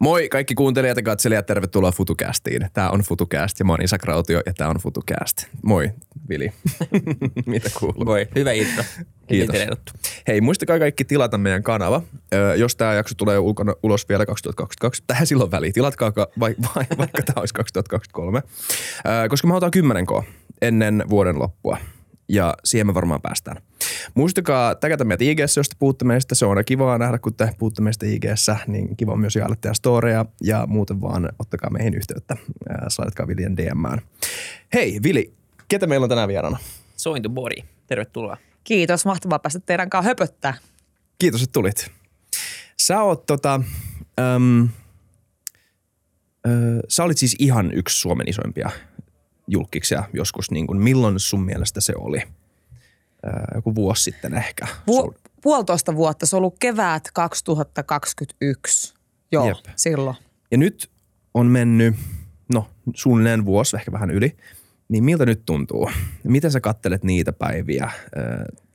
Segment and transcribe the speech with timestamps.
[0.00, 2.68] Moi kaikki kuuntelijat ja katselijat, tervetuloa FutuCastiin.
[2.72, 5.46] Tämä on FutuCast ja mä oon Isak Rautio ja tämä on FutuCast.
[5.62, 5.90] Moi,
[6.28, 6.52] Vili.
[7.46, 8.04] Mitä kuuluu?
[8.04, 8.84] Moi, hyvä intro.
[9.26, 9.56] Kiitos.
[10.28, 12.02] Hei, muistakaa kaikki tilata meidän kanava.
[12.34, 15.72] Ö, jos tämä jakso tulee ulkona, ulos vielä 2022, tähän silloin väliin.
[15.72, 18.42] Tilatkaa vai, vai, vaikka tämä olisi 2023.
[19.24, 20.10] Ö, koska mä otan 10 k
[20.62, 21.78] ennen vuoden loppua
[22.28, 23.62] ja siihen me varmaan päästään.
[24.14, 26.34] Muistakaa täkätä meitä ig jos te puhutte meistä.
[26.34, 28.24] Se on aina kivaa nähdä, kun te puhutte meistä ig
[28.66, 32.36] niin kiva myös jaella teidän storeja ja muuten vaan ottakaa meihin yhteyttä.
[32.88, 34.00] Slaidatkaa Viljen DMään.
[34.74, 35.34] Hei Vili,
[35.68, 36.58] ketä meillä on tänään vieraana?
[36.96, 38.36] Sointu Body, tervetuloa.
[38.64, 40.54] Kiitos, mahtavaa päästä teidän kanssa höpöttää.
[41.18, 41.90] Kiitos, että tulit.
[42.80, 43.60] Sä oot tota,
[44.20, 44.68] äm,
[46.46, 46.50] ö,
[46.88, 48.70] sä olit siis ihan yksi Suomen isoimpia
[49.48, 52.22] julkiksia joskus, niin kuin, milloin sun mielestä se oli?
[53.54, 54.66] Joku vuosi sitten ehkä.
[54.86, 58.94] Vu- puolitoista vuotta, se on ollut kevät 2021.
[59.32, 59.56] Joo, Jep.
[59.76, 60.16] silloin.
[60.50, 60.90] Ja nyt
[61.34, 61.94] on mennyt,
[62.54, 64.36] no suunnilleen vuosi, ehkä vähän yli.
[64.88, 65.90] Niin miltä nyt tuntuu?
[66.24, 67.92] Miten sä kattelet niitä päiviä äh,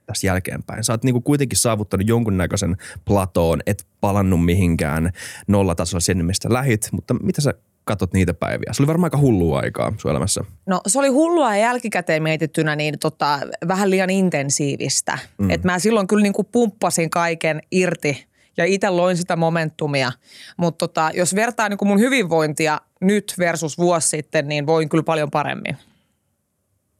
[0.05, 0.83] tässä jälkeenpäin?
[0.83, 5.11] Sä oot niinku kuitenkin saavuttanut jonkunnäköisen platoon, et palannut mihinkään
[5.47, 7.53] nollatasolla sen, mistä lähit, mutta mitä sä
[7.86, 8.73] katot niitä päiviä?
[8.73, 10.44] Se oli varmaan aika hullua aikaa sun elämässä.
[10.66, 15.17] No se oli hullua ja jälkikäteen mietittynä niin tota, vähän liian intensiivistä.
[15.38, 15.50] Mm.
[15.50, 18.25] Et mä silloin kyllä niin kuin pumppasin kaiken irti
[18.58, 20.11] ja itse loin sitä momentumia.
[20.58, 25.03] Mutta tota, jos vertaa niin kuin mun hyvinvointia nyt versus vuosi sitten, niin voin kyllä
[25.03, 25.77] paljon paremmin.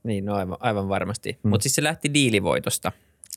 [0.04, 1.40] Niin, no aivan, aivan varmasti.
[1.44, 1.50] Mm.
[1.50, 2.92] Mutta siis se lähti diilivoitosta.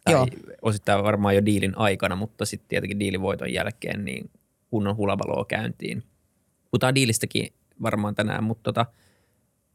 [0.05, 0.27] Tai Joo.
[0.63, 4.31] osittain varmaan jo diilin aikana, mutta sitten tietenkin diilivoiton jälkeen niin
[4.71, 6.03] kunnon hulavaloo käyntiin–
[6.71, 7.53] Puhutaan diilistäkin
[7.83, 8.87] varmaan tänään, mutta tota,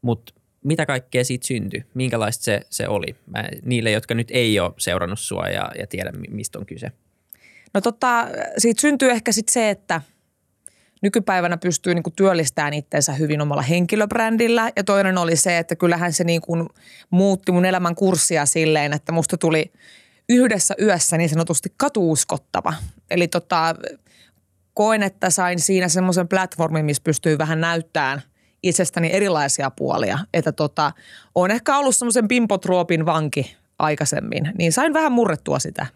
[0.02, 1.84] mut mitä kaikkea siitä syntyi?
[1.94, 3.16] Minkälaista se, se oli?
[3.26, 6.92] Mä, niille, jotka nyt ei ole seurannut sua ja, ja tiedä, mistä on kyse.
[7.74, 8.28] No tota,
[8.58, 10.00] siitä syntyy ehkä sit se, että
[11.02, 14.70] nykypäivänä pystyy niinku työllistämään itsensä hyvin omalla henkilöbrändillä.
[14.76, 16.68] Ja toinen oli se, että kyllähän se niinku
[17.10, 19.72] muutti mun elämän kurssia silleen, että musta tuli
[20.28, 22.74] yhdessä yössä niin sanotusti katuuskottava.
[23.10, 23.74] Eli tota,
[24.74, 28.22] koen, että sain siinä semmoisen platformin, missä pystyy vähän näyttämään
[28.62, 30.18] itsestäni erilaisia puolia.
[30.34, 30.92] Että tota,
[31.34, 35.86] on ehkä ollut semmoisen pimpotroopin vanki aikaisemmin, niin sain vähän murrettua sitä.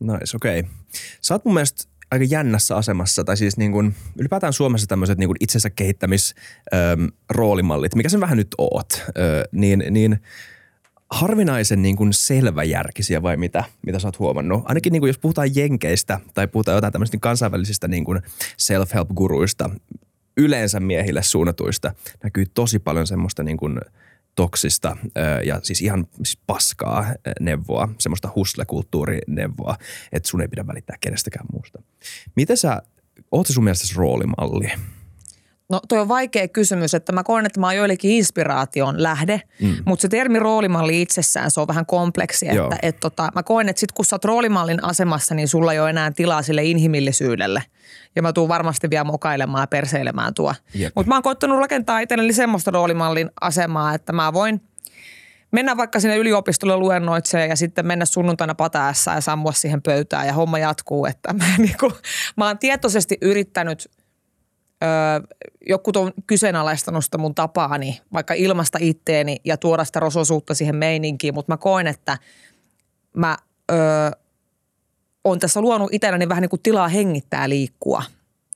[0.00, 0.60] Nice, okei.
[0.60, 0.72] Okay.
[1.20, 5.30] Sä oot mun mielestä aika jännässä asemassa, tai siis niin kuin, ylipäätään Suomessa tämmöiset niin
[5.40, 10.18] itsensä kehittämisroolimallit, mikä sen vähän nyt oot, ö, niin, niin–
[11.10, 14.62] harvinaisen niin kuin selväjärkisiä vai mitä, mitä sä oot huomannut?
[14.64, 18.22] Ainakin niin kuin jos puhutaan jenkeistä tai puhutaan jotain tämmöistä kansainvälisistä niin kuin
[18.56, 19.70] self-help-guruista,
[20.36, 23.80] yleensä miehille suunnatuista, näkyy tosi paljon semmoista niin kuin
[24.34, 24.96] toksista
[25.44, 27.06] ja siis ihan siis paskaa
[27.40, 29.76] neuvoa, semmoista hustle-kulttuurineuvoa,
[30.12, 31.82] että sun ei pidä välittää kenestäkään muusta.
[32.36, 32.82] Miten sä,
[33.30, 34.72] oot sun mielestä roolimalli?
[35.70, 39.76] No toi on vaikea kysymys, että mä koen, että mä oon joillekin inspiraation lähde, mm.
[39.84, 42.48] mutta se termi roolimalli itsessään, se on vähän kompleksi.
[42.48, 45.80] Että, et tota, mä koen, että sit kun sä oot roolimallin asemassa, niin sulla ei
[45.80, 47.62] ole enää tilaa sille inhimillisyydelle.
[48.16, 50.54] Ja mä tuun varmasti vielä mokailemaan ja perseilemään tuo.
[50.94, 54.60] Mutta mä oon koittanut rakentaa itselleni semmoista roolimallin asemaa, että mä voin
[55.50, 60.32] mennä vaikka sinne yliopistolle luennoitseen ja sitten mennä sunnuntaina pataessa ja sammua siihen pöytään ja
[60.32, 61.06] homma jatkuu.
[61.06, 61.92] Että mä, niin kuin,
[62.36, 63.88] mä oon tietoisesti yrittänyt–
[64.84, 64.90] öö,
[65.68, 71.34] joku on kyseenalaistanut sitä mun tapaani, vaikka ilmasta itteeni ja tuoda sitä rososuutta siihen meininkiin,
[71.34, 72.18] mutta mä koen, että
[73.16, 73.36] mä
[73.72, 74.10] öö,
[75.24, 78.02] on tässä luonut itselläni vähän niin kuin tilaa hengittää liikkua.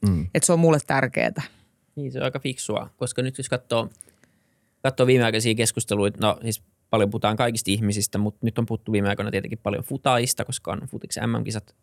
[0.09, 0.27] Mm.
[0.35, 1.43] Että se on mulle tärkeää.
[1.97, 3.89] Niin, se on aika fiksua, koska nyt jos katsoo,
[4.83, 9.31] katsoo viimeaikaisia keskusteluita, no siis paljon puhutaan kaikista ihmisistä, mutta nyt on puhuttu viime aikoina
[9.31, 11.75] tietenkin paljon futaista, koska on futiksi MM-kisat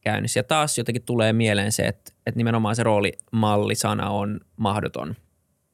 [0.00, 0.40] käynnissä.
[0.40, 5.16] Ja taas jotenkin tulee mieleen se, että, että nimenomaan se roolimallisana on mahdoton.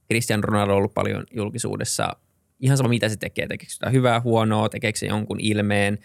[0.06, 2.16] Cristiano Ronaldo on ollut paljon julkisuudessa.
[2.60, 3.46] Ihan sama, mitä se tekee.
[3.46, 5.98] Tekeekö sitä hyvää, huonoa, tekeekö se jonkun ilmeen,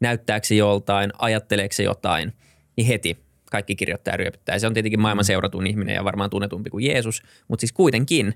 [0.00, 2.32] näyttääkö se joltain, ajatteleeko se jotain,
[2.76, 3.18] niin heti
[3.50, 4.58] kaikki kirjoittaa ryöpyttää.
[4.58, 8.34] Se on tietenkin maailman seuratun ihminen ja varmaan tunnetumpi kuin Jeesus, mutta siis kuitenkin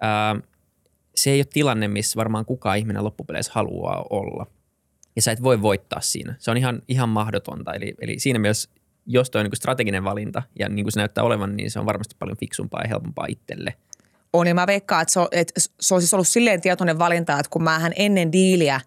[0.00, 0.36] ää,
[1.14, 4.46] se ei ole tilanne, missä varmaan kukaan ihminen loppupeleissä haluaa olla
[5.16, 6.34] ja sä et voi voittaa siinä.
[6.38, 7.72] Se on ihan, ihan mahdotonta.
[7.72, 8.70] Eli, eli siinä mielessä,
[9.06, 11.86] jos toi on niin strateginen valinta ja niin kuin se näyttää olevan, niin se on
[11.86, 13.74] varmasti paljon fiksumpaa ja helpompaa itselle.
[14.32, 17.38] On ja mä veikkaan, että se on, että se on siis ollut silleen tietoinen valinta,
[17.38, 18.80] että kun mähän ennen diiliä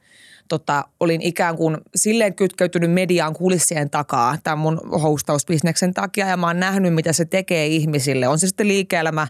[0.50, 6.48] tota, olin ikään kuin silleen kytkeytynyt mediaan kulissien takaa tämän mun hostausbisneksen takia ja mä
[6.48, 8.28] oon nähnyt, mitä se tekee ihmisille.
[8.28, 9.28] On se sitten liike-elämä,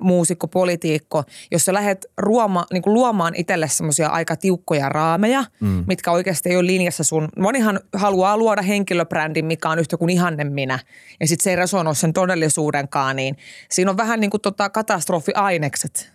[0.00, 5.84] muusikko, politiikko, jos sä lähdet ruoma, niin kuin luomaan itselle semmoisia aika tiukkoja raameja, mm.
[5.86, 7.28] mitkä oikeasti ei ole linjassa sun.
[7.38, 10.78] Monihan haluaa luoda henkilöbrändin, mikä on yhtä kuin ihanne minä
[11.20, 13.36] ja sitten se ei resonoi sen todellisuudenkaan, niin
[13.70, 16.12] siinä on vähän niin kuin tota katastrofiainekset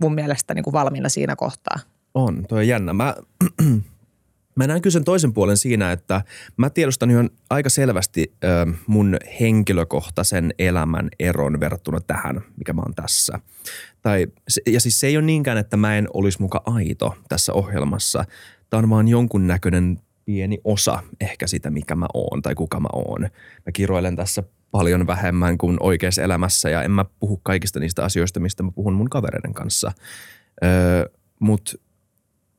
[0.00, 1.78] mun mielestä niin kuin valmiina siinä kohtaa.
[2.14, 2.92] On, toi on jännä.
[2.92, 3.14] Mä,
[4.58, 6.22] mä näen kyllä sen toisen puolen siinä, että
[6.56, 7.18] mä tiedostan jo
[7.50, 13.40] aika selvästi ö, mun henkilökohtaisen elämän eron verrattuna tähän, mikä mä oon tässä.
[14.02, 14.26] Tai,
[14.66, 18.24] ja siis se ei ole niinkään, että mä en olisi muka aito tässä ohjelmassa.
[18.70, 23.20] Tämä on vaan jonkunnäköinen pieni osa ehkä sitä, mikä mä oon tai kuka mä oon.
[23.66, 28.40] Mä kiroilen tässä paljon vähemmän kuin oikeassa elämässä ja en mä puhu kaikista niistä asioista,
[28.40, 29.92] mistä mä puhun mun kavereiden kanssa.
[30.64, 31.06] Öö,
[31.40, 31.72] Mutta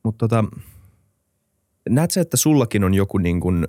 [0.02, 0.44] mut tota,
[1.88, 3.68] näet sä, että sullakin on joku niin kuin,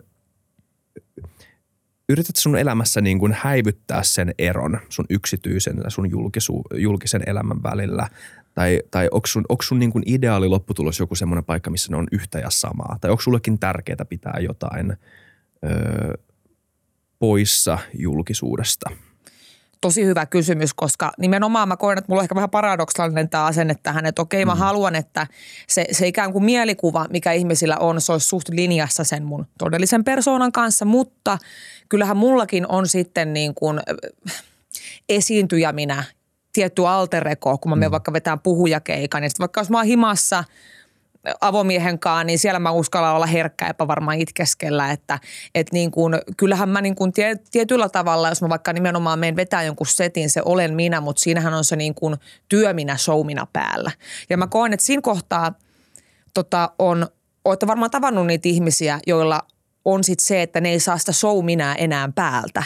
[2.10, 7.64] yrität sun elämässä niin kuin häivyttää sen eron sun yksityisen ja sun julkisu, julkisen elämän
[7.64, 8.08] välillä?
[8.54, 11.98] Tai, tai onko sun, onko sun niin kuin ideaali lopputulos joku semmoinen paikka, missä ne
[11.98, 12.98] on yhtä ja samaa?
[13.02, 14.98] Tai onko sullekin tärkeää pitää jotain
[15.66, 16.14] öö,
[17.20, 18.90] poissa julkisuudesta?
[19.82, 23.76] Tosi hyvä kysymys, koska nimenomaan mä koen, että mulla on ehkä vähän paradoksaalinen tämä asenne
[23.84, 24.60] tähän, että okei mä mm.
[24.60, 25.28] haluan, että
[25.68, 30.04] se, se ikään kuin mielikuva, mikä ihmisillä on, se olisi suht linjassa sen mun todellisen
[30.04, 31.38] persoonan kanssa, mutta
[31.90, 33.80] kyllähän mullakin on sitten niin kuin
[35.10, 36.04] esiintyjä minä,
[36.54, 37.92] tietty altereko, kun mä menen mm.
[37.92, 40.44] vaikka vetään puhujakeikan, ja sitten vaikka jos mä oon himassa–
[41.42, 45.20] avomiehen kanssa, niin siellä mä uskallan olla herkkä ja varmaan itkeskellä, että
[45.56, 49.36] et niin kuin, kyllähän mä niin kuin tie, tietyllä tavalla, jos mä vaikka nimenomaan menen
[49.36, 52.16] vetää jonkun setin, se olen minä, mutta siinähän on se niin kuin
[52.50, 53.92] työminä, showminä päällä.
[54.30, 55.54] Ja mä koen, että siinä kohtaa
[56.34, 57.08] tota, on,
[57.46, 59.42] olette varmaan tavannut niitä ihmisiä, joilla
[59.86, 62.64] on sitten se, että ne ei saa sitä showminää enää päältä.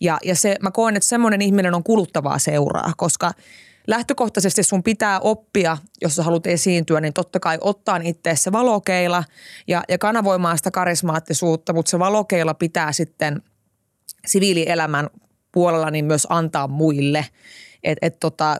[0.00, 3.32] Ja, ja se, mä koen, että semmoinen ihminen on kuluttavaa seuraa, koska–
[3.86, 9.24] lähtökohtaisesti sun pitää oppia, jos sä haluat esiintyä, niin totta kai ottaa itse se valokeila
[9.68, 13.42] ja, ja kanavoimaan sitä karismaattisuutta, mutta se valokeila pitää sitten
[14.26, 15.10] siviilielämän
[15.52, 17.26] puolella niin myös antaa muille.
[17.84, 18.56] Et, et tota,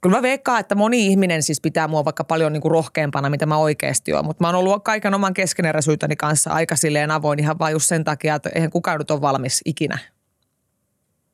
[0.00, 3.46] kyllä mä veikkaan, että moni ihminen siis pitää mua vaikka paljon niin kuin rohkeampana, mitä
[3.46, 7.58] mä oikeasti oon, mutta mä oon ollut kaiken oman keskeneräisyyteni kanssa aika silleen avoin ihan
[7.58, 9.98] vain just sen takia, että eihän kukaan nyt ole valmis ikinä.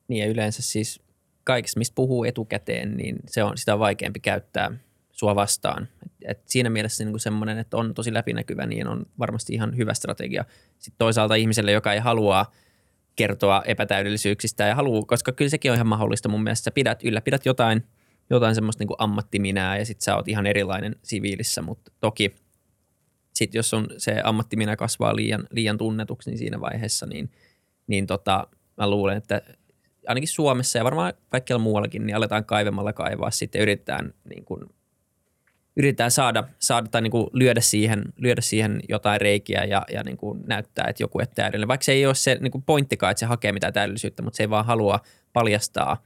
[0.07, 1.02] Niin ja yleensä siis
[1.43, 4.71] kaikessa, mistä puhuu etukäteen, niin se on, sitä on vaikeampi käyttää
[5.11, 5.87] sua vastaan.
[6.05, 9.93] Et, et siinä mielessä niin semmoinen, että on tosi läpinäkyvä, niin on varmasti ihan hyvä
[9.93, 10.45] strategia.
[10.79, 12.45] Sitten toisaalta ihmiselle, joka ei halua
[13.15, 16.63] kertoa epätäydellisyyksistä ja haluaa, koska kyllä sekin on ihan mahdollista mun mielestä.
[16.63, 17.83] Sä pidät, ylläpidät jotain,
[18.29, 22.35] jotain semmoista niin ammattiminää ja sitten sä oot ihan erilainen siviilissä, mutta toki
[23.33, 27.31] sitten jos on se ammattiminä kasvaa liian, liian tunnetuksi, niin siinä vaiheessa niin,
[27.87, 28.47] niin tota,
[28.77, 29.41] mä luulen, että
[30.07, 34.61] ainakin Suomessa ja varmaan kaikkialla muuallakin, niin aletaan kaivemalla kaivaa sitten yritetään niin kuin,
[35.77, 40.17] yritetään saada, saada tai niin kuin lyödä, siihen, lyödä siihen jotain reikiä ja, ja niin
[40.17, 41.67] kuin näyttää, että joku on täydellinen.
[41.67, 44.43] Vaikka se ei ole se niin kuin pointtikaan, että se hakee mitään täydellisyyttä, mutta se
[44.43, 44.99] ei vaan halua
[45.33, 46.03] paljastaa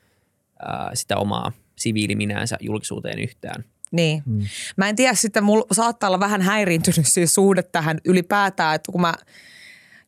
[0.60, 3.64] ää, sitä omaa siviiliminäänsä julkisuuteen yhtään.
[3.92, 4.24] Niin.
[4.26, 4.42] Hmm.
[4.78, 9.02] Mä en tiedä sitten, mulla saattaa olla vähän häiriintynyt siis suhde tähän ylipäätään, että kun
[9.02, 9.14] mä–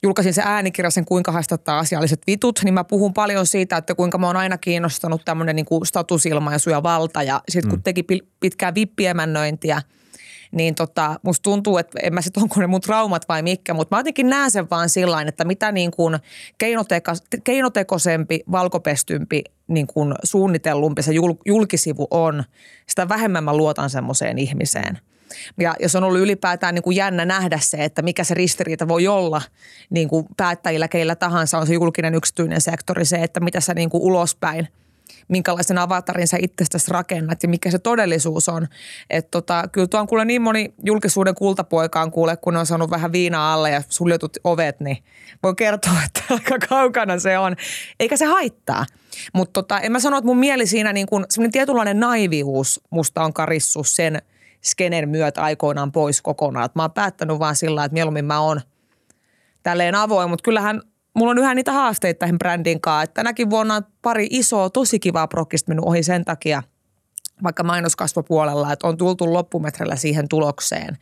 [0.04, 4.18] julkaisin se äänikirja sen kuinka haastattaa asialliset vitut, niin mä puhun paljon siitä, että kuinka
[4.18, 7.24] mä oon aina kiinnostanut tämmöinen niin kuin statusilmaisu ja valta.
[7.24, 7.84] Ja sitten kun mm.
[7.84, 8.06] teki
[8.40, 9.82] pitkää vippiemännöintiä,
[10.52, 13.96] niin tota, musta tuntuu, että en mä sitten onko ne mun traumat vai mikä, mutta
[13.96, 16.18] mä jotenkin näen sen vaan sillä että mitä niin kuin
[16.64, 22.44] keinoteko- keinotekoisempi, valkopestympi, niin kuin suunnitellumpi se jul, julkisivu on,
[22.88, 25.00] sitä vähemmän mä luotan semmoiseen ihmiseen–
[25.60, 29.08] ja, jos on ollut ylipäätään niin kuin jännä nähdä se, että mikä se ristiriita voi
[29.08, 29.42] olla
[29.90, 33.90] niin kuin päättäjillä, keillä tahansa on se julkinen yksityinen sektori, se, että mitä sä niin
[33.90, 34.68] kuin ulospäin–
[35.30, 38.68] minkälaisen avatarin sä itsestäsi rakennat ja mikä se todellisuus on.
[39.10, 43.12] Että tota, kyllä tuo on kuule niin moni julkisuuden kultapoikaan kuule, kun on saanut vähän
[43.12, 44.98] viinaa alle ja suljetut ovet, niin
[45.44, 47.56] voin kertoa, että aika kaukana se on.
[48.00, 48.86] Eikä se haittaa.
[49.34, 53.34] Mutta tota, en mä sano, että mun mieli siinä niin semmoinen tietynlainen naivius musta on
[53.34, 54.22] karissu sen–
[54.62, 56.66] skenen myötä aikoinaan pois kokonaan.
[56.66, 58.62] Et mä oon päättänyt vaan sillä että mieluummin mä oon
[59.64, 60.82] tälleen avoin, mutta kyllähän
[61.14, 63.04] mulla on yhä niitä haasteita tähän brändin kanssa.
[63.04, 66.64] Että tänäkin vuonna on pari isoa, tosi kivaa prokista mennyt ohi sen takia,
[67.44, 70.98] vaikka mainoskasvopuolella, että on tultu loppumetrellä siihen tulokseen,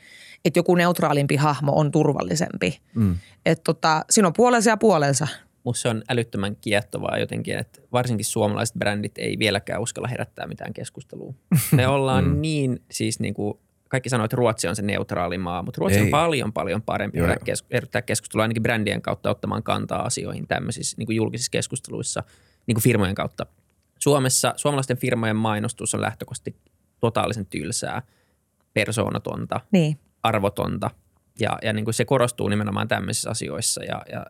[0.45, 2.79] että joku neutraalimpi hahmo on turvallisempi.
[2.95, 3.17] Mm.
[3.45, 5.27] Että tota, siinä on puolensa ja puolensa
[5.67, 10.73] musta se on älyttömän kiehtovaa jotenkin, että varsinkin suomalaiset brändit ei vieläkään uskalla herättää mitään
[10.73, 11.33] keskustelua.
[11.71, 12.41] Me ollaan mm.
[12.41, 13.53] niin siis niin kuin
[13.89, 16.05] kaikki sanoo, että Ruotsi on se neutraali maa, mutta Ruotsi Ei.
[16.05, 17.27] on paljon, paljon parempi Joo,
[17.73, 22.23] yrittää keskustelua ainakin brändien kautta ottamaan kantaa asioihin tämmöisissä niin kuin julkisissa keskusteluissa
[22.67, 23.45] niin kuin firmojen kautta.
[23.99, 26.55] Suomessa suomalaisten firmojen mainostus on lähtökohtaisesti
[26.99, 28.01] totaalisen tylsää,
[28.73, 29.99] persoonatonta, Niin.
[30.23, 30.89] arvotonta
[31.39, 34.25] ja, ja niin kuin se korostuu nimenomaan tämmöisissä asioissa ja, ja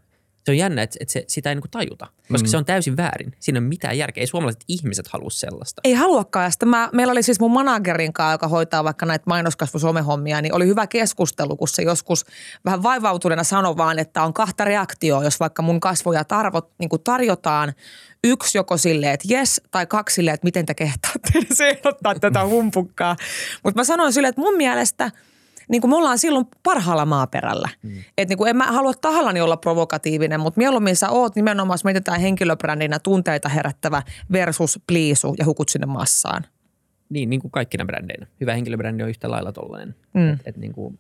[0.48, 2.52] se on jännä, että, että se, sitä ei niin kuin tajuta, koska mm.
[2.52, 3.36] se on täysin väärin.
[3.40, 4.22] Siinä ei ole mitään järkeä.
[4.22, 5.82] Ei suomalaiset ihmiset halua sellaista.
[5.84, 6.46] Ei haluakaan.
[6.46, 10.54] Ja sitten mä, meillä oli siis mun managerin kanssa, joka hoitaa vaikka näitä mainoskasvusomehommia, niin
[10.54, 12.26] oli hyvä keskustelu, kun se joskus
[12.66, 17.04] vähän vaivautuneena sanoi vaan, että on kahta reaktioa, jos vaikka mun kasvoja tarvot, niin kuin
[17.04, 17.74] tarjotaan
[18.24, 21.32] yksi joko silleen, että jes, tai kaksi silleen, että miten te kehtaatte
[21.70, 23.16] ehdottaa tätä humpukkaa.
[23.64, 25.12] Mutta mä sanoin silleen, että mun mielestä
[25.68, 27.70] niin kuin me ollaan silloin parhaalla maaperällä.
[27.84, 28.04] Mm.
[28.18, 31.84] Että niin kuin en mä halua tahallani olla provokatiivinen, mutta mieluummin sä oot nimenomaan, jos
[31.84, 36.46] mietitään henkilöbrändinä tunteita herättävä versus pliisu ja hukut sinne massaan.
[37.10, 38.28] Niin, niin kuin kaikkina brändeinä.
[38.42, 39.96] Hyvä henkilöbrändi on yhtä lailla tollainen.
[40.14, 40.34] Mm.
[40.34, 41.00] Et, et niin kuin,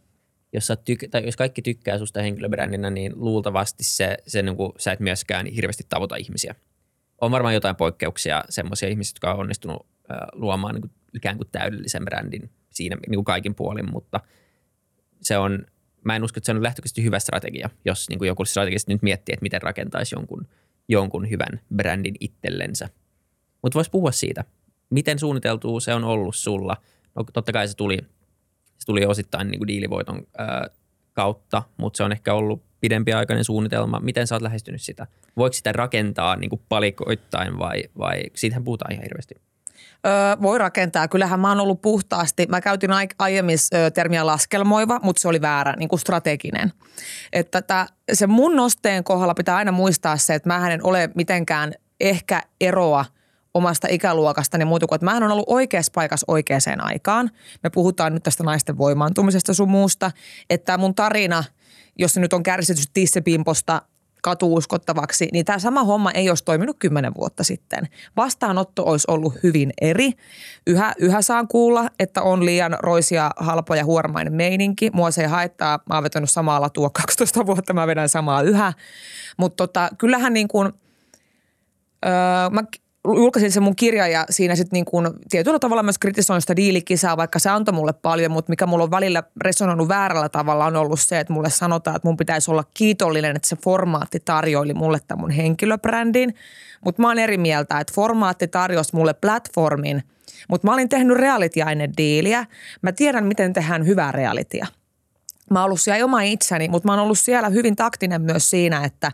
[0.53, 4.71] jos, sä tyk- tai jos kaikki tykkää susta henkilöbrändinä, niin luultavasti se, se niin kuin,
[4.77, 6.55] sä et myöskään hirveästi tavoita ihmisiä.
[7.21, 11.47] On varmaan jotain poikkeuksia, semmoisia ihmisiä, jotka on onnistunut äh, luomaan niin kuin, ikään kuin
[11.51, 14.19] täydellisen brändin siinä niin kuin kaikin puolin, mutta
[15.21, 15.65] se on,
[16.03, 19.01] mä en usko, että se on lähtökohtaisesti hyvä strategia, jos niin kuin joku strategisesti nyt
[19.01, 20.47] miettii, että miten rakentaisi jonkun,
[20.87, 22.89] jonkun hyvän brändin itsellensä.
[23.61, 24.43] Mutta voisi puhua siitä,
[24.89, 26.77] miten suunniteltua se on ollut sulla.
[27.15, 27.97] No, totta kai se tuli,
[28.77, 30.67] se tuli osittain niin kuin diilivoiton ää,
[31.13, 33.99] kautta, mutta se on ehkä ollut pidempiaikainen suunnitelma.
[33.99, 35.07] Miten sä oot lähestynyt sitä?
[35.37, 39.35] Voiko sitä rakentaa niin kuin palikoittain vai, vai siitähän puhutaan ihan hirveästi?
[40.05, 41.07] Öö, voi rakentaa.
[41.07, 42.45] Kyllähän mä oon ollut puhtaasti.
[42.49, 43.57] Mä käytin ai- aiemmin
[43.93, 46.73] termiä laskelmoiva, mutta se oli väärä, niin kuin strateginen.
[47.33, 51.73] Että tää, se mun nosteen kohdalla pitää aina muistaa se, että mä en ole mitenkään
[51.99, 53.05] ehkä eroa
[53.53, 57.31] omasta ikäluokastani muuta kuin, että mä on ollut oikeassa paikassa oikeaan aikaan.
[57.63, 60.11] Me puhutaan nyt tästä naisten voimaantumisesta sun muusta,
[60.49, 61.43] että mun tarina,
[61.99, 63.81] jos se nyt on kärsitty tissepimposta
[64.27, 67.87] katuuskottavaksi, niin tämä sama homma ei olisi toiminut kymmenen vuotta sitten.
[68.17, 70.11] Vastaanotto olisi ollut hyvin eri.
[70.67, 74.89] Yhä, yhä saan kuulla, että on liian roisia, halpa ja huormainen meininki.
[74.93, 75.79] Mua se ei haittaa.
[75.89, 78.73] Mä oon vetänyt samaa latua 12 vuotta, mä vedän samaa yhä.
[79.37, 80.73] Mutta tota, kyllähän niin kuin,
[82.05, 82.11] öö,
[82.51, 82.63] mä
[83.05, 87.17] julkaisin sen mun kirja ja siinä sitten niin kuin tietyllä tavalla myös kritisoin sitä diilikisaa,
[87.17, 90.99] vaikka se antoi mulle paljon, mutta mikä mulla on välillä resonoinut väärällä tavalla on ollut
[90.99, 95.21] se, että mulle sanotaan, että mun pitäisi olla kiitollinen, että se formaatti tarjoili mulle tämän
[95.21, 96.35] mun henkilöbrändin.
[96.85, 100.03] Mutta mä oon eri mieltä, että formaatti tarjosi mulle platformin,
[100.49, 101.59] mutta mä olin tehnyt reality
[101.97, 102.45] diiliä.
[102.81, 104.67] Mä tiedän, miten tehdään hyvää realitya.
[105.51, 108.83] Mä oon ollut siellä oma itseni, mutta mä oon ollut siellä hyvin taktinen myös siinä,
[108.83, 109.11] että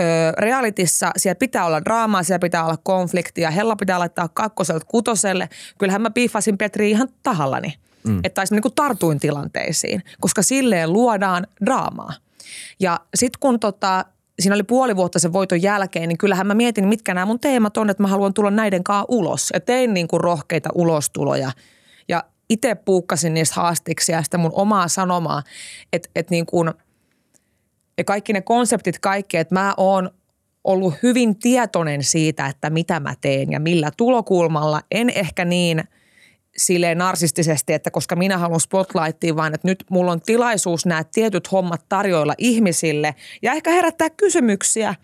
[0.00, 0.04] ö,
[0.38, 3.50] realitissa siellä pitää olla draamaa, siellä pitää olla konfliktia.
[3.50, 5.48] Hella pitää laittaa kakkoselta kutoselle.
[5.78, 7.74] Kyllähän mä piifasin Petri ihan tahallani,
[8.04, 8.20] mm.
[8.24, 12.12] että niin tartuin tilanteisiin, koska silleen luodaan draamaa.
[12.80, 14.04] Ja sitten kun tota,
[14.40, 17.76] siinä oli puoli vuotta sen voiton jälkeen, niin kyllähän mä mietin, mitkä nämä mun teemat
[17.76, 19.50] on, että mä haluan tulla näiden kanssa ulos.
[19.54, 21.52] Ja tein niin kuin rohkeita ulostuloja.
[22.52, 25.42] Itse puukkasin niistä haastiksi ja sitä mun omaa sanomaa,
[25.92, 26.70] että, että niin kuin,
[27.98, 30.10] ja kaikki ne konseptit kaikki, että mä oon
[30.64, 34.80] ollut hyvin tietoinen siitä, että mitä mä teen ja millä tulokulmalla.
[34.90, 35.84] En ehkä niin
[36.56, 41.52] silleen narsistisesti, että koska minä haluan spotlightiin, vaan että nyt mulla on tilaisuus nämä tietyt
[41.52, 44.94] hommat tarjoilla ihmisille ja ehkä herättää kysymyksiä.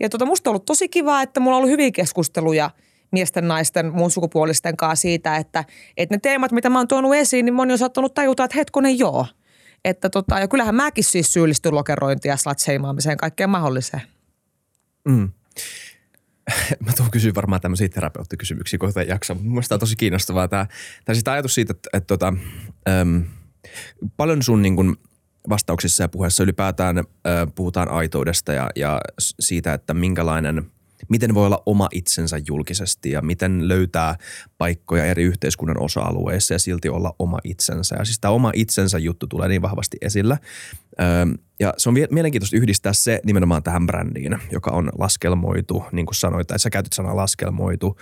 [0.00, 2.70] Ja tota, musta on ollut tosi kiva, että mulla on ollut hyviä keskusteluja
[3.14, 5.64] miesten, naisten, muun sukupuolisten kanssa siitä, että,
[5.96, 8.98] että ne teemat, mitä mä oon tuonut esiin, niin moni on saattanut tajuta, että hetkonen
[8.98, 9.26] joo.
[9.84, 14.02] Että tota, ja kyllähän mäkin siis syyllistyn lokerointiin ja slatseimaamiseen kaikkeen mahdolliseen.
[15.08, 15.30] Mm.
[16.86, 20.48] Mä tuun kysyä varmaan tämmöisiä terapeuttikysymyksiä kohta jaksa, mutta mun on tosi kiinnostavaa.
[20.48, 20.66] Tämä,
[21.04, 22.32] tämä siis ajatus siitä, että, että, että
[23.00, 23.24] äm,
[24.16, 24.96] paljon sun niin kuin
[25.48, 27.04] vastauksissa ja puheessa ylipäätään äh,
[27.54, 30.70] puhutaan aitoudesta ja, ja siitä, että minkälainen,
[31.08, 34.16] miten voi olla oma itsensä julkisesti ja miten löytää
[34.58, 37.96] paikkoja eri yhteiskunnan osa-alueissa ja silti olla oma itsensä.
[37.98, 40.38] Ja siis tämä oma itsensä juttu tulee niin vahvasti esillä.
[41.60, 46.46] Ja se on mielenkiintoista yhdistää se nimenomaan tähän brändiin, joka on laskelmoitu, niin kuin sanoit,
[46.46, 48.00] tai sä käytit sanaa laskelmoitu,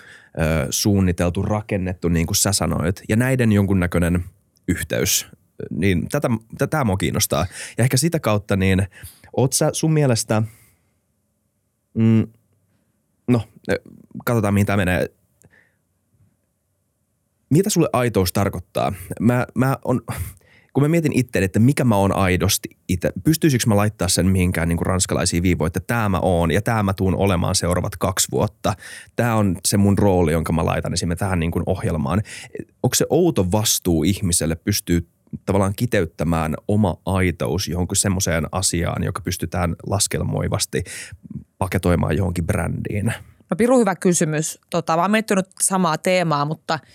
[0.71, 3.03] suunniteltu, rakennettu, niin kuin sä sanoit.
[3.09, 4.25] Ja näiden jonkunnäköinen
[4.69, 5.27] yhteys,
[5.71, 7.47] niin tätä, tätä mua kiinnostaa.
[7.79, 8.87] Ja ehkä sitä kautta, niin
[9.37, 10.43] oot sä sun mielestä,
[11.95, 12.27] mm,
[14.25, 15.07] katsotaan mihin tämä menee.
[17.51, 18.93] Mitä sulle aitous tarkoittaa?
[19.21, 20.01] Mä, mä on,
[20.73, 24.69] kun mä mietin itse, että mikä mä oon aidosti itse, pystyisikö mä laittaa sen mihinkään
[24.69, 28.29] niin kuin ranskalaisiin viivoihin, että tämä mä oon ja tämä mä tuun olemaan seuraavat kaksi
[28.31, 28.75] vuotta.
[29.17, 32.23] Tämä on se mun rooli, jonka mä laitan esimerkiksi tähän niin kuin ohjelmaan.
[32.83, 35.09] Onko se outo vastuu ihmiselle pystyy
[35.47, 40.85] tavallaan kiteyttämään oma aitous johonkin semmoiseen asiaan, joka pystytään laskelmoivasti
[41.59, 43.13] paketoimaan johonkin brändiin?
[43.53, 44.59] No piru hyvä kysymys.
[44.71, 46.79] Tota, mä oon miettinyt samaa teemaa, mutta–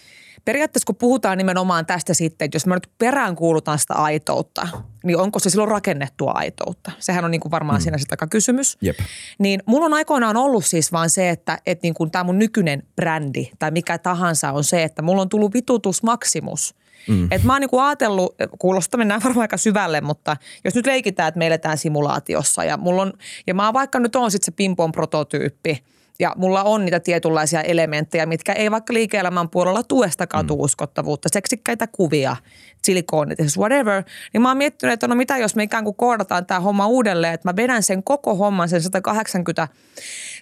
[0.48, 4.68] periaatteessa kun puhutaan nimenomaan tästä sitten, että jos mä nyt peräänkuulutan sitä aitoutta,
[5.04, 6.92] niin onko se silloin rakennettua aitoutta?
[7.00, 7.84] Sehän on niin kuin varmaan mm.
[7.84, 8.78] siinä se kysymys.
[8.82, 8.98] Jep.
[9.40, 12.84] Niin mulla on aikoinaan ollut siis vaan se, että, että niin kuin tämä mun nykyinen
[12.96, 16.76] brändi tai mikä tahansa on se, että mulla on tullut vitutus maksimus.
[17.08, 17.28] Mm.
[17.32, 21.38] Et mä oon niinku ajatellut, kuulostaa mennään varmaan aika syvälle, mutta jos nyt leikitään, että
[21.38, 23.14] me eletään simulaatiossa ja mulla on,
[23.48, 25.84] ja mä vaikka nyt on sitten se pimpon prototyyppi–
[26.20, 30.62] ja mulla on niitä tietynlaisia elementtejä, mitkä ei vaikka liike-elämän puolella tuesta katu mm.
[30.62, 32.36] uskottavuutta, seksikkäitä kuvia,
[32.84, 34.04] silikoonit, whatever.
[34.34, 37.34] Niin mä oon miettinyt, että no mitä jos me ikään kuin koodataan tämä homma uudelleen,
[37.34, 39.68] että mä vedän sen koko homman, sen 180.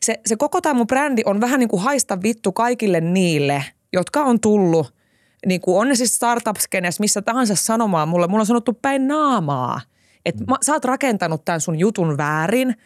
[0.02, 4.22] Se, se koko tämä mun brändi on vähän niin kuin haista vittu kaikille niille, jotka
[4.24, 4.96] on tullut
[5.46, 6.56] niin kuin on ne siis startup
[7.00, 9.82] missä tahansa sanomaan mulle, mulla on sanottu päin naamaa,
[10.26, 10.54] että mm.
[10.62, 12.76] sä oot rakentanut tämän sun jutun väärin–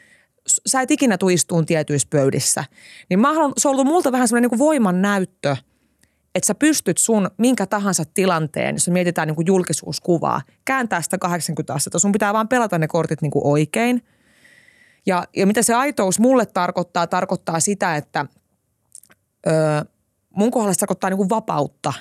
[0.65, 2.63] sä et ikinä tuu istuun tietyissä pöydissä.
[3.09, 5.55] Niin mä haluan, se on ollut multa vähän semmoinen niin voiman näyttö,
[6.35, 11.73] että sä pystyt sun minkä tahansa tilanteen, jos mietitään niin kuin julkisuuskuvaa, kääntää sitä 80
[11.73, 11.99] astetta.
[11.99, 14.05] Sun pitää vaan pelata ne kortit niin kuin oikein.
[15.05, 18.25] Ja, ja mitä se aitous mulle tarkoittaa, tarkoittaa sitä, että
[19.47, 19.53] öö,
[20.29, 21.93] mun kohdalla se tarkoittaa niin kuin vapautta.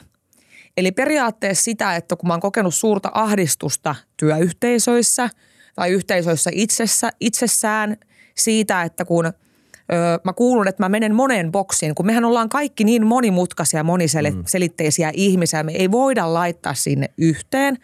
[0.77, 5.31] Eli periaatteessa sitä, että kun mä oon kokenut suurta ahdistusta työyhteisöissä
[5.75, 7.97] tai yhteisöissä itsessä, itsessään–
[8.39, 9.33] siitä, että kun ö,
[10.25, 15.15] mä kuulun, että mä menen moneen boksiin, kun mehän ollaan kaikki niin monimutkaisia, moniselitteisiä mm.
[15.17, 17.77] ihmisiä, me ei voida laittaa sinne yhteen,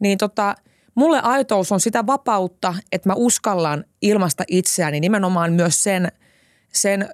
[0.00, 0.54] niin tota,
[0.94, 6.12] mulle aitous on sitä vapautta, että mä uskallan ilmasta itseäni nimenomaan myös sen,
[6.72, 7.08] sen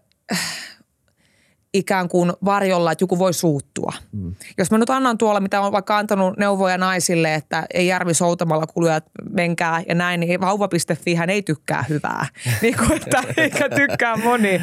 [1.75, 3.93] ikään kuin varjolla, että joku voi suuttua.
[4.13, 4.35] Mm.
[4.59, 8.67] Jos mä nyt annan tuolla, mitä on vaikka antanut neuvoja naisille, että ei järvi soutamalla
[8.67, 12.27] kuluja, menkää ja näin, niin vauva.fi hän ei tykkää hyvää.
[12.63, 14.61] niin kuin, että eikä tykkää moni.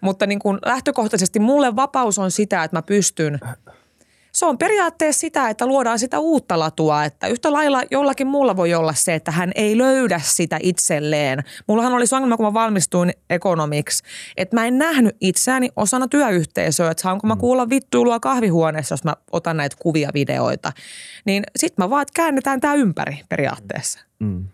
[0.00, 3.38] Mutta niin kuin lähtökohtaisesti mulle vapaus on sitä, että mä pystyn–
[4.40, 8.74] se on periaatteessa sitä, että luodaan sitä uutta latua, että yhtä lailla jollakin muulla voi
[8.74, 11.44] olla se, että hän ei löydä sitä itselleen.
[11.66, 14.04] Mullahan oli se ongelma, kun mä valmistuin ekonomiksi,
[14.36, 17.40] että mä en nähnyt itseäni osana työyhteisöä, että saanko mä mm.
[17.40, 20.72] kuulla vittuilua kahvihuoneessa, jos mä otan näitä kuvia, videoita.
[21.24, 24.00] Niin sit mä vaan, että käännetään tämä ympäri periaatteessa.
[24.18, 24.44] Mm.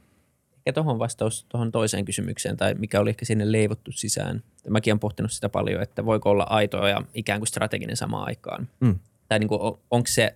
[0.67, 4.43] Ja tuohon vastaus tuohon toiseen kysymykseen, tai mikä oli ehkä sinne leivottu sisään.
[4.69, 8.69] Mäkin olen pohtinut sitä paljon, että voiko olla aitoa ja ikään kuin strateginen samaan aikaan.
[8.81, 9.61] Mm tai niin kuin,
[9.91, 10.35] onko se,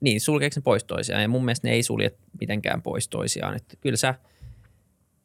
[0.00, 3.56] niin sulkeeko ne pois toisiaan ja mun mielestä ne ei sulje mitenkään pois toisiaan.
[3.56, 4.14] Että kyllä sä,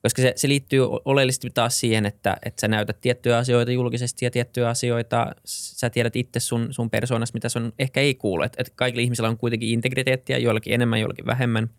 [0.02, 4.32] koska se, se liittyy oleellisesti taas siihen, että, että sä näytät tiettyjä asioita julkisesti ja
[4.32, 8.43] tiettyjä asioita, sä tiedät itse sun, sun persoonasta, mitä sun ehkä ei kuulu.
[8.43, 11.69] Että, että kaikilla ihmisillä on kuitenkin integriteettiä, joillakin enemmän, joillakin vähemmän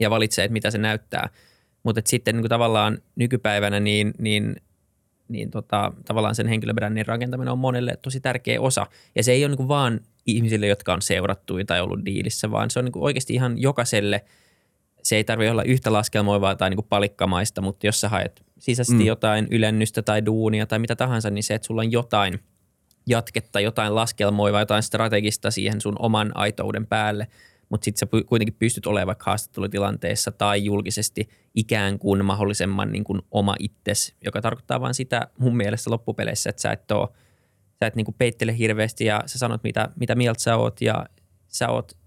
[0.00, 1.28] ja valitsee, että mitä se näyttää.
[1.82, 4.56] Mutta sitten niin kuin tavallaan nykypäivänä niin, niin
[5.28, 8.86] niin tota, tavallaan sen henkilöbrändin rakentaminen on monelle tosi tärkeä osa.
[9.14, 12.78] Ja se ei ole niin vaan ihmisille, jotka on seurattu tai ollut diilissä, vaan se
[12.78, 14.24] on niin kuin oikeasti ihan jokaiselle.
[15.02, 19.02] Se ei tarvitse olla yhtä laskelmoivaa tai niin kuin palikkamaista, mutta jos sä haet sisäisesti
[19.02, 19.06] mm.
[19.06, 22.40] jotain ylennystä tai duunia tai mitä tahansa, niin se, että sulla on jotain
[23.06, 27.26] jatketta, jotain laskelmoivaa, jotain strategista siihen sun oman aitouden päälle,
[27.68, 33.20] mutta sitten sä kuitenkin pystyt olemaan vaikka haastattelutilanteessa tai julkisesti ikään kuin mahdollisemman niin kuin
[33.30, 37.08] oma itses, joka tarkoittaa vain sitä mun mielestä loppupeleissä, että sä et ole–
[37.80, 41.06] sä et niinku peittele hirveästi ja sä sanot, mitä, mitä mieltä sä oot ja
[41.48, 41.97] sä oot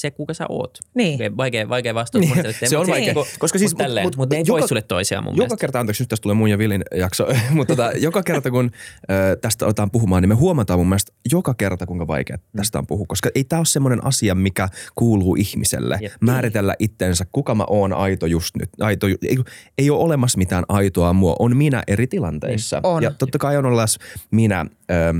[0.00, 0.78] se, kuka sä oot.
[0.94, 1.36] Niin.
[1.36, 2.24] Vaikea, vaikea vastaus.
[2.24, 2.54] Niin.
[2.64, 3.14] se on vaikea.
[3.14, 3.26] Niin.
[3.38, 5.56] Koska siis, mutta mut, mut, ne ei joka, pois sulle toisiaan mun Joka mielestä.
[5.60, 8.70] kerta, anteeksi, nyt tästä tulee mun ja Villin jakso, mutta tota, joka kerta kun
[9.10, 12.56] äh, tästä otetaan puhumaan, niin me huomataan mun mielestä joka kerta, kuinka vaikea mm.
[12.56, 13.04] tästä on puhua.
[13.08, 15.98] Koska ei tämä ole semmoinen asia, mikä kuuluu ihmiselle.
[16.00, 16.12] Jep.
[16.20, 18.70] Määritellä itsensä, kuka mä oon aito just nyt.
[18.80, 19.38] Aito, ei,
[19.78, 22.76] ei ole olemassa mitään aitoa mua, on minä eri tilanteissa.
[22.76, 22.86] Niin.
[22.86, 23.02] On.
[23.02, 24.66] Ja totta kai on olemassa minä...
[24.90, 25.18] Ähm,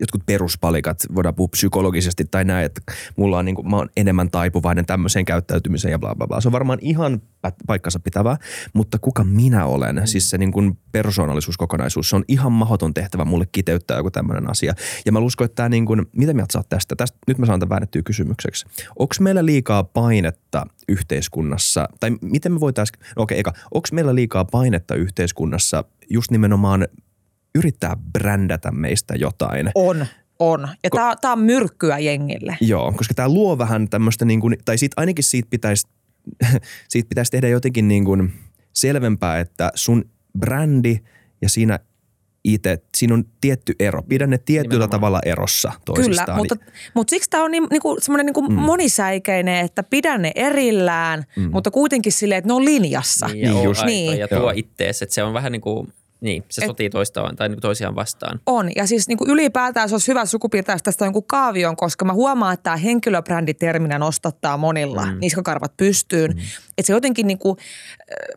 [0.00, 2.80] jotkut peruspalikat, voidaan puhua psykologisesti tai näin, että
[3.16, 6.40] mulla on, niin kuin, mä oon enemmän taipuvainen tämmöiseen käyttäytymiseen ja bla bla bla.
[6.40, 7.22] Se on varmaan ihan
[7.66, 8.36] paikkansa pitävää,
[8.72, 10.06] mutta kuka minä olen, mm.
[10.06, 14.74] siis se niin kuin persoonallisuuskokonaisuus, se on ihan mahdoton tehtävä mulle kiteyttää joku tämmöinen asia.
[15.06, 16.96] Ja mä uskon, että tämä niin kuin, mitä mieltä oot tästä?
[16.96, 17.18] tästä?
[17.26, 18.66] Nyt mä saan tämän väännettyä kysymykseksi.
[18.98, 24.14] Onko meillä liikaa painetta yhteiskunnassa, tai miten me voitaisiin, no okei, okay, eka, onko meillä
[24.14, 26.88] liikaa painetta yhteiskunnassa just nimenomaan
[27.54, 29.70] yrittää brändätä meistä jotain.
[29.74, 30.06] On,
[30.38, 30.68] on.
[30.84, 32.56] Ja Ko- tämä on myrkkyä jengille.
[32.60, 35.86] Joo, koska tämä luo vähän tämmöistä, niin kuin, tai siitä, ainakin siitä pitäisi
[36.88, 38.32] siitä pitäisi tehdä jotenkin niin kuin
[38.72, 40.04] selvempää, että sun
[40.38, 40.98] brändi
[41.42, 41.78] ja siinä
[42.44, 44.02] itse, siinä on tietty ero.
[44.02, 44.90] Pidän ne tietyllä Nimenomaan.
[44.90, 46.26] tavalla erossa toisistaan.
[46.26, 46.56] Kyllä, mutta,
[46.94, 48.58] mutta siksi tämä on niin, niin kuin, semmoinen niin kuin mm.
[48.58, 51.50] monisäikeinen, että pidän ne erillään, mm.
[51.50, 53.26] mutta kuitenkin silleen, että ne on linjassa.
[53.26, 53.84] Niin, ja, niin, just.
[53.84, 54.18] Niin.
[54.18, 55.88] ja tuo ittees, että se on vähän niin kuin–
[56.24, 58.40] niin, se Et, sotii toistaan tai niin toisiaan vastaan.
[58.46, 62.12] On, ja siis niin kuin ylipäätään se olisi hyvä sukupiirtää tästä jonkun kaavion, koska mä
[62.12, 65.18] huomaan, että tämä henkilöbränditerminä nostattaa monilla mm.
[65.20, 66.30] niskakarvat pystyyn.
[66.30, 66.38] Mm.
[66.78, 67.56] Että se jotenkin niin kuin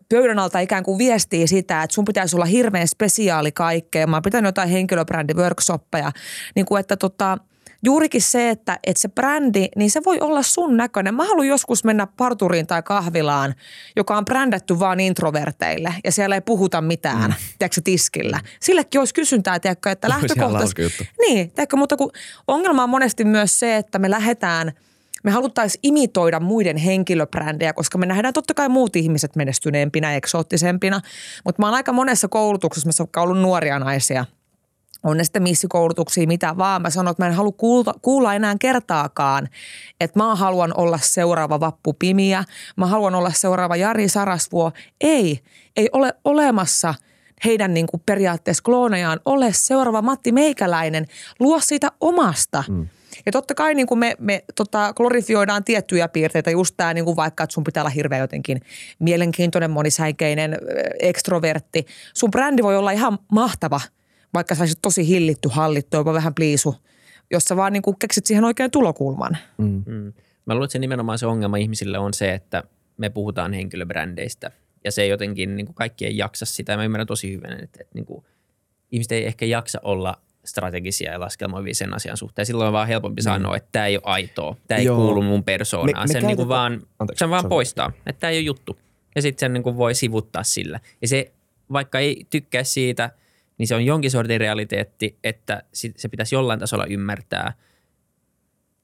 [0.09, 4.07] pöydän alta ikään kuin viestii sitä, että sun pitäisi olla hirveän spesiaali kaikkea.
[4.07, 6.11] Mä oon pitänyt jotain henkilöbrändiworkshoppeja,
[6.55, 7.37] niin kuin että tota–
[7.83, 11.15] juurikin se, että, että se brändi, niin se voi olla sun näköinen.
[11.15, 13.55] Mä haluan joskus mennä parturiin tai kahvilaan,
[13.95, 17.35] joka on brändätty vaan introverteille ja siellä ei puhuta mitään, mm.
[17.59, 18.39] tiedätkö, tiskillä.
[18.59, 21.09] Sillekin olisi kysyntää, tiedätkö, että lähtökohtaisesti.
[21.19, 22.11] Niin, tiedätkö, mutta kun
[22.47, 24.71] ongelma on monesti myös se, että me lähdetään–
[25.23, 31.01] me haluttaisiin imitoida muiden henkilöbrändejä, koska me nähdään totta kai muut ihmiset menestyneempinä, eksoottisempina.
[31.45, 34.25] Mutta mä oon aika monessa koulutuksessa, missä on ollut nuoria naisia–
[35.03, 36.81] on ne sitten missikoulutuksia, mitä vaan.
[36.81, 39.49] Mä sanon, että mä en halua kuulla, kuulla enää kertaakaan,
[40.01, 42.43] että mä haluan olla seuraava Vappu Pimiä,
[42.77, 44.71] mä haluan olla seuraava Jari Sarasvuo.
[45.01, 45.39] Ei,
[45.77, 46.93] ei ole olemassa
[47.45, 49.19] heidän niin kuin periaatteessa kloonejaan.
[49.25, 51.05] Ole seuraava Matti Meikäläinen,
[51.39, 52.63] luo siitä omasta.
[52.69, 52.87] Mm.
[53.25, 57.15] Ja totta kai niin kuin me, me tota, glorifioidaan tiettyjä piirteitä, just tämä niin kuin
[57.15, 58.61] vaikka, että sun pitää olla hirveän jotenkin
[58.99, 60.57] mielenkiintoinen, monisäikeinen,
[60.99, 61.85] ekstrovertti.
[62.13, 63.81] Sun brändi voi olla ihan mahtava–
[64.37, 66.75] vaikka sä olisit tosi hillitty, hallittu, jopa vähän pliisu,
[67.31, 69.37] jos sä vaan niin kuin keksit siihen oikein tulokulman.
[69.57, 69.83] Mm.
[69.85, 70.13] Mm.
[70.45, 72.63] Mä luulen, että se nimenomaan se ongelma ihmisille on se, että
[72.97, 74.51] me puhutaan henkilöbrändeistä
[74.83, 76.71] ja se jotenkin niin kuin kaikki ei jaksa sitä.
[76.71, 78.25] Ja mä ymmärrän tosi hyvin, että, että niin kuin,
[78.91, 82.45] ihmiset ei ehkä jaksa olla strategisia ja laskelmoivia sen asian suhteen.
[82.45, 83.23] Silloin on vaan helpompi mm.
[83.23, 84.97] sanoa, että tämä ei ole aitoa, tämä ei Joo.
[84.97, 86.07] kuulu mun persoonaan.
[86.07, 88.79] Me, me sen niin kuin vaan, Anteeksi, sen vaan poistaa, että tämä ei ole juttu.
[89.15, 90.79] Ja sitten sen niin kuin voi sivuttaa sillä.
[91.01, 91.31] Ja se,
[91.71, 93.09] vaikka ei tykkää siitä–
[93.57, 97.53] niin se on jonkin sortin realiteetti, että se pitäisi jollain tasolla ymmärtää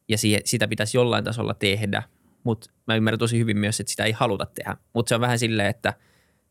[0.07, 2.03] ja sitä pitäisi jollain tasolla tehdä,
[2.43, 4.77] mutta mä ymmärrän tosi hyvin myös, että sitä ei haluta tehdä.
[4.93, 5.93] Mutta se on vähän silleen, että,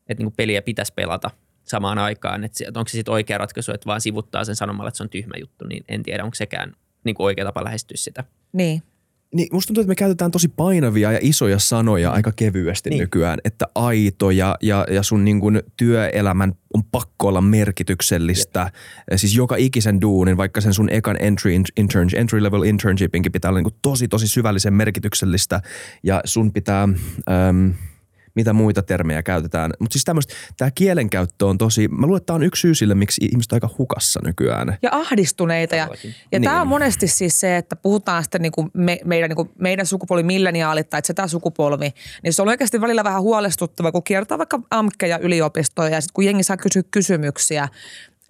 [0.09, 1.31] että niin peliä pitäisi pelata
[1.63, 5.03] samaan aikaan, että onko se sitten oikea ratkaisu, että vaan sivuttaa sen sanomalla, että se
[5.03, 8.23] on tyhmä juttu, niin en tiedä, onko sekään niin oikea tapa lähestyä sitä.
[8.53, 8.83] Niin.
[9.33, 12.99] Niin, musta tuntuu, että me käytetään tosi painavia ja isoja sanoja aika kevyesti niin.
[12.99, 18.59] nykyään, että aito ja, ja, ja sun niin kuin työelämän on pakko olla merkityksellistä.
[18.59, 19.19] Jep.
[19.19, 23.59] Siis joka ikisen duunin, vaikka sen sun ekan entry, intern, entry level internshipinkin pitää olla
[23.59, 25.61] niin kuin tosi tosi syvällisen merkityksellistä
[26.03, 26.83] ja sun pitää...
[27.49, 27.73] Äm,
[28.35, 29.71] mitä muita termejä käytetään.
[29.79, 32.95] Mutta siis tämmöistä, tämä kielenkäyttö on tosi, mä luulen, että tämä on yksi syy sille,
[32.95, 34.77] miksi ihmiset on aika hukassa nykyään.
[34.81, 35.75] Ja ahdistuneita.
[35.75, 35.87] Ja,
[36.31, 36.43] ja niin.
[36.43, 40.89] tämä on monesti siis se, että puhutaan sitten niinku me, meidän, niinku meidän sukupolvi milleniaalit
[40.89, 41.93] tai sitä sukupolvi,
[42.23, 46.25] niin se on oikeasti välillä vähän huolestuttava, kun kiertää vaikka amkkeja yliopistoja ja sitten kun
[46.25, 47.67] jengi saa kysyä kysymyksiä,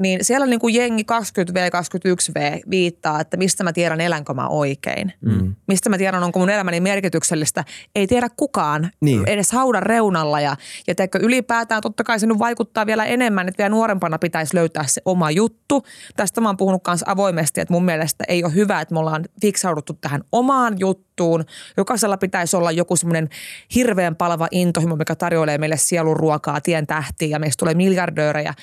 [0.02, 5.14] niin siellä niin kuin jengi 20V, 21V viittaa, että mistä mä tiedän, elänkö mä oikein.
[5.22, 5.56] Mm.
[5.68, 7.64] Mistä mä tiedän, onko mun elämäni merkityksellistä.
[7.96, 9.24] Ei tiedä kukaan, niin.
[9.28, 10.40] edes haudan reunalla.
[10.40, 10.56] Ja,
[10.88, 14.84] ja teikö ylipäätään totta kai se nyt vaikuttaa vielä enemmän, että vielä nuorempana pitäisi löytää
[14.88, 15.84] se oma juttu.
[16.16, 19.26] Tästä mä oon puhunut myös avoimesti, että mun mielestä ei ole hyvä, että me ollaan
[19.42, 21.46] fiksauduttu tähän omaan juttuun.
[21.78, 23.30] Jokaisella pitäisi olla joku semmoinen
[23.76, 28.54] hirveän palava intohimo, mikä tarjoilee meille sieluruokaa, tien tähtiä ja meistä tulee miljardöörejä.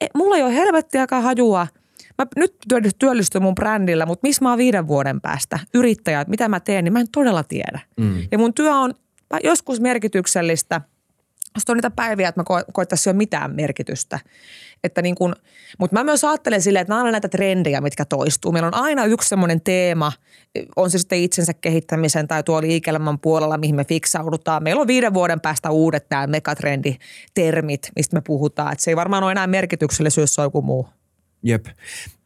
[0.00, 1.66] E, mulla ei ole helvettiäkään hajua.
[2.18, 2.54] Mä nyt
[2.98, 5.58] työllistyn mun brändillä, mutta missä mä oon viiden vuoden päästä?
[5.74, 7.80] Yrittäjät, mitä mä teen, niin mä en todella tiedä.
[8.00, 8.28] Mm.
[8.32, 8.94] Ja mun työ on
[9.44, 10.80] joskus merkityksellistä–
[11.58, 14.18] sitten on niitä päiviä, että mä ko- koittaisi jo mitään merkitystä.
[14.84, 15.34] Että niin kun,
[15.78, 18.52] mutta mä myös ajattelen silleen, että nämä on näitä trendejä, mitkä toistuu.
[18.52, 20.12] Meillä on aina yksi semmoinen teema,
[20.76, 24.62] on se sitten itsensä kehittämisen tai tuo liike puolella, mihin me fiksaudutaan.
[24.62, 28.72] Meillä on viiden vuoden päästä uudet nämä megatrenditermit, mistä me puhutaan.
[28.72, 30.88] Että se ei varmaan ole enää merkityksellisyys, se on joku muu.
[31.42, 31.66] Jep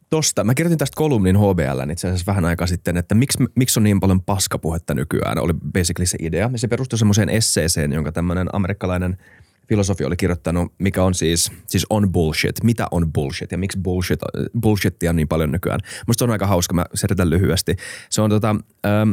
[0.09, 0.43] tosta.
[0.43, 3.99] Mä kirjoitin tästä kolumnin HBL itse asiassa vähän aikaa sitten, että miksi, miksi on niin
[3.99, 6.51] paljon paskapuhetta nykyään, oli basically se idea.
[6.55, 9.17] Se perustui semmoiseen esseeseen, jonka tämmöinen amerikkalainen
[9.69, 12.63] filosofi oli kirjoittanut, mikä on siis, siis on bullshit.
[12.63, 14.19] Mitä on bullshit ja miksi bullshit,
[14.61, 15.79] bullshittia on niin paljon nykyään.
[16.07, 17.75] Musta se on aika hauska, mä selitän lyhyesti.
[18.09, 19.11] Se on tota, ähm,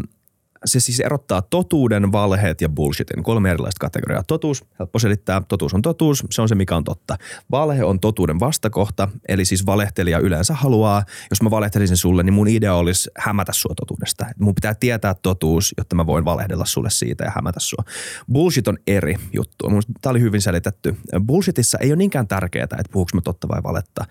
[0.65, 3.23] se siis erottaa totuuden, valheet ja bullshitin.
[3.23, 4.23] Kolme erilaista kategoriaa.
[4.23, 5.43] Totuus, helppo selittää.
[5.49, 7.17] Totuus on totuus, se on se mikä on totta.
[7.51, 12.49] Valhe on totuuden vastakohta, eli siis valehtelija yleensä haluaa, jos mä valehtelisin sulle, niin mun
[12.49, 14.27] idea olisi hämätä sua totuudesta.
[14.39, 17.85] Mun pitää tietää totuus, jotta mä voin valehdella sulle siitä ja hämätä sua.
[18.33, 19.69] Bullshit on eri juttu.
[20.01, 20.97] Tämä oli hyvin selitetty.
[21.27, 24.05] Bullshitissa ei ole niinkään tärkeää, että puhuuko mä totta vai valetta.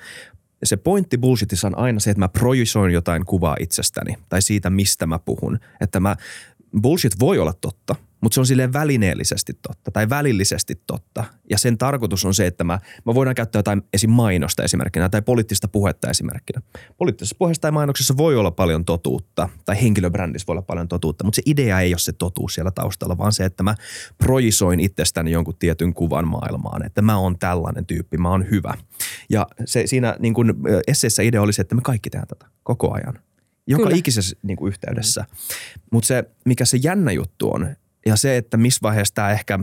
[0.62, 4.70] Ja se pointti bullshitissa on aina se, että mä projisoin jotain kuvaa itsestäni tai siitä,
[4.70, 5.60] mistä mä puhun.
[5.82, 6.16] Että mä,
[6.82, 11.24] bullshit voi olla totta, mutta se on silleen välineellisesti totta tai välillisesti totta.
[11.50, 14.10] Ja sen tarkoitus on se, että mä, mä voidaan käyttää jotain esim.
[14.10, 16.62] mainosta esimerkkinä tai poliittista puhetta esimerkkinä.
[16.98, 21.36] Poliittisessa puheessa tai mainoksessa voi olla paljon totuutta tai henkilöbrändissä voi olla paljon totuutta, mutta
[21.36, 23.76] se idea ei ole se totuus siellä taustalla, vaan se, että mä
[24.18, 28.74] projisoin itsestäni jonkun tietyn kuvan maailmaan, että mä oon tällainen tyyppi, mä oon hyvä.
[29.30, 30.56] Ja se, siinä niin kun,
[30.88, 33.20] esseessä idea oli se, että me kaikki tehdään tätä koko ajan.
[33.68, 33.98] Joka Kyllä.
[33.98, 35.26] ikisessä niin kuin yhteydessä.
[35.92, 39.60] Mutta se, mikä se jännä juttu on, ja se, että missä vaiheessa tämä ehkä,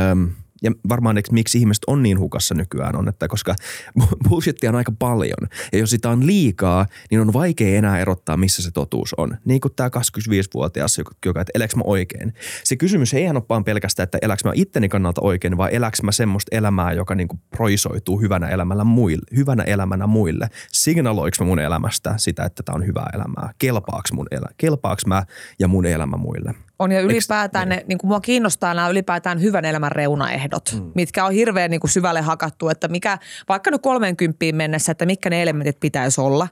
[0.00, 0.28] äm,
[0.62, 3.54] ja varmaan miksi ihmiset on niin hukassa nykyään on, että koska
[4.28, 5.48] bullshittia on aika paljon.
[5.72, 9.36] Ja jos sitä on liikaa, niin on vaikea enää erottaa, missä se totuus on.
[9.44, 12.34] Niin kuin tämä 25-vuotias, joka, että eläks mä oikein.
[12.64, 16.02] Se kysymys ei ihan ole vaan pelkästään, että eläks mä itteni kannalta oikein, vaan eläks
[16.02, 20.48] mä semmoista elämää, joka niin kuin proisoituu hyvänä, elämällä muille, hyvänä elämänä muille.
[20.72, 23.50] Signaloiks mä mun elämästä sitä, että tämä on hyvää elämää?
[23.58, 25.22] Kelpaaks, mun elä, kelpaaks mä
[25.58, 26.54] ja mun elämä muille?
[26.78, 30.92] On ja ylipäätään ne, niin kuin mua kiinnostaa nämä ylipäätään hyvän elämän reunaehdot, mm.
[30.94, 35.30] mitkä on hirveän niin kuin syvälle hakattu, että mikä, vaikka nyt 30 mennessä, että mitkä
[35.30, 36.48] ne elementit pitäisi olla.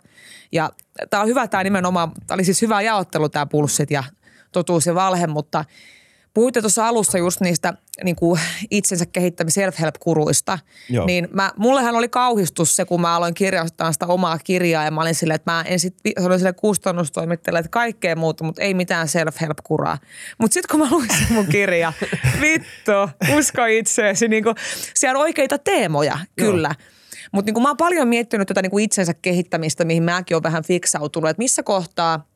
[0.53, 0.71] Ja
[1.11, 4.05] tämä on hyvä tämä nimenomaan, tämä oli siis hyvä jaottelu tämä pulssit ja
[4.53, 5.65] totuus ja valhe, mutta–
[6.35, 10.59] Puhuitte tuossa alussa just niistä niin kuin itsensä kehittämis self-help-kuruista.
[10.90, 11.07] Joo.
[11.07, 15.01] Niin mä, mullehan oli kauhistus se, kun mä aloin kirjoittaa sitä omaa kirjaa ja mä
[15.01, 19.09] olin silleen, että mä en sit, sanoin sille kustannustoimittajalle, että kaikkea muuta, mutta ei mitään
[19.09, 19.99] self-help-kuraa.
[20.38, 21.92] Mutta sitten kun mä luin sen mun kirja,
[22.40, 22.92] vittu,
[23.38, 24.57] usko itseesi, niin kuin,
[24.94, 26.75] siellä on oikeita teemoja, kyllä.
[27.33, 30.64] Mutta niin mä oon paljon miettinyt tätä niin kuin itsensä kehittämistä, mihin mäkin olen vähän
[30.64, 32.25] fiksautunut, että missä kohtaa–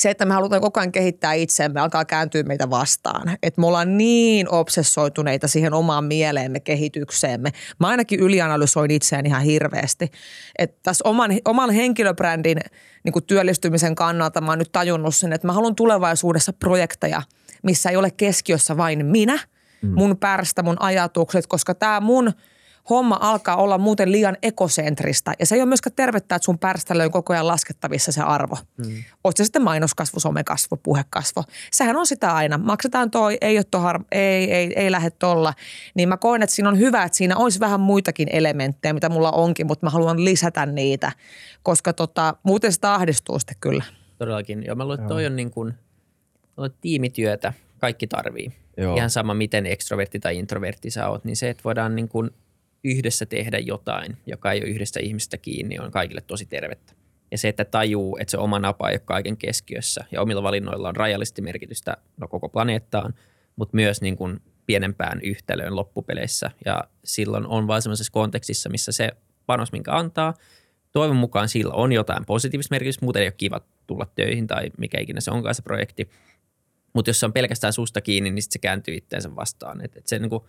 [0.00, 3.36] se, että me halutaan koko ajan kehittää itseämme, alkaa kääntyä meitä vastaan.
[3.42, 7.52] Että me ollaan niin obsessoituneita siihen omaan mieleemme, kehitykseemme.
[7.78, 10.10] Mä ainakin ylianalysoin itseään ihan hirveästi.
[10.58, 12.58] Että tässä oman, oman henkilöbrändin
[13.04, 17.22] niin kuin työllistymisen kannalta mä oon nyt tajunnut sen, että mä haluan tulevaisuudessa projekteja,
[17.62, 19.38] missä ei ole keskiössä vain minä,
[19.82, 19.90] mm.
[19.94, 22.32] mun pärstä, mun ajatukset, koska tämä mun–
[22.90, 25.32] homma alkaa olla muuten liian ekosentristä.
[25.38, 28.56] Ja se ei ole myöskään tervettä, että sun pärställä on koko ajan laskettavissa se arvo.
[28.84, 29.02] Hmm.
[29.24, 31.44] Oot se sitten mainoskasvu, somekasvu, puhekasvu.
[31.72, 32.58] Sehän on sitä aina.
[32.58, 35.54] Maksetaan toi, ei, ole tohar, ei, ei, ei lähde tolla.
[35.94, 39.30] Niin mä koen, että siinä on hyvä, että siinä olisi vähän muitakin elementtejä, mitä mulla
[39.30, 41.12] onkin, mutta mä haluan lisätä niitä.
[41.62, 43.84] Koska tota, muuten sitä ahdistuu sitten kyllä.
[44.18, 44.66] Todellakin.
[44.66, 45.74] Joo, mä luulen, että toi on niin kuin,
[46.80, 47.52] tiimityötä.
[47.78, 48.52] Kaikki tarvii.
[48.76, 48.96] Joo.
[48.96, 52.30] Ihan sama, miten ekstrovertti tai introvertti sä oot, niin se, että voidaan niin kuin
[52.84, 56.92] yhdessä tehdä jotain, joka ei ole yhdestä ihmistä kiinni, on kaikille tosi tervettä.
[57.30, 60.88] Ja se, että tajuu, että se oma napa ei ole kaiken keskiössä ja omilla valinnoilla
[60.88, 63.14] on rajallisesti merkitystä no, koko planeettaan,
[63.56, 66.50] mutta myös niin kuin pienempään yhtälöön loppupeleissä.
[66.64, 69.10] Ja silloin on vain sellaisessa kontekstissa, missä se
[69.46, 70.34] panos, minkä antaa,
[70.92, 75.00] toivon mukaan sillä on jotain positiivista merkitystä, muuten ei ole kiva tulla töihin tai mikä
[75.00, 76.10] ikinä se onkaan se projekti.
[76.92, 79.84] Mutta jos se on pelkästään susta kiinni, niin sit se kääntyy itteensä vastaan.
[79.84, 80.42] Et, et se, niin kuin,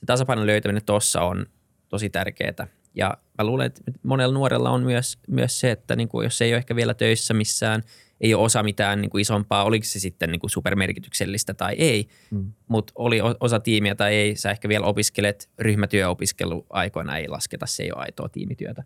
[0.00, 1.46] se tasapainon löytäminen tuossa on
[1.94, 2.66] tosi tärkeää.
[2.94, 6.50] Ja mä luulen, että monella nuorella on myös, myös se, että niin kuin jos ei
[6.50, 7.82] ole ehkä vielä töissä missään,
[8.20, 12.08] ei ole osa mitään niin kuin isompaa, oliko se sitten niin kuin supermerkityksellistä tai ei,
[12.30, 12.52] mm.
[12.68, 17.92] mutta oli osa tiimiä tai ei, sä ehkä vielä opiskelet, ryhmätyöopiskeluaikoina ei lasketa, se ei
[17.92, 18.84] ole aitoa tiimityötä,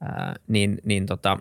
[0.00, 1.38] Ää, niin, niin tota,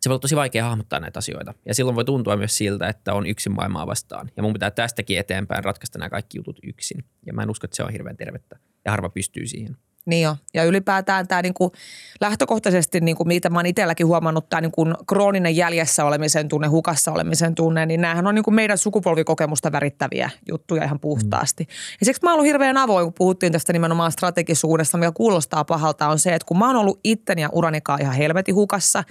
[0.00, 1.54] se voi olla tosi vaikea hahmottaa näitä asioita.
[1.64, 4.30] Ja silloin voi tuntua myös siltä, että on yksin maailmaa vastaan.
[4.36, 7.04] Ja mun pitää tästäkin eteenpäin ratkaista nämä kaikki jutut yksin.
[7.26, 8.58] Ja mä en usko, että se on hirveän tervettä.
[8.84, 9.76] Ja harva pystyy siihen.
[10.06, 10.36] Niin jo.
[10.54, 11.72] Ja ylipäätään tämä niinku
[12.20, 17.54] lähtökohtaisesti, niinku, mitä mä oon itselläkin huomannut, tämä niinku krooninen jäljessä olemisen tunne, hukassa olemisen
[17.54, 21.64] tunne, niin näähän on niinku meidän sukupolvikokemusta värittäviä juttuja ihan puhtaasti.
[21.64, 21.68] Mm.
[22.00, 26.08] Ja siksi mä oon ollut hirveän avoin, kun puhuttiin tästä nimenomaan strategisuudesta, mikä kuulostaa pahalta,
[26.08, 29.04] on se, että kun mä oon ollut itteni ja uranikaan ihan helvetin hukassa,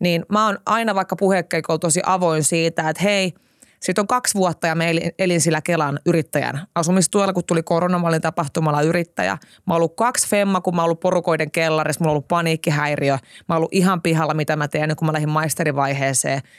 [0.00, 3.34] niin mä oon aina vaikka puhekeikolla tosi avoin siitä, että hei–
[3.84, 7.98] sitten on kaksi vuotta ja mä elin, elin sillä Kelan yrittäjän asumistuella, kun tuli korona,
[7.98, 9.38] mä olin tapahtumalla yrittäjä.
[9.66, 13.12] Mä oon ollut kaksi femma, kun mä oon ollut porukoiden kellarissa, mulla on ollut paniikkihäiriö.
[13.12, 16.40] Mä oon ollut ihan pihalla, mitä mä teen, kun mä lähdin maisterivaiheeseen–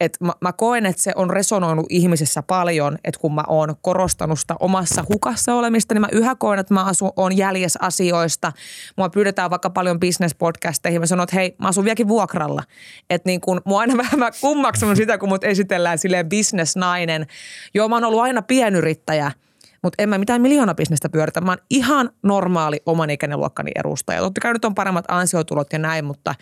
[0.00, 4.40] et mä, mä koen, että se on resonoinut ihmisessä paljon, että kun mä oon korostanut
[4.40, 8.52] sitä omassa hukassa olemista, niin mä yhä koen, että mä asun, on jäljessä asioista.
[8.96, 11.00] Mua pyydetään vaikka paljon business-podcasteihin.
[11.00, 12.62] Mä sanon, että hei, mä asun vieläkin vuokralla.
[13.10, 17.26] Että niin kun, mua aina vähän kummaksunut sitä, kun mut esitellään silleen business-nainen.
[17.74, 19.32] Joo, mä oon ollut aina pienyrittäjä–
[19.82, 21.40] mutta en mä mitään miljoonabisnestä pyöritä.
[21.40, 24.20] Mä oon ihan normaali oman ikäneluokkani edustaja.
[24.20, 26.34] Totta kai nyt on paremmat ansiotulot ja näin, mutta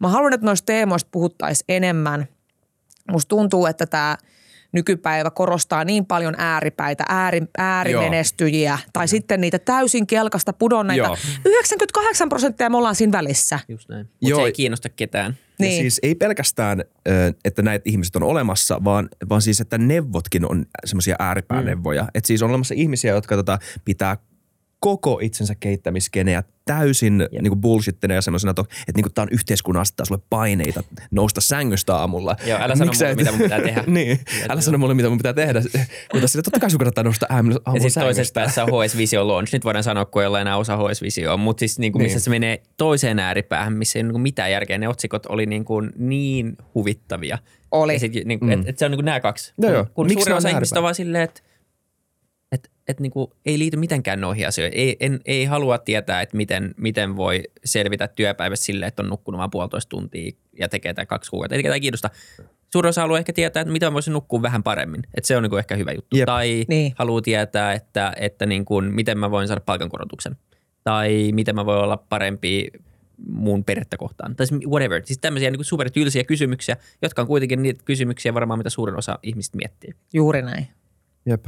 [0.00, 2.26] mä haluan, että noista teemoista puhuttaisiin enemmän–
[3.10, 4.16] musta tuntuu, että tämä
[4.72, 11.04] nykypäivä korostaa niin paljon ääripäitä, ääri, äärimenestyjiä tai sitten niitä täysin kelkasta pudonneita.
[11.06, 11.16] Joo.
[11.44, 13.60] 98 prosenttia me ollaan siinä välissä.
[13.68, 14.06] Just näin.
[14.06, 14.40] Mutta Joo.
[14.40, 15.38] se ei kiinnosta ketään.
[15.58, 15.82] Ja Niin.
[15.82, 16.84] siis ei pelkästään,
[17.44, 22.02] että näitä ihmiset on olemassa, vaan, vaan siis, että neuvotkin on semmoisia ääripääneuvoja.
[22.02, 22.08] Mm.
[22.14, 24.16] Että siis on olemassa ihmisiä, jotka tota, pitää
[24.82, 28.64] koko itsensä kehittämiskeneä täysin niin kuin bullshittina ja semmoisena, että
[28.96, 32.36] niin kuin tämä on yhteiskunnan asettaa sulle paineita nousta sängystä aamulla.
[32.46, 33.84] Joo, älä sano Miksei- mulle, mitä mun pitää tehdä.
[33.86, 35.60] niin, älä sano mulle, mitä mun pitää tehdä.
[36.12, 39.28] Mutta sille totta kai sun kannattaa nousta aamulla, Ja sitten toisessa päässä on HS Visio
[39.28, 39.52] Launch.
[39.52, 42.16] Nyt voidaan sanoa, kun ei ole enää osa HS Visio, mutta siis niin kuin missä
[42.16, 42.22] Niin.
[42.22, 44.78] se menee toiseen ääripäähän, missä ei ole niin kuin mitään järkeä.
[44.78, 47.38] Ne otsikot oli niin, kuin niin huvittavia.
[47.70, 47.92] Oli.
[47.92, 48.60] Ja sit, niin kuin, mm.
[48.60, 49.52] et, et se on niin kuin nämä kaksi.
[49.58, 49.84] Joo, joo.
[49.84, 51.42] Kun, kun Miksi suurin ne on osa ihmistä on vaan silleen, että
[52.82, 54.78] et, et niin kuin ei liity mitenkään noihin asioihin.
[54.78, 59.38] Ei, en, ei halua tietää, että miten, miten voi selvitä työpäivässä silleen, että on nukkunut
[59.38, 61.54] vain puolitoista tuntia ja tekee tämän kaksi kuukautta.
[61.54, 62.10] Ei ketään kiinnosta.
[62.72, 65.02] Suurin osa haluaa ehkä tietää, että miten voisin nukkua vähän paremmin.
[65.14, 66.16] Että se on niin kuin ehkä hyvä juttu.
[66.16, 66.26] Jep.
[66.26, 66.92] Tai Niin.
[66.96, 70.36] haluaa tietää, että, että niin kuin, miten mä voin saada palkankorotuksen.
[70.84, 72.68] Tai miten mä voin olla parempi
[73.26, 74.36] mun perhettä kohtaan.
[74.36, 75.02] Tai siis whatever.
[75.04, 79.18] Siis tämmöisiä niin kuin supertylsiä kysymyksiä, jotka on kuitenkin niitä kysymyksiä varmaan, mitä suurin osa
[79.22, 79.94] ihmistä miettii.
[80.12, 80.68] Juuri näin.
[81.26, 81.46] Jep.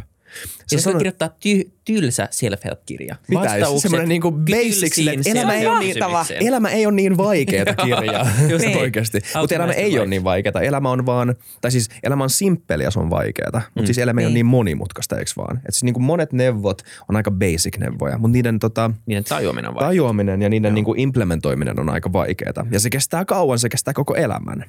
[0.67, 0.99] Se sanoit...
[0.99, 3.17] kirjoittaa ty- tylsä self-help-kirja.
[3.29, 3.57] Mitä?
[3.79, 5.97] Semmoinen niinku basic sille, että elämä ei ole niin,
[6.41, 8.27] elämä ei ole niin vaikeaa kirjaa
[8.59, 8.79] niin.
[8.79, 9.21] oikeasti.
[9.41, 10.61] Mutta elämä ei ole niin vaikeaa.
[10.63, 13.51] Elämä on vaan, tai siis elämä on simppeli ja se on vaikeaa.
[13.55, 13.87] Mutta Mm.
[13.87, 14.35] siis elämä ei ole Niin.
[14.35, 15.57] niin monimutkaista, eikö vaan?
[15.57, 19.77] Et siis niinku monet neuvot on aika basic neuvoja, mutta niiden tota, Niiden tajuaminen on
[19.77, 22.67] tajuaminen ja niiden niinku implementoiminen on aika vaikeaa.
[22.71, 24.65] Ja se kestää kauan, se kestää koko elämän.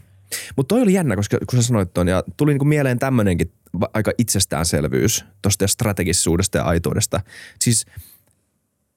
[0.55, 3.51] Mutta toi oli jännä, koska kun sä sanoit ton, ja tuli niinku mieleen tämmöinenkin
[3.93, 7.21] aika itsestäänselvyys tuosta strategisuudesta ja aitoudesta.
[7.61, 7.85] Siis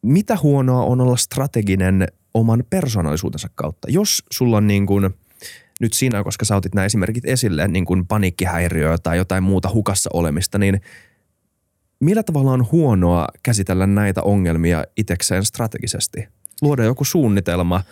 [0.03, 3.91] mitä huonoa on olla strateginen oman persoonallisuutensa kautta?
[3.91, 5.11] Jos sulla on niin kuin,
[5.81, 10.11] nyt sinä, koska sä otit nämä esimerkit esille, niin kuin paniikkihäiriöä tai jotain muuta hukassa
[10.13, 10.81] olemista, niin
[12.01, 16.29] millä tavalla on huonoa käsitellä näitä ongelmia itekseen strategisesti?
[16.63, 17.83] Luoda joku suunnitelma,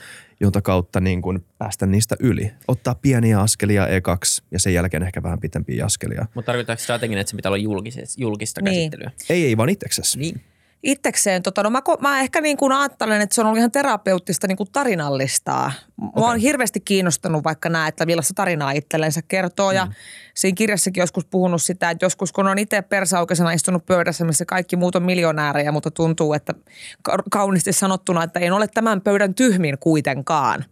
[0.41, 2.51] jonka kautta niin kuin päästä niistä yli.
[2.69, 6.27] Ottaa pieniä askelia ekaksi ja sen jälkeen ehkä vähän pitempiä askelia.
[6.35, 8.91] Mutta tarvitaanko strateginen, että se pitää olla julkista, julkista Niin.
[8.91, 9.11] käsittelyä?
[9.31, 10.19] Ei, ei vaan itseksesi.
[10.19, 10.41] Niin.
[10.87, 14.47] Itsekseen, tota, no mä, mä ehkä niin kuin ajattelen, että se on ollut ihan terapeuttista
[14.47, 15.73] niin kuin tarinallistaa.
[15.97, 16.35] Mua okay.
[16.35, 19.71] on hirveästi kiinnostanut vaikka nämä, että millaista tarinaa itsellensä kertoo.
[19.71, 19.77] Mm.
[19.77, 19.89] Ja
[20.35, 24.77] siinä kirjassakin joskus puhunut sitä, että joskus kun on itse persaukeisena istunut pöydässä, missä kaikki
[24.77, 26.55] muut on miljonäärejä, mutta tuntuu, että
[27.03, 30.65] ka- kauniisti sanottuna, että en ole tämän pöydän tyhmin kuitenkaan.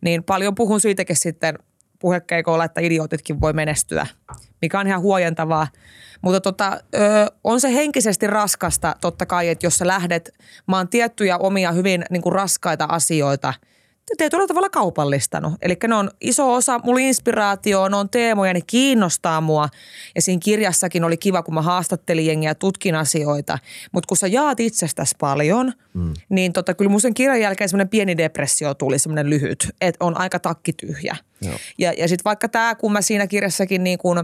[0.00, 1.58] Niin paljon puhun siitäkin sitten
[2.04, 4.06] puhekeikoilla, että idiootitkin voi menestyä,
[4.62, 5.66] mikä on ihan huojentavaa.
[6.22, 6.98] Mutta tota, ö,
[7.44, 10.30] on se henkisesti raskasta totta kai, että jos sä lähdet,
[10.68, 13.54] mä oon tiettyjä omia hyvin niin kuin raskaita asioita
[14.16, 15.52] tietyllä tavalla kaupallistanut.
[15.62, 19.68] Eli ne on iso osa, mulla inspiraatio, ne on teemoja, ne kiinnostaa mua.
[20.14, 23.58] Ja siinä kirjassakin oli kiva, kun mä haastattelin jengiä ja tutkin asioita.
[23.92, 26.14] Mutta kun sä jaat itsestäsi paljon, mm.
[26.28, 30.20] niin tota, kyllä mun sen kirjan jälkeen semmoinen pieni depressio tuli, semmoinen lyhyt, että on
[30.20, 31.16] aika takkityhjä.
[31.40, 31.54] Joo.
[31.78, 34.18] Ja, ja sitten vaikka tämä, kun mä siinä kirjassakin niin kuin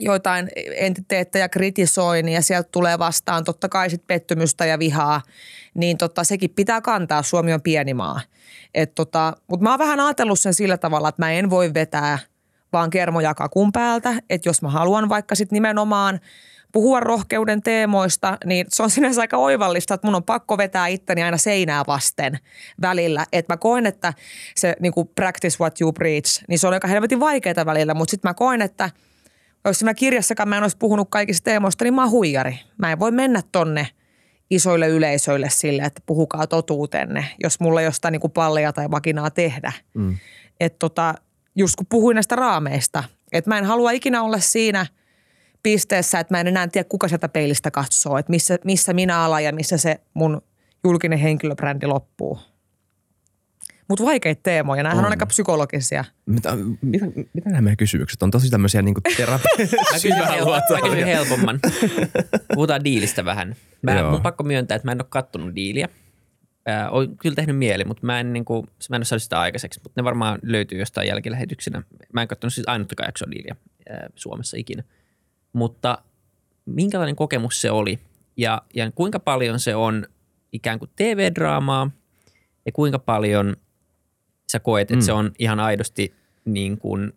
[0.00, 5.22] joitain entiteettejä kritisoin ja sieltä tulee vastaan totta kai sit pettymystä ja vihaa,
[5.74, 7.22] niin tota, sekin pitää kantaa.
[7.22, 8.20] Suomi on pieni maa.
[8.94, 12.18] Tota, Mutta mä oon vähän ajatellut sen sillä tavalla, että mä en voi vetää
[12.72, 14.14] vaan kermoja kakun päältä.
[14.30, 16.20] Että jos mä haluan vaikka sit nimenomaan
[16.72, 21.22] puhua rohkeuden teemoista, niin se on sinänsä aika oivallista, että mun on pakko vetää itteni
[21.22, 22.38] aina seinää vasten
[22.80, 23.26] välillä.
[23.32, 24.12] Että mä koen, että
[24.56, 28.28] se niin practice what you preach, niin se on aika helvetin vaikeaa välillä, mutta sitten
[28.28, 28.90] mä koen, että
[29.64, 32.60] jos siinä kirjassakaan mä en olisi puhunut kaikista teemoista, niin mä oon huijari.
[32.78, 33.88] Mä en voi mennä tonne
[34.50, 39.30] isoille yleisöille sille, että puhukaa totuutenne, jos mulla ei jostain niin kuin pallia tai vakinaa
[39.30, 39.72] tehdä.
[39.94, 40.16] Mm.
[40.60, 41.14] Että tota,
[41.56, 44.86] just kun puhuin näistä raameista, että mä en halua ikinä olla siinä
[45.62, 49.44] pisteessä, että mä en enää tiedä, kuka sieltä peilistä katsoo, että missä, missä minä alan
[49.44, 50.42] ja missä se mun
[50.84, 52.38] julkinen henkilöbrändi loppuu.
[53.88, 55.04] Mutta vaikeita teemoja, nämähän on.
[55.04, 56.04] on aika psykologisia.
[56.26, 58.30] Mitä, mitä, mitä nämä meidän kysymykset on?
[58.30, 59.50] Tosi tämmöisiä niin terapia.
[59.92, 61.60] Mä kysyn, helpo, mä kysyn helpomman.
[62.54, 63.56] Puhutaan diilistä vähän.
[63.82, 64.10] Mä, Joo.
[64.10, 65.88] mun pakko myöntää, että mä en ole kattonut diiliä.
[66.68, 69.40] Äh, oon kyllä tehnyt mieli, mutta mä en, niin kuin, mä en ole saanut sitä
[69.40, 69.80] aikaiseksi.
[69.82, 71.82] Mutta ne varmaan löytyy jostain jälkilähetyksenä.
[72.12, 73.56] Mä en katsonut siis ainuttakaan jaksoa diiliä
[73.90, 74.82] äh, Suomessa ikinä.
[75.52, 75.98] Mutta
[76.66, 77.98] minkälainen kokemus se oli
[78.36, 80.06] ja, ja kuinka paljon se on
[80.52, 81.90] ikään kuin TV-draamaa
[82.66, 83.56] ja kuinka paljon
[84.52, 85.00] sä koet, että Mm.
[85.06, 87.12] se on ihan aidosti niin kuin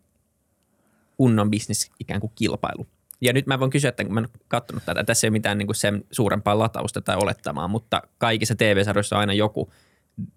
[1.18, 2.88] kunnon bisnes ikään kuin kilpailu.
[3.22, 5.34] Ja nyt mä voin kysyä, että kun mä en ole katsonut tätä, tässä ei ole
[5.34, 9.72] mitään niin kuin sen suurempaa latausta tai olettamaa, mutta kaikissa TV-sarjoissa on aina joku,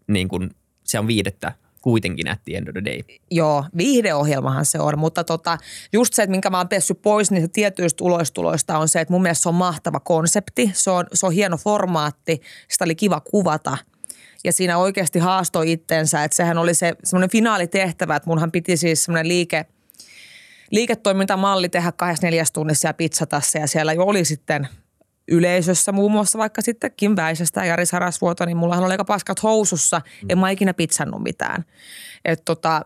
[0.06, 0.50] niin kuin,
[0.84, 3.18] se on viidettä kuitenkin at the end of the day.
[3.30, 5.58] Joo, viihdeohjelmahan se on, mutta tota,
[5.92, 9.22] just se, että minkä mä oon pessyt pois niistä tietyistä ulostuloista on se, että mun
[9.22, 13.76] mielestä se on mahtava konsepti, se on, se on hieno formaatti, sitä oli kiva kuvata
[14.44, 19.04] ja siinä oikeasti haastoi itsensä, että sehän oli se semmoinen finaalitehtävä, että munhan piti siis
[19.04, 19.66] semmoinen liike,
[20.70, 24.68] liiketoimintamalli tehdä kahdessa neljäs tunnissa ja pizzatassa ja siellä jo oli sitten
[25.28, 29.42] yleisössä muun muassa vaikka sitten Kim Väisestä ja Jari Sarasvuoto, niin mullahan oli aika paskat
[29.42, 31.64] housussa, en mä ikinä pizzannut mitään.
[32.24, 32.82] Et tota,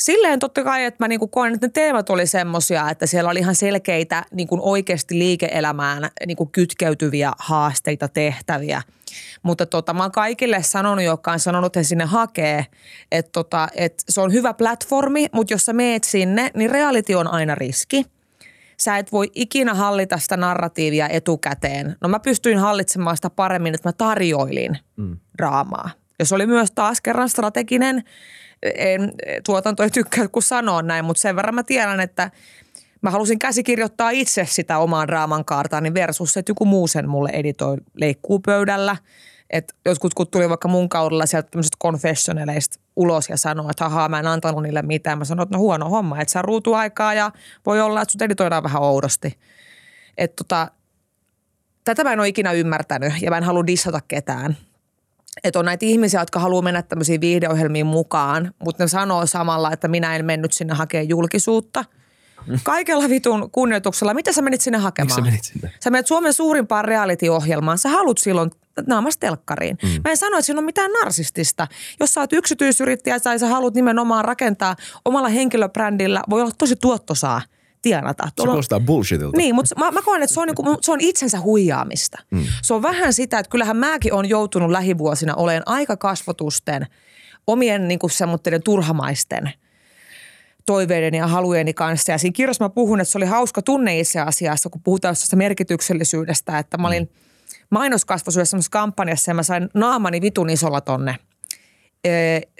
[0.00, 3.38] silleen totta kai, että mä niinku koen, että ne teemat oli semmosia, että siellä oli
[3.38, 8.82] ihan selkeitä niinku oikeasti liike-elämään niinku kytkeytyviä haasteita, tehtäviä.
[9.42, 12.66] Mutta tota, mä oon kaikille sanonut, jotka on sanonut, että sinne hakee,
[13.12, 17.28] että tota, et se on hyvä platformi, mutta jos sä meet sinne, niin reality on
[17.28, 18.04] aina riski–
[18.80, 21.96] sä et voi ikinä hallita sitä narratiivia etukäteen.
[22.00, 25.16] No mä pystyin hallitsemaan sitä paremmin, että mä tarjoilin mm.
[25.38, 25.90] draamaa.
[26.18, 28.04] Ja se oli myös taas kerran strateginen,
[28.62, 29.12] en,
[29.46, 32.30] tuotanto ei tykkää kun sanoo näin, mutta sen verran mä tiedän, että
[33.02, 37.30] mä halusin käsikirjoittaa itse sitä omaa draaman kaartaa, niin versus että joku muu sen mulle
[37.32, 38.96] editoi leikkuu pöydällä–
[39.50, 44.08] että joskus kun tuli vaikka mun kaudella sieltä tämmöisistä confessionaleista ulos ja sanoi, että ahaa,
[44.08, 45.18] mä en antanut niille mitään.
[45.18, 47.30] Mä sanoin, että no huono homma, että saa ruutuaikaa ja
[47.66, 49.38] voi olla, että sut editoidaan vähän oudosti.
[50.18, 50.70] Että tota,
[51.84, 54.56] tätä mä en ole ikinä ymmärtänyt ja mä en halua dissata ketään.
[55.44, 59.88] Että on näitä ihmisiä, jotka haluaa mennä tämmöisiin viihdeohjelmiin mukaan, mutta ne sanoo samalla, että
[59.88, 61.84] minä en mennyt sinne hakemaan julkisuutta–
[62.62, 64.14] Kaikella vitun kunnioituksella.
[64.14, 65.06] Mitä sä menit sinne hakemaan?
[65.06, 65.72] Miksi sä menit sinne?
[65.80, 67.78] Sä menet Suomen suurimpaan reality-ohjelmaan.
[67.78, 68.50] Sä haluat silloin
[68.86, 69.78] naamas telkkariin.
[69.82, 69.88] Mm.
[70.04, 71.66] Mä en sano, että siinä on mitään narsistista.
[72.00, 77.42] Jos sä oot yksityisyrittäjä tai sä haluat nimenomaan rakentaa omalla henkilöbrändillä, voi olla tosi tuottosaa
[77.82, 78.24] tienata.
[78.24, 79.36] Se kuulostaa bullshitilta.
[79.36, 82.18] Niin, mutta mä, mä koen, että se on, niinku, se on itsensä huijaamista.
[82.30, 82.44] Mm.
[82.62, 86.86] Se on vähän sitä, että kyllähän mäkin on joutunut lähivuosina olemaan aika kasvotusten,
[87.46, 89.50] omien niinku semmoitteiden turhamaisten–
[90.66, 92.12] toiveiden ja halujeni kanssa.
[92.12, 95.36] Ja siinä kirjassa mä puhun, että se oli hauska tunne itse asiassa, kun puhutaan tästä
[95.36, 97.10] merkityksellisyydestä, että mä olin
[97.70, 101.16] mainoskasvaisuudessa kampanjassa ja mä sain naamani vitun isolla tonne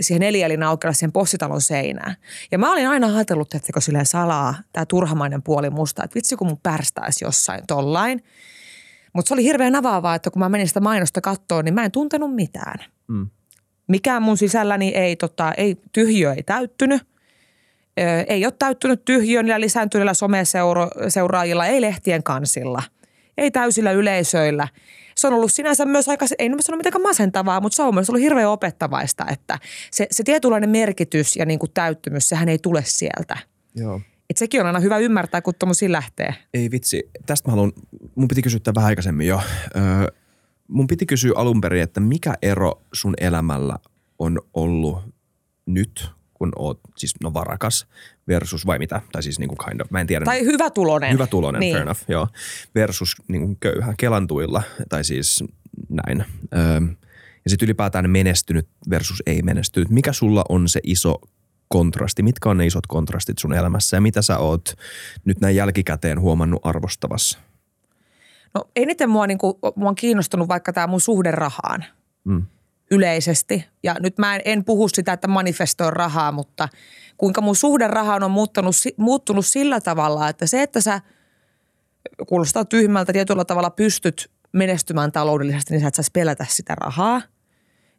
[0.00, 2.16] siihen neljälin aukealla siihen postitalon seinään.
[2.52, 6.46] Ja mä olin aina ajatellut, että silleen salaa tämä turhamainen puoli musta, että vitsi kun
[6.46, 8.24] mun pärstäisi jossain tollain.
[9.12, 11.92] Mutta se oli hirveän avaavaa, että kun mä menin sitä mainosta kattoon, niin mä en
[11.92, 12.78] tuntenut mitään.
[13.08, 13.26] Mm.
[13.86, 17.02] Mikään mun sisälläni ei, tota, ei, tyhjö ei täyttynyt
[18.26, 22.82] ei ole täyttynyt tyhjön lisääntyneillä someseuraajilla, ei lehtien kansilla,
[23.38, 24.68] ei täysillä yleisöillä.
[25.20, 28.10] Se on ollut sinänsä myös aika, ei nyt sano mitenkään masentavaa, mutta se on myös
[28.10, 29.58] ollut hirveän opettavaista, että
[29.90, 33.36] se, se tietynlainen merkitys ja niin kuin täyttymys, sehän ei tule sieltä.
[33.74, 34.00] Joo.
[34.30, 36.34] Et sekin on aina hyvä ymmärtää, kun tuommoisia lähtee.
[36.54, 37.10] Ei vitsi.
[37.26, 37.72] Tästä mä haluan,
[38.14, 39.40] mun piti kysyä vähän aikaisemmin jo.
[39.76, 40.06] Öö,
[40.68, 43.78] mun piti kysyä alun perin, että mikä ero sun elämällä
[44.18, 45.02] on ollut
[45.66, 47.86] nyt, kun oot siis no varakas
[48.28, 50.24] versus vai mitä, tai siis niin kuin kind of, mä en tiedä.
[50.24, 51.12] Tai hyvä tulonen.
[51.12, 51.74] Hyvä tulonen, niin.
[51.74, 52.28] fair enough, joo.
[52.74, 55.44] Versus niin kuin köyhä kelantuilla, tai siis
[55.88, 56.24] näin.
[56.54, 56.80] Öö,
[57.44, 59.90] ja sitten ylipäätään menestynyt versus ei menestynyt.
[59.90, 61.16] Mikä sulla on se iso
[61.68, 62.22] kontrasti?
[62.22, 64.74] Mitkä on ne isot kontrastit sun elämässä ja mitä sä oot
[65.24, 67.38] nyt näin jälkikäteen huomannut arvostavassa?
[68.54, 71.84] No eniten mua, niin kuin, mua on kiinnostunut vaikka tämä mun suhde rahaan.
[72.24, 72.46] Mm
[72.90, 73.64] yleisesti.
[73.82, 76.68] Ja nyt mä en, en puhu sitä, että manifestoin rahaa, mutta
[77.16, 81.00] kuinka mun suhde rahaan on muuttunut, muuttunut sillä tavalla, että se, että sä
[82.28, 87.22] kuulostaa tyhmältä tietyllä tavalla pystyt menestymään taloudellisesti, niin sä et saisi pelätä sitä rahaa.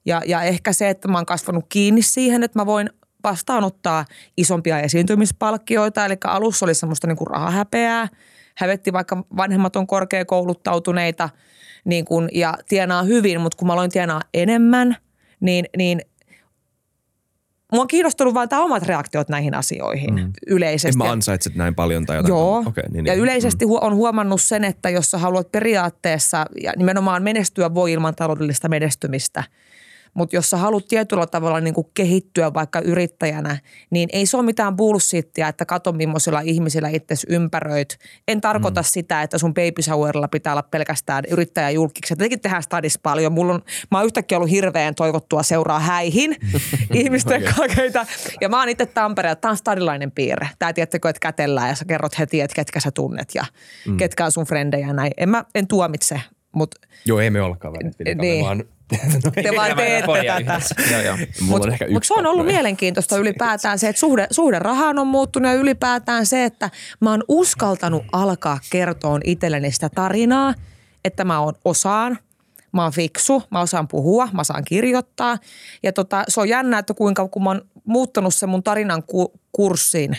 [0.06, 2.90] Ja, ja ehkä se, että mä oon kasvanut kiinni siihen, että mä voin
[3.24, 4.06] vastaanottaa
[4.38, 6.06] isompia esiintymispalkkioita.
[6.06, 8.08] Eli alussa oli semmoista niin kuin rahahäpeää.
[8.56, 11.30] Hävetti vaikka vanhemmat on korkeakouluttautuneita–
[11.86, 14.98] niin kun, ja tienaa hyvin, mutta kun mä aloin tienaa enemmän,
[15.40, 16.02] niin, niin
[17.72, 20.32] mua on kiinnostunut vain tämä omat reaktiot näihin asioihin mm.
[20.48, 21.04] yleisesti.
[21.04, 22.30] En mä ansaitset näin paljon tai jotain.
[22.30, 23.24] Joo, okay, niin, ja niin.
[23.24, 23.72] yleisesti mm.
[23.82, 29.44] on huomannut sen, että jos sä haluat periaatteessa ja nimenomaan menestyä voi ilman taloudellista menestymistä–
[30.14, 33.58] mutta jos sä haluat tietyllä tavalla niin kuin kehittyä vaikka yrittäjänä,
[33.90, 37.98] niin ei se ole mitään bullshittia, että kato millaisilla ihmisillä itse ympäröit.
[38.28, 38.86] En tarkoita mm.
[38.88, 42.16] sitä, että sun baby showerilla pitää olla pelkästään yrittäjäjulkiksi.
[42.16, 43.34] Tietenkin tehdään stadis paljon.
[43.34, 46.36] Mulla on, mä oon yhtäkkiä ollut hirveän toivottua seuraa häihin
[46.94, 48.06] ihmisten kakeita.
[48.42, 49.36] Ja mä oon itse Tampereella.
[49.36, 50.50] Tämä on stadilainen piirre.
[50.60, 53.46] Tää tiettäkö, että kätellään ja sä kerrot heti, että ketkä sä tunnet ja
[53.88, 53.98] mm.
[53.98, 55.12] ketkä on sun frendejä ja näin.
[55.18, 56.88] En mä en tuomitse, mutta...
[57.06, 57.94] Joo, ei me olla kaverit.
[58.22, 58.46] Niin.
[58.46, 58.64] Vaan
[59.26, 60.12] No, Te vaan teette
[60.46, 60.62] tätä.
[61.42, 65.58] Mutta mut se on ollut mielenkiintoista ylipäätään se, että suhde, suhde rahaan on muuttunut ja
[65.58, 66.70] ylipäätään se, että
[67.00, 70.54] mä oon uskaltanut alkaa kertoa itselleni sitä tarinaa,
[71.06, 72.18] että mä oon osaan.
[72.72, 75.38] mä oon fiksu, mä osaan puhua, mä osaan kirjoittaa.
[75.84, 79.40] Ja tota, se on jännä, että kuinka kun mä oon muuttanut sen mun tarinan ku-
[79.52, 80.18] kurssiin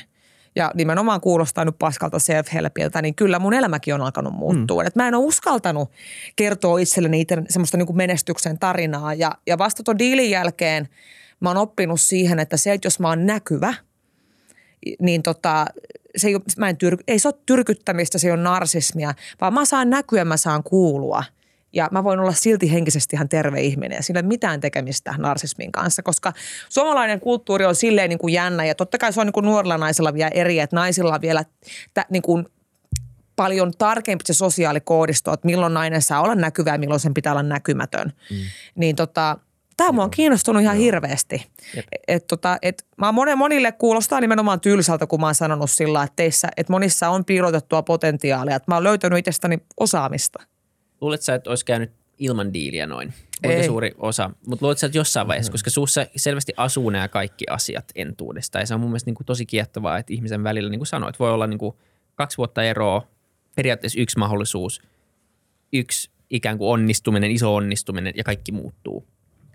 [0.57, 4.83] ja nimenomaan kuulostaa nyt paskalta self-helpiltä, niin kyllä mun elämäkin on alkanut muuttua.
[4.83, 4.87] Mm.
[4.87, 5.91] Et mä en ole uskaltanut
[6.37, 9.15] kertoa itselleni itse semmoista niin kuin menestyksen tarinaa.
[9.15, 10.89] Ja, ja vasta tuon diilin jälkeen
[11.41, 13.75] mä oon oppinut siihen, että se, että jos mä oon näkyvä,
[15.01, 15.67] niin tota,
[16.17, 19.65] se ei, mä en tyr, ei se ole tyrkyttämistä, se ei ole narsismia, vaan mä
[19.65, 21.25] saan näkyä, mä saan kuulua.
[21.73, 25.15] Ja mä voin olla silti henkisesti ihan terve ihminen ja sillä ei ole mitään tekemistä
[25.19, 26.33] narsismin kanssa, koska
[26.69, 29.79] suomalainen kulttuuri on silleen niin kuin jännä ja totta kai se on niin kuin nuorilla
[29.79, 31.45] naisilla vielä eri, että naisilla on vielä
[31.95, 32.47] tä, niin kuin
[33.37, 37.43] paljon tarkempi se sosiaalikoodisto, että milloin nainen saa olla näkyvä ja milloin sen pitää olla
[37.43, 38.13] näkymätön.
[38.31, 38.37] Mm.
[38.75, 39.39] Niin tota,
[39.77, 40.85] tämä mua on kiinnostunut ihan Joo.
[40.85, 41.47] hirveästi.
[42.09, 46.17] Et tota, et mä monen, monille kuulostaa nimenomaan tylsältä, kun mä oon sanonut sillä, että
[46.17, 48.57] teissä, että monissa on piilotettua potentiaalia.
[48.57, 50.43] Että mä oon löytänyt itsestäni osaamista.
[51.03, 53.15] Luuletko sä, että olisi käynyt ilman diiliä noin?
[53.43, 53.67] Kuinka Ei.
[53.67, 54.31] suuri osa?
[54.47, 58.59] Mutta luuletko sä, että jossain vaiheessa, koska suussa selvästi asuu nämä kaikki asiat entuudesta.
[58.59, 61.19] Ja se on mun mielestä niin kuin tosi kiehtovaa, että ihmisen välillä, niin kuin sanoit,
[61.19, 61.77] voi olla niin kuin
[62.15, 63.07] kaksi vuotta eroa,
[63.55, 64.83] periaatteessa yksi mahdollisuus,
[65.73, 69.07] yksi ikään kuin onnistuminen, iso onnistuminen ja kaikki muuttuu.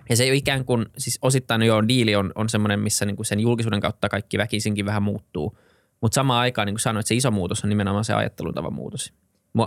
[0.09, 3.15] Ja se ei ole ikään kuin, siis osittain jo diili on, on semmoinen, missä niin
[3.15, 5.57] kuin sen julkisuuden kautta kaikki väkisinkin vähän muuttuu.
[6.01, 9.13] Mutta samaan aikaan, niin kuin sanoit, se iso muutos on nimenomaan se ajattelutavan muutos.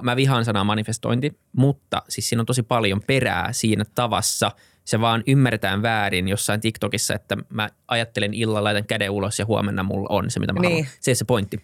[0.02, 4.50] Mä vihaan sanaa manifestointi, mutta siis siinä on tosi paljon perää siinä tavassa.
[4.84, 9.82] Se vaan ymmärretään väärin jossain TikTokissa, että mä ajattelen illalla, laitan käden ulos ja huomenna
[9.82, 10.72] mulla on se, mitä mä niin.
[10.72, 10.86] haluan.
[11.00, 11.60] Se on se pointti.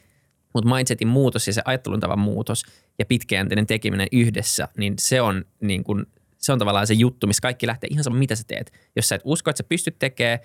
[0.55, 2.63] Mutta mindsetin muutos ja se ajattelun tavan muutos
[2.99, 6.07] ja pitkäjänteinen tekeminen yhdessä, niin se on niin kuin
[6.39, 8.73] se on tavallaan se juttu, missä kaikki lähtee ihan sama, mitä sä teet.
[8.97, 10.39] Jos sä et usko, että sä pystyt tekemään,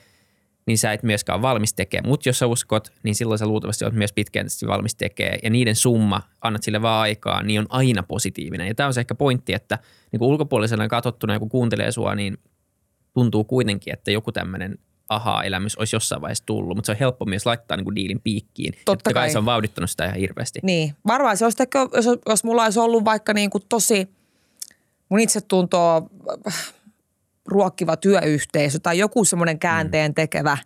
[0.66, 2.10] niin sä et myöskään ole valmis tekemään.
[2.10, 5.40] Mutta jos sä uskot, niin silloin sä luultavasti olet myös pitkäjänteisesti valmis tekemään.
[5.44, 8.68] Ja niiden summa, annat sille vaan aikaa, niin on aina positiivinen.
[8.68, 9.78] Ja tämä on se ehkä pointti, että
[10.12, 12.38] niin ulkopuolisena katsottuna, kun kuuntelee sua, niin
[13.14, 14.78] tuntuu kuitenkin, että joku tämmöinen
[15.10, 18.74] aha-elämys olisi jossain vaiheessa tullut, mutta se on helppo myös laittaa niin kuin diilin piikkiin.
[18.86, 19.24] Totta kai.
[19.24, 20.60] kai se on vauhdittanut sitä ihan hirveästi.
[20.64, 24.08] Niin, varmaan se olisi, jos, jos mulla olisi ollut vaikka niin kuin tosi–
[25.12, 26.02] mun itsetuntoa
[26.48, 26.74] äh,
[27.52, 30.16] ruokkiva työyhteisö tai joku semmoinen käänteen mm.
[30.16, 30.58] tekevä,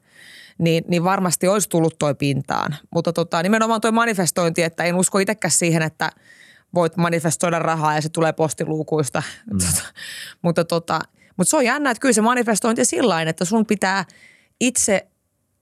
[0.57, 2.75] niin, niin varmasti olisi tullut toi pintaan.
[2.93, 6.11] Mutta tota, nimenomaan toi manifestointi, että en usko itsekään siihen, että
[6.73, 9.23] voit manifestoida rahaa ja se tulee postiluukuista.
[9.51, 9.57] Mm.
[9.65, 9.88] Tota,
[10.41, 10.99] mutta, tota,
[11.38, 14.05] mutta se on jännä, että kyllä se manifestointi sillä että sun pitää
[14.59, 15.07] itse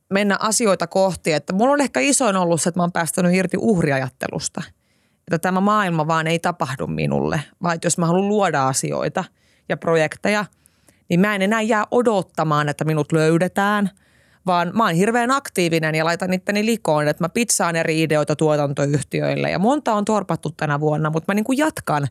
[0.10, 1.34] mennä asioita kohti.
[1.34, 4.62] Että mulla on ehkä isoin ollut se, että mä oon päästänyt irti uhriajattelusta–
[5.28, 9.24] että tämä maailma vaan ei tapahdu minulle, vaan jos mä haluan luoda asioita
[9.70, 10.46] ja projekteja,
[11.10, 13.90] niin mä en enää jää odottamaan, että minut löydetään,
[14.46, 19.52] vaan mä oon hirveän aktiivinen ja laitan itteni likoon, että mä pizzaan eri ideoita tuotantoyhtiöille
[19.52, 22.08] ja monta on torpattu tänä vuonna, mutta mä niin kuin jatkan.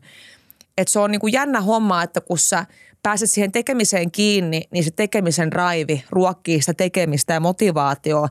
[0.77, 2.65] Että se on niin kuin jännä homma, että kun sä
[3.03, 8.27] pääset siihen tekemiseen kiinni, niin se tekemisen raivi ruokkii sitä tekemistä ja motivaatioa.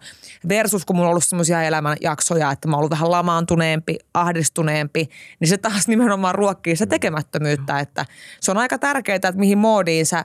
[0.48, 5.08] Versus kun mulla on ollut semmoisia elämänjaksoja, että mä oon ollut vähän lamaantuneempi, ahdistuneempi,
[5.40, 7.78] niin se taas nimenomaan ruokkii sitä tekemättömyyttä.
[7.78, 8.06] Että
[8.40, 10.24] se on aika tärkeää, että mihin moodiin sä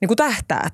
[0.00, 0.72] niin kuin tähtäät.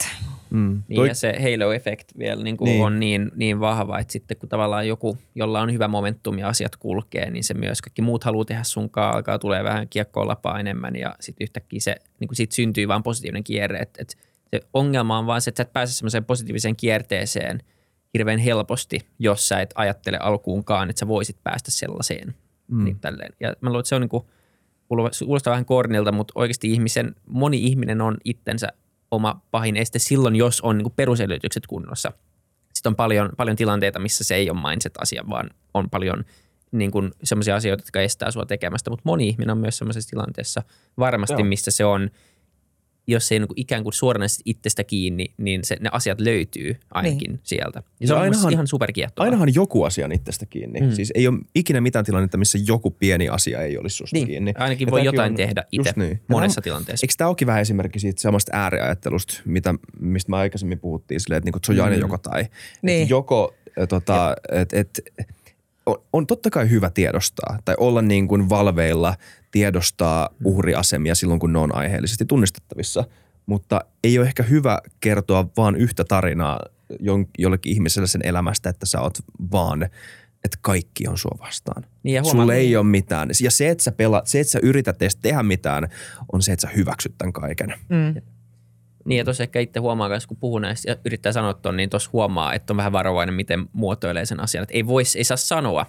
[0.51, 0.83] Mm.
[0.89, 1.09] Niin Toi...
[1.09, 2.85] ja se halo-effekt vielä niin kuin niin.
[2.85, 6.77] on niin, niin vahva, että sitten kun tavallaan joku, jolla on hyvä momentum ja asiat
[6.77, 10.97] kulkee, niin se myös kaikki muut haluaa tehdä sunkaan, alkaa tulee vähän kiekkoa lapaa enemmän
[10.97, 13.79] ja sitten yhtäkkiä se, niin kuin siitä syntyy vaan positiivinen kierre.
[13.79, 14.15] Että, että
[14.51, 17.61] se ongelma on vaan se, että sä et pääse semmoiseen positiiviseen kierteeseen
[18.15, 22.35] hirveän helposti, jos sä et ajattele alkuunkaan, että sä voisit päästä sellaiseen.
[22.69, 22.85] Mm.
[22.85, 23.33] Niin tälleen.
[23.41, 24.25] Ja mä luulen, että se on niin kuin,
[24.89, 28.69] kuulostaa vähän kornilta, mutta oikeasti ihmisen, moni ihminen on itsensä
[29.11, 32.13] oma pahin este silloin, jos on niin perusedellytykset kunnossa.
[32.75, 36.25] Sitten on paljon, paljon tilanteita, missä se ei ole mindset-asia, vaan on paljon
[36.73, 38.91] niin kuin sellaisia asioita, jotka estää sua tekemästä.
[38.91, 40.63] Mutta moni ihminen on myös sellaisessa tilanteessa
[40.99, 41.45] varmasti, Joo.
[41.45, 42.11] missä se on–
[43.07, 47.31] jos ei niin kuin ikään kuin suoranaisesti itsestä kiinni, niin se, ne asiat löytyy ainakin
[47.31, 47.41] niin.
[47.43, 47.83] sieltä.
[48.01, 49.25] Ja se on ainahan, ihan superkiehtovaa.
[49.25, 50.81] Ainahan joku asia on itsestä kiinni.
[50.81, 50.93] Mm.
[50.93, 54.27] Siis ei ole ikinä mitään tilannetta, missä joku pieni asia ei olisi susta niin.
[54.27, 54.55] kiinni.
[54.59, 56.21] Ainakin ja voi jotain on, tehdä itse niin.
[56.29, 57.05] monessa tilanteessa.
[57.05, 61.47] Eikö tämä olekin vähän esimerkki siitä samasta ääriajattelusta, mitä, mistä me aikaisemmin puhuttiin, silleen, että,
[61.47, 62.01] niin kuin, että se on aina mm.
[62.01, 62.47] joko tai.
[62.83, 63.03] Niin.
[63.03, 63.55] Että joko,
[63.89, 65.01] tota, että et,
[65.87, 69.15] on, on totta kai hyvä tiedostaa tai olla niin kuin valveilla
[69.57, 73.05] tiedostaa uhriasemia silloin, kun ne on aiheellisesti tunnistettavissa.
[73.47, 76.61] Mutta ei ole ehkä hyvä kertoa vaan yhtä tarinaa
[77.39, 79.19] jollekin ihmiselle sen elämästä, että sä oot
[79.53, 79.83] vaan,
[80.45, 81.85] että kaikki on sua vastaan.
[82.03, 83.29] Niin ja Sulle ei ole mitään.
[83.43, 85.89] Ja se, että sä, pelaat, se, että sä yrität edes tehdä mitään,
[86.33, 87.75] on se, että sä hyväksyt tämän kaiken.
[87.89, 88.23] Mm.
[89.05, 91.91] Niin ja tuossa ehkä itse huomaa myös, kun puhuu näistä ja yrittää sanoa tuon, niin
[91.91, 94.63] tuossa huomaa, että on vähän varovainen, miten muotoilee sen asian.
[94.63, 95.87] Että ei, vois, ei saa sanoa,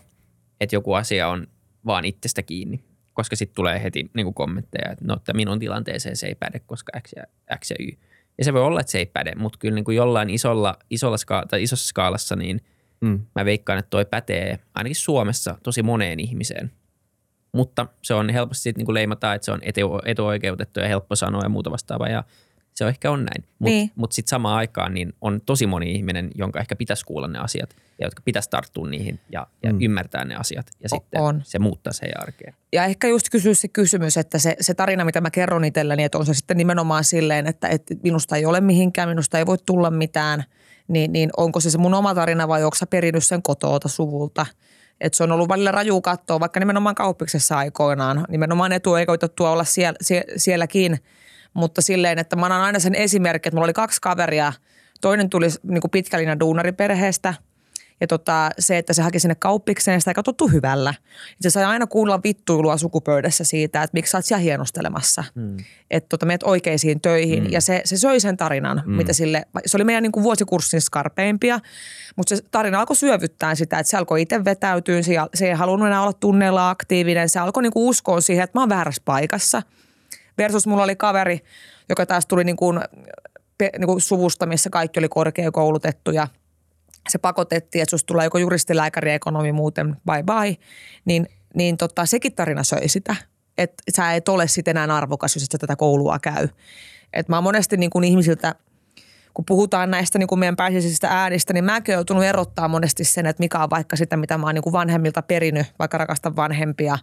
[0.61, 1.47] että joku asia on
[1.85, 2.83] vaan itsestä kiinni
[3.17, 6.59] koska sitten tulee heti niin kuin kommentteja, että no, että minun tilanteeseen se ei päde,
[6.59, 7.23] koska X ja,
[7.59, 7.89] X ja Y.
[8.37, 11.17] Ja se voi olla, että se ei päde, mutta kyllä niin kuin jollain isolla, isolla
[11.17, 12.61] ska- tai isossa skaalassa, niin
[13.01, 13.25] mm.
[13.35, 16.71] mä veikkaan, että toi pätee ainakin Suomessa tosi moneen ihmiseen.
[17.53, 21.15] Mutta se on helposti sitten niin kuin leimataan, että se on etu- etuoikeutettu ja helppo
[21.15, 22.09] sanoa ja muuta vastaavaa.
[22.09, 22.23] Ja
[22.77, 23.49] se on ehkä on näin.
[23.59, 23.91] Mutta niin.
[23.95, 27.75] mut sitten samaan aikaan niin on tosi moni ihminen, jonka ehkä pitäisi kuulla ne asiat
[27.99, 29.81] ja jotka pitäisi tarttua niihin ja, ja mm.
[29.81, 30.65] ymmärtää ne asiat.
[30.79, 31.41] Ja o- sitten on.
[31.45, 32.53] se muuttaa se arkeen.
[32.73, 36.17] Ja ehkä just kysyä se kysymys, että se, se tarina, mitä mä kerron itselläni, että
[36.17, 39.91] on se sitten nimenomaan silleen, että, että minusta ei ole mihinkään, minusta ei voi tulla
[39.91, 40.43] mitään,
[40.87, 44.45] niin, niin onko se se mun oma tarina vai onko sä perinnyt sen kotoota suvulta–
[45.01, 48.25] et se on ollut välillä raju katsoa, vaikka nimenomaan kauppiksessa aikoinaan.
[48.29, 50.97] Nimenomaan etuoikeutettua olla siellä, sie, sielläkin–
[51.53, 54.53] mutta silleen, että mä annan aina sen esimerkin, että mulla oli kaksi kaveria.
[55.01, 57.33] Toinen tuli niin kuin pitkälinä duunariperheestä
[58.01, 60.93] ja tota, se, että se haki sinne kauppikseen, sitä ei katsottu hyvällä.
[61.43, 65.23] Ja se sai aina kuulla vittuilua sukupöydässä siitä, että miksi sä oot siellä hienostelemassa.
[65.35, 65.57] Mm.
[65.91, 67.43] Että tota, meet oikeisiin töihin.
[67.43, 67.49] Mm.
[67.51, 68.93] Ja se, se söi sen tarinan, mm.
[68.93, 71.59] mitä sille, se oli meidän niin kuin vuosikurssin skarpeimpia.
[72.15, 75.87] Mutta se tarina alkoi syövyttää sitä, että se alkoi itse vetäytyä, se, se ei halunnut
[75.87, 77.29] enää olla tunneilla aktiivinen.
[77.29, 79.61] Se alkoi niin kuin uskoa siihen, että mä oon väärässä paikassa–
[80.37, 81.39] Versus mulla oli kaveri,
[81.89, 82.79] joka taas tuli niin kuin,
[83.61, 86.27] niin kuin suvusta, missä kaikki oli korkeakoulutettu ja
[87.09, 90.57] se pakotettiin, että susta tulee joko juristi, lääkäri, ekonomi, muuten bye bye,
[91.05, 93.15] niin, niin tota, sekin tarina söi sitä.
[93.57, 96.47] Että sä et ole sitten enää arvokas, jos et sä tätä koulua käy.
[97.13, 98.55] Et mä oon monesti niin kuin ihmisiltä,
[99.33, 103.25] kun puhutaan näistä niin kuin meidän pääsiäisistä äänistä, niin mäkin olen joutunut erottaa monesti sen,
[103.25, 106.97] että mikä on vaikka sitä, mitä mä oon niin kuin vanhemmilta perinyt, vaikka rakastan vanhempia,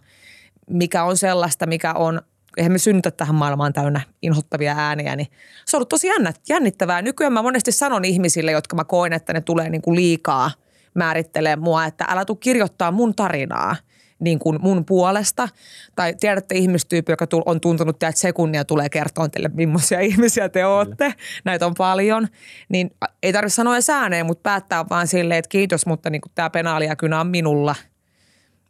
[0.69, 2.21] mikä on sellaista, mikä on
[2.57, 5.27] eihän me synnytä tähän maailmaan täynnä inhottavia ääniä, niin
[5.65, 6.07] se on ollut tosi
[6.49, 7.01] jännittävää.
[7.01, 10.51] Nykyään mä monesti sanon ihmisille, jotka mä koen, että ne tulee niin kuin liikaa
[10.93, 13.75] määrittelee mua, että älä tuu kirjoittaa mun tarinaa
[14.19, 15.49] niin kuin mun puolesta.
[15.95, 21.13] Tai tiedätte ihmistyyppi, joka on tuntunut että sekunnia tulee kertoa teille, millaisia ihmisiä te ootte.
[21.45, 22.27] Näitä on paljon.
[22.69, 22.91] Niin
[23.23, 27.27] ei tarvitse sanoa ääneen, mutta päättää vaan silleen, että kiitos, mutta niin tämä penaalia on
[27.27, 27.75] minulla.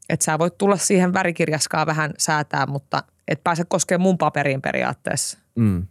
[0.10, 5.38] Että sä voit tulla siihen värikirjaskaan vähän säätää, mutta– et pääse koskemaan mun paperiin periaatteessa.
[5.56, 5.88] Mm.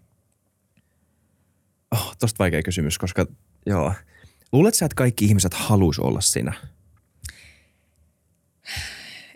[1.90, 3.26] Oh, tosta vaikea kysymys, koska
[3.66, 3.92] joo.
[4.52, 6.52] Luuletko sä, että kaikki ihmiset haluaisi olla siinä?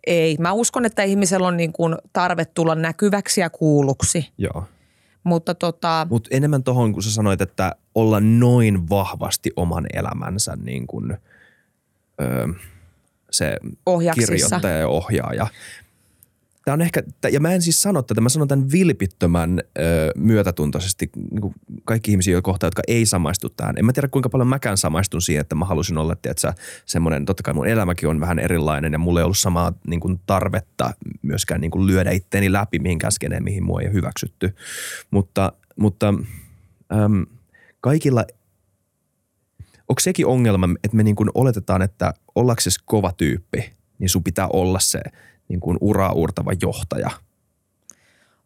[0.07, 0.37] Ei.
[0.41, 4.33] Mä uskon, että ihmisellä on niin kuin tarve tulla näkyväksi ja kuulluksi.
[4.39, 4.65] Joo.
[5.25, 6.07] Mutta tota...
[6.11, 11.17] Mut enemmän tohon, kun sä sanoit, että olla noin vahvasti oman elämänsä niin kuin,
[12.21, 12.47] öö,
[13.31, 14.33] se Ohjaksissa.
[14.33, 15.47] kirjoittaja ja ohjaaja.
[16.69, 17.03] Tämä on ehkä,
[17.33, 19.83] ja mä en siis sano tätä, mä sanon tämän vilpittömän ö,
[20.17, 21.55] myötätuntoisesti niin kuin
[21.85, 23.79] kaikki ihmisiä kohtaa, jotka ei samaistu tähän.
[23.79, 26.55] En mä tiedä kuinka paljon mäkään samaistun siihen, että mä halusin olla, että
[26.87, 30.21] semmoinen, totta kai mun elämäkin on vähän erilainen ja mulla ei ollut samaa niin kuin
[30.27, 34.55] tarvetta myöskään niin kuin lyödä itteeni läpi mihinkään skeneen, mihin mua ei hyväksytty.
[35.11, 36.09] Mutta, mutta
[36.93, 37.27] äm,
[37.81, 38.25] kaikilla
[39.89, 44.49] onko sekin ongelma, että me niin kuin oletetaan, että ollaksesi kova tyyppi, niin sun pitää
[44.49, 45.01] olla se–
[45.49, 47.11] niin kuin uraa uurtava johtaja?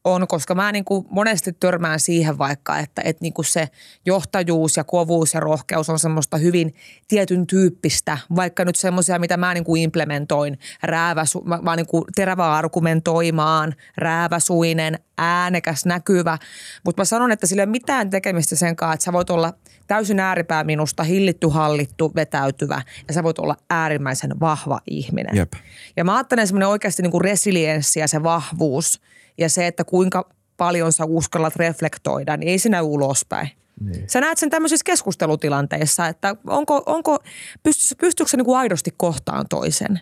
[0.05, 3.68] On, koska mä niin kuin monesti törmään siihen vaikka, että, että niin kuin se
[4.07, 6.74] johtajuus ja kovuus ja rohkeus on semmoista hyvin
[7.09, 12.05] tietyn tyyppistä, vaikka nyt semmoisia, mitä mä niin kuin implementoin, rääväsu, mä, mä niin kuin
[12.14, 16.38] terävä argumentoimaan, rääväsuinen, äänekäs, näkyvä,
[16.84, 19.53] mutta mä sanon, että sillä ei ole mitään tekemistä sen kanssa, että sä voit olla
[19.86, 25.36] täysin ääripää minusta, hillitty, hallittu, vetäytyvä ja sä voit olla äärimmäisen vahva ihminen.
[25.36, 25.53] Jep.
[25.96, 29.00] Ja mä ajattelen semmoinen oikeasti niin kuin resilienssi ja se vahvuus
[29.38, 33.50] ja se, että kuinka paljon sä uskallat reflektoida, niin ei sinä ulospäin.
[33.80, 34.04] Niin.
[34.08, 37.18] Sä näet sen tämmöisissä keskustelutilanteissa, että onko, onko
[37.62, 40.00] pystyykö, pystyykö se niin kuin aidosti kohtaan toisen.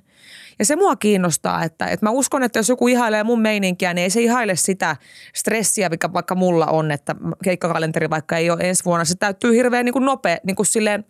[0.58, 4.02] Ja se mua kiinnostaa, että, että mä uskon, että jos joku ihailee mun meininkiä, niin
[4.02, 4.96] ei se ihaile sitä
[5.34, 9.04] stressiä, mikä vaikka mulla on, että keikkakalenteri vaikka ei ole ensi vuonna.
[9.04, 11.04] Se täyttyy hirveän niin kuin nopea, niin kuin silleen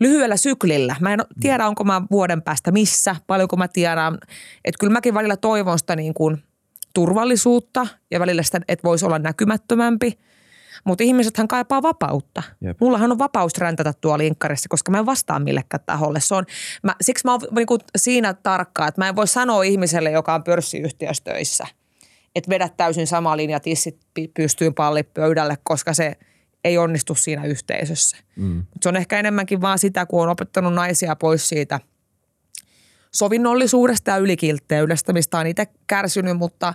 [0.00, 0.96] lyhyellä syklillä.
[1.00, 4.18] Mä en tiedä, onko mä vuoden päästä missä, paljonko mä tiedän.
[4.64, 6.42] Että kyllä mäkin välillä toivon sitä niin kuin
[6.94, 10.18] turvallisuutta ja välillä sitä, että voisi olla näkymättömämpi–
[10.84, 12.42] mutta ihmisethän kaipaa vapautta.
[12.60, 12.80] Jep.
[12.80, 16.20] Mullahan on vapaus räntätä tuolla linkkarissa, koska mä en vastaa millekään taholle.
[16.20, 16.46] Se on,
[16.82, 20.44] mä, siksi mä oon niinku siinä tarkkaa, että mä en voi sanoa ihmiselle, joka on
[20.44, 21.66] pörssiyhtiössä töissä,
[22.36, 24.00] että vedä täysin sama linja, tissit
[24.34, 26.16] pystyy palli pöydälle, koska se
[26.64, 28.16] ei onnistu siinä yhteisössä.
[28.36, 28.54] Mm.
[28.54, 31.80] Mut se on ehkä enemmänkin vaan sitä, kun on opettanut naisia pois siitä
[33.14, 36.74] sovinnollisuudesta ja ylikiltteydestä, mistä on itse kärsinyt, mutta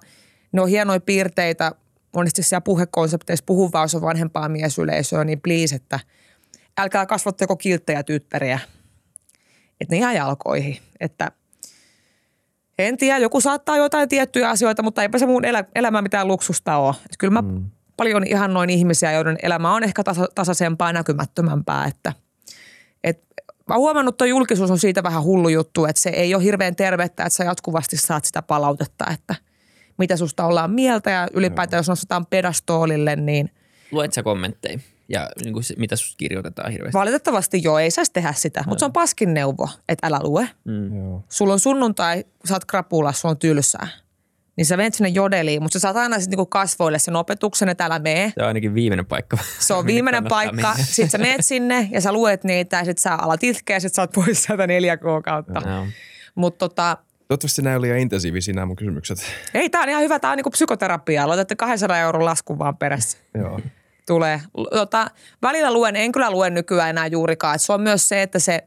[0.52, 1.72] ne on hienoja piirteitä–
[2.18, 6.00] monesti siellä puhekonsepteissa puhun vaan, jos on vanhempaa miesyleisöä, niin please, että
[6.78, 8.60] älkää kasvattako kilttejä tyttäriä.
[9.82, 10.78] Että ne jää jalkoihin.
[11.00, 11.32] Että
[12.80, 16.78] En tiedä, joku saattaa jotain tiettyjä asioita, mutta eipä se mun elä, elämä mitään luksusta
[16.78, 16.96] ole.
[17.06, 17.70] Et kyllä mä mm.
[17.98, 21.86] paljon ihan noin ihmisiä, joiden elämä on ehkä tasa, tasaisempaa ja näkymättömämpää.
[21.86, 22.18] Että, et,
[23.68, 26.76] mä oon huomannut, että julkisuus on siitä vähän hullu juttu, että se ei ole hirveän
[26.76, 29.36] tervettä, että sä jatkuvasti saat sitä palautetta, että
[29.98, 33.50] mitä susta ollaan mieltä ja ylipäätään jos nostetaan pedastoolille, niin–
[33.92, 34.80] Luet sä kommentteja?
[35.10, 36.98] ja niin kuin se, mitä susta kirjoitetaan hirveästi?
[36.98, 40.50] Valitettavasti joo, ei saisi tehdä sitä, mutta se on paskin neuvo, että älä lue.
[40.66, 41.22] Mm.
[41.30, 43.88] Sulla on sunnuntai, sä oot krapula, sulla on tylsää.
[44.58, 47.86] Niin sä menet sinne jodeliin, mutta sä saat aina sitten niinku kasvoille sen opetuksen, että
[47.86, 48.34] älä mene.
[48.36, 49.38] Se on ainakin viimeinen paikka.
[49.60, 50.76] Se on viimeinen paikka.
[50.84, 53.96] Sitten sä menet sinne ja sä luet niitä ja sitten sä alat itkeä ja sitten
[53.96, 55.62] sä oot pois sieltä neljä kuukautta.
[56.36, 56.98] Mutta tota,
[57.28, 59.18] Toivottavasti nämä oli intensiivisiä nämä mun kysymykset.
[59.54, 60.20] Ei, tämä on ihan hyvä.
[60.20, 61.24] Tämä on niinku psykoterapiaa.
[61.24, 63.18] Aloitatte 200 euron laskun vaan perässä.
[63.34, 63.60] Joo
[64.08, 64.42] tulee.
[64.72, 67.56] Tota, välillä luen, en kyllä lue nykyään enää juurikaan.
[67.56, 68.64] Et se on myös se, että se,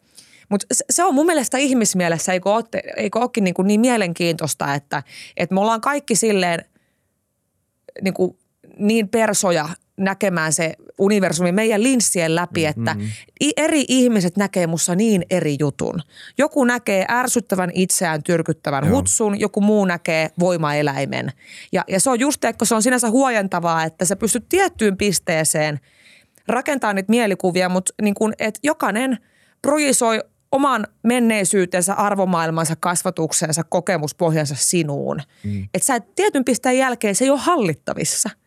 [0.50, 2.64] mutta se on mun mielestä ihmismielessä, eikö, ole,
[2.96, 5.02] eikö olekin niin, kuin niin mielenkiintoista, että,
[5.36, 6.64] että me ollaan kaikki silleen
[8.02, 8.38] niin, kuin
[8.78, 13.10] niin persoja näkemään se universumi meidän linssien läpi, että mm-hmm.
[13.56, 16.02] eri ihmiset näkee mussa niin eri jutun.
[16.38, 18.96] Joku näkee ärsyttävän itseään tyrkyttävän Joo.
[18.96, 21.32] hutsun, joku muu näkee voimaeläimen.
[21.72, 25.80] Ja, ja se on just, että se on sinänsä huojentavaa, että sä pystyt tiettyyn pisteeseen
[26.48, 29.18] rakentamaan niitä mielikuvia, mutta niin kun, että jokainen
[29.62, 30.20] projisoi
[30.52, 35.20] oman menneisyytensä, arvomaailmansa, kasvatuksensa, kokemuspohjansa sinuun.
[35.44, 35.68] Mm.
[35.74, 38.30] Että sä et tietyn pisteen jälkeen se ei ole hallittavissa–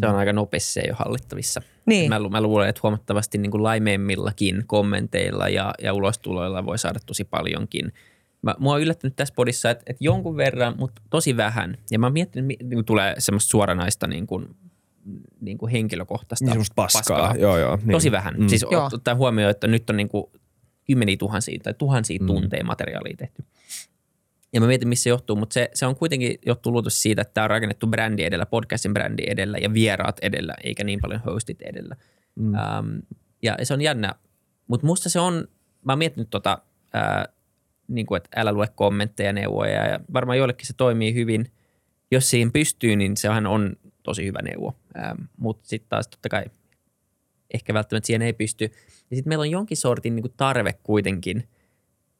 [0.00, 1.62] se on aika nopeasti, se ei ole hallittavissa.
[1.86, 2.08] Niin.
[2.08, 7.24] Mä, mä luulen, että huomattavasti niin kuin laimeemmillakin kommenteilla ja, ja ulostuloilla voi saada tosi
[7.24, 7.92] paljonkin.
[8.42, 11.78] Mä, mua on yllättänyt tässä podissa, että, että jonkun verran, mutta tosi vähän.
[11.90, 14.56] Ja mä oon miettinyt, niin kuin tulee semmoista suoranaista niin kuin,
[15.40, 17.02] niin kuin henkilökohtaista niin paskaa.
[17.02, 17.34] paskaa.
[17.36, 17.92] Joo, joo, niin.
[17.92, 18.34] Tosi vähän.
[18.38, 18.48] Mm.
[18.48, 20.24] Siis ottaa huomioon, että nyt on niin kuin
[20.84, 22.26] kymmeniä tuhansia tai tuhansia mm.
[22.26, 23.44] tunteja materiaalia tehty.
[24.52, 27.34] Ja mä mietin, missä se johtuu, mutta se, se on kuitenkin johtuu luultavasti siitä, että
[27.34, 31.62] tämä on rakennettu brändi edellä, podcastin brändi edellä ja vieraat edellä, eikä niin paljon hostit
[31.62, 31.96] edellä.
[32.34, 32.54] Mm.
[32.54, 32.98] Ähm,
[33.42, 34.14] ja se on jännä,
[34.66, 35.48] mutta musta se on,
[35.84, 36.58] mä oon miettinyt tota,
[36.92, 37.28] ää,
[37.88, 41.52] niin kuin, että älä lue kommentteja, neuvoja ja varmaan joillekin se toimii hyvin.
[42.10, 46.44] Jos siihen pystyy, niin sehän on tosi hyvä neuvo, ähm, mutta sitten taas totta kai
[47.54, 48.72] ehkä välttämättä siihen ei pysty.
[49.12, 51.48] Ja sitten meillä on jonkin sortin niin kuin tarve kuitenkin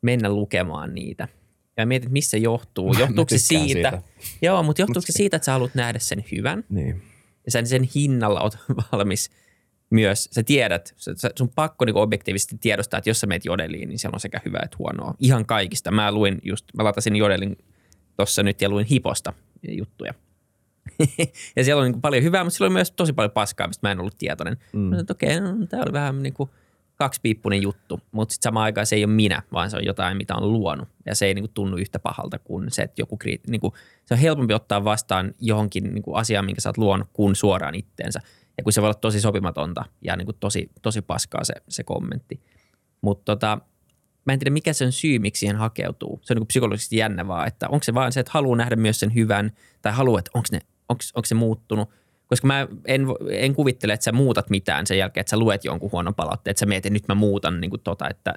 [0.03, 1.29] mennä lukemaan niitä–
[1.77, 2.95] ja mietit, missä johtuu.
[2.99, 3.65] Johtuuko se siitä?
[3.65, 4.03] siitä?
[4.43, 6.65] Joo, mutta johtuuko se siitä, että sä haluat nähdä sen hyvän?
[6.69, 7.03] Niin.
[7.45, 8.59] Ja sen, sen hinnalla oot
[8.93, 9.31] valmis
[9.91, 10.95] myös, sä tiedät,
[11.39, 14.63] sun pakko niin objektiivisesti tiedostaa, että jos sä meet jodeliin, niin siellä on sekä hyvää
[14.65, 15.15] että huonoa.
[15.19, 15.91] Ihan kaikista.
[15.91, 17.57] Mä luin just, mä latasin jodelin
[18.17, 19.33] tuossa nyt ja luin hiposta
[19.69, 20.15] juttuja.
[21.57, 23.93] ja siellä on niin paljon hyvää, mutta siellä oli myös tosi paljon paskaa, mistä mä
[23.93, 24.57] en ollut tietoinen.
[24.73, 24.79] Mm.
[24.79, 26.51] Mä sanoin, että okei, okay, no, tämä oli vähän niin kuin–
[27.05, 30.35] kaksipiippunen juttu, mutta sitten samaan aikaan se ei ole minä, vaan se on jotain, mitä
[30.35, 30.89] on luonut.
[31.07, 33.75] Ja se ei niinku tunnu yhtä pahalta kuin se, että joku kriit, niinku,
[34.05, 38.21] se on helpompi ottaa vastaan johonkin niinku asiaan, minkä sä oot luonut, kuin suoraan itteensä.
[38.57, 42.41] Ja kun se voi olla tosi sopimatonta ja niinku tosi, tosi paskaa se, se kommentti.
[43.01, 43.59] Mutta tota,
[44.25, 46.21] mä en tiedä, mikä se on syy, miksi siihen hakeutuu.
[46.23, 49.01] Se on niinku psykologisesti jännä vaan, että onko se vaan se, että haluaa nähdä myös
[49.01, 50.31] sen hyvän, tai haluaa, että
[50.89, 51.89] onko se muuttunut–
[52.33, 55.93] koska mä en, en kuvittele, että sä muutat mitään sen jälkeen, että sä luet jonkun
[55.93, 58.35] huonon palautteen, että sä mietit, nyt mä muutan niin kuin tota, että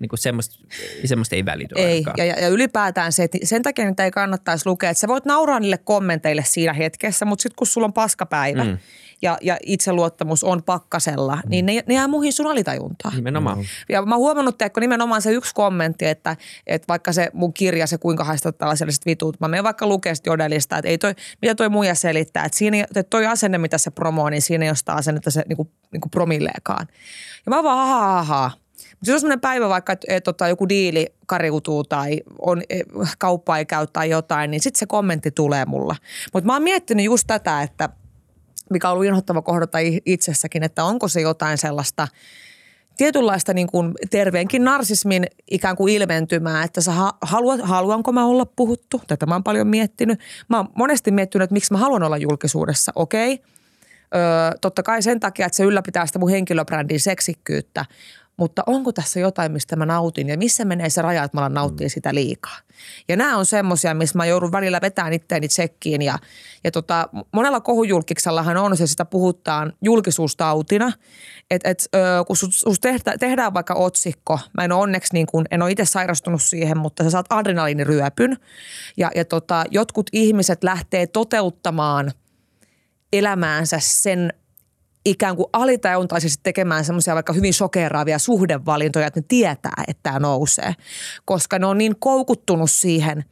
[0.00, 0.56] niin kuin semmoista,
[1.04, 4.90] semmoista ei välity Ei, ja, ja, ylipäätään se, että sen takia niitä ei kannattaisi lukea,
[4.90, 8.78] että sä voit nauraa niille kommenteille siinä hetkessä, mutta sitten kun sulla on paskapäivä, mm
[9.22, 11.50] ja, ja itseluottamus on pakkasella, mm.
[11.50, 13.14] niin ne, ne jää muihin sun alitajuntaan.
[13.14, 13.58] Nimenomaan.
[13.88, 17.86] Ja mä oon huomannut, että nimenomaan se yksi kommentti, että, että vaikka se mun kirja,
[17.86, 21.68] se kuinka haistaa tällaiset vitut, mä menen vaikka lukea jodelista, että ei toi, mitä toi
[21.68, 24.92] muija selittää, että, siinä, että toi asenne, mitä se promoo, niin siinä ei ole sitä
[24.92, 26.86] asennetta se niinku, niinku promilleekaan.
[27.46, 28.50] Ja mä vaan, ha, ha, ha.
[28.90, 32.86] Mutta jos on sellainen päivä vaikka, että et, tota, joku diili kariutuu tai on, et,
[33.18, 35.96] kauppa ei käy tai jotain, niin sitten se kommentti tulee mulla.
[36.32, 37.88] Mutta mä oon miettinyt just tätä, että–
[38.70, 42.08] mikä on ollut inhottava kohdata itsessäkin, että onko se jotain sellaista
[42.96, 46.92] tietynlaista niin kuin terveenkin narsismin ikään kuin ilmentymää, että sä
[47.22, 49.02] haluat, haluanko mä olla puhuttu.
[49.06, 50.20] Tätä mä oon paljon miettinyt.
[50.48, 52.92] Mä oon monesti miettinyt, että miksi mä haluan olla julkisuudessa.
[52.94, 53.42] Okei,
[54.14, 57.84] Öö, totta kai sen takia, että se ylläpitää sitä mun henkilöbrändin seksikkyyttä,
[58.38, 61.54] mutta onko tässä jotain, mistä mä nautin ja missä menee se raja, että mä alan
[61.54, 61.90] nauttia mm.
[61.90, 62.58] sitä liikaa.
[63.08, 66.18] Ja nämä on semmoisia, missä mä joudun välillä vetämään itteeni tsekkiin ja,
[66.64, 70.92] ja tota, monella kohujulkiksellahan on se, sitä puhutaan julkisuustautina,
[71.50, 71.88] että et,
[72.26, 75.84] kun sus tehdä, tehdään vaikka otsikko, mä en ole onneksi niin kuin, en ole itse
[75.84, 78.36] sairastunut siihen, mutta sä saat adrenaliiniryöpyn
[78.96, 82.12] ja, ja tota, jotkut ihmiset lähtee toteuttamaan
[83.12, 84.32] elämäänsä sen
[85.10, 90.74] ikään kuin alitajuntaisesti tekemään semmoisia vaikka hyvin sokeraavia suhdevalintoja, että ne tietää, että tämä nousee.
[91.24, 93.24] Koska ne on niin koukuttunut siihen,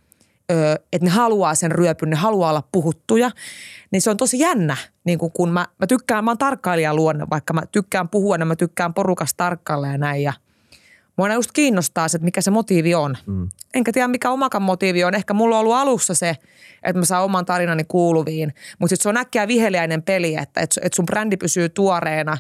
[0.93, 3.31] että ne haluaa sen ryöpyn, ne haluaa olla puhuttuja,
[3.91, 7.27] niin se on tosi jännä, niin kuin kun mä, mä tykkään, mä oon tarkkailijan luonne,
[7.31, 10.33] vaikka mä tykkään puhua, niin mä tykkään porukasta tarkkailla ja näin ja
[11.17, 13.17] Mua just kiinnostaa se, että mikä se motiivi on.
[13.27, 13.49] Mm.
[13.75, 15.15] Enkä tiedä, mikä omakan motiivi on.
[15.15, 16.37] Ehkä mulla on ollut alussa se,
[16.87, 18.55] että mä saan oman tarinani kuuluviin.
[18.79, 22.39] Mutta sitten se on äkkiä viheliäinen peli, että, että sun brändi pysyy tuoreena.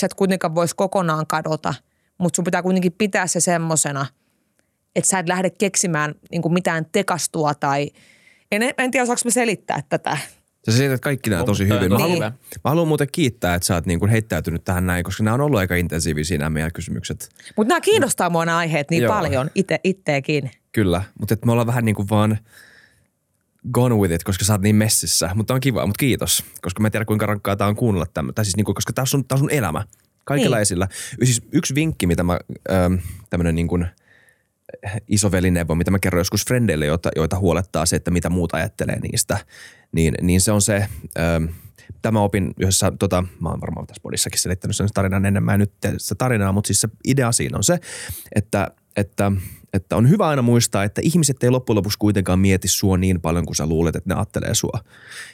[0.00, 1.74] Sä et kuitenkaan voisi kokonaan kadota,
[2.18, 4.06] mutta sun pitää kuitenkin pitää se semmosena–
[4.98, 7.90] että sä et lähde keksimään niin kuin mitään tekastua tai
[8.52, 10.18] en, en tiedä osaanko mä selittää tätä.
[10.70, 11.92] Sä selität kaikki nämä tosi hyvin.
[11.92, 12.10] Mä, niin.
[12.10, 12.32] haluan,
[12.64, 15.40] mä haluan muuten kiittää, että sä oot niin kuin heittäytynyt tähän näin, koska nämä on
[15.40, 17.28] ollut aika intensiivisiä nämä meidän kysymykset.
[17.56, 19.14] Mutta nämä kiinnostaa mua nämä aiheet niin Joo.
[19.14, 20.50] paljon itse, itteekin.
[20.72, 22.38] Kyllä, mutta me ollaan vähän niin kuin vaan
[23.72, 25.30] gone with it, koska sä oot niin messissä.
[25.34, 26.44] Mutta on kiva, mutta kiitos.
[26.62, 28.44] Koska mä en tiedä kuinka rankkaa tää on kuunnella tämmöistä.
[28.44, 29.84] Siis niin kuin, koska tää on sun, tää on sun elämä.
[30.24, 30.62] Kaikilla niin.
[30.62, 30.88] esillä.
[31.24, 32.38] Siis yksi vinkki, mitä mä,
[32.70, 32.94] ähm,
[33.30, 33.86] tämmönen niin kuin–
[35.08, 39.38] isovelineuvo, mitä mä kerron joskus frendeille, joita, joita huolettaa se, että mitä muuta ajattelee niistä,
[39.92, 40.86] niin, niin se on se,
[41.18, 41.44] ähm,
[42.02, 45.72] tämä opin yhdessä, tota, mä oon varmaan tässä podissakin selittänyt sen tarinan enemmän, en nyt
[45.98, 47.78] sitä tarinaa, mutta siis se idea siinä on se,
[48.34, 49.32] että, että,
[49.72, 53.46] että on hyvä aina muistaa, että ihmiset ei loppujen lopuksi kuitenkaan mieti sua niin paljon
[53.46, 54.80] kuin sä luulet, että ne ajattelee sua.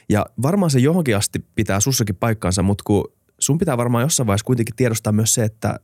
[0.09, 4.45] Ja varmaan se johonkin asti pitää sussakin paikkaansa, mutta kun sun pitää varmaan jossain vaiheessa
[4.45, 5.79] kuitenkin tiedostaa myös se, että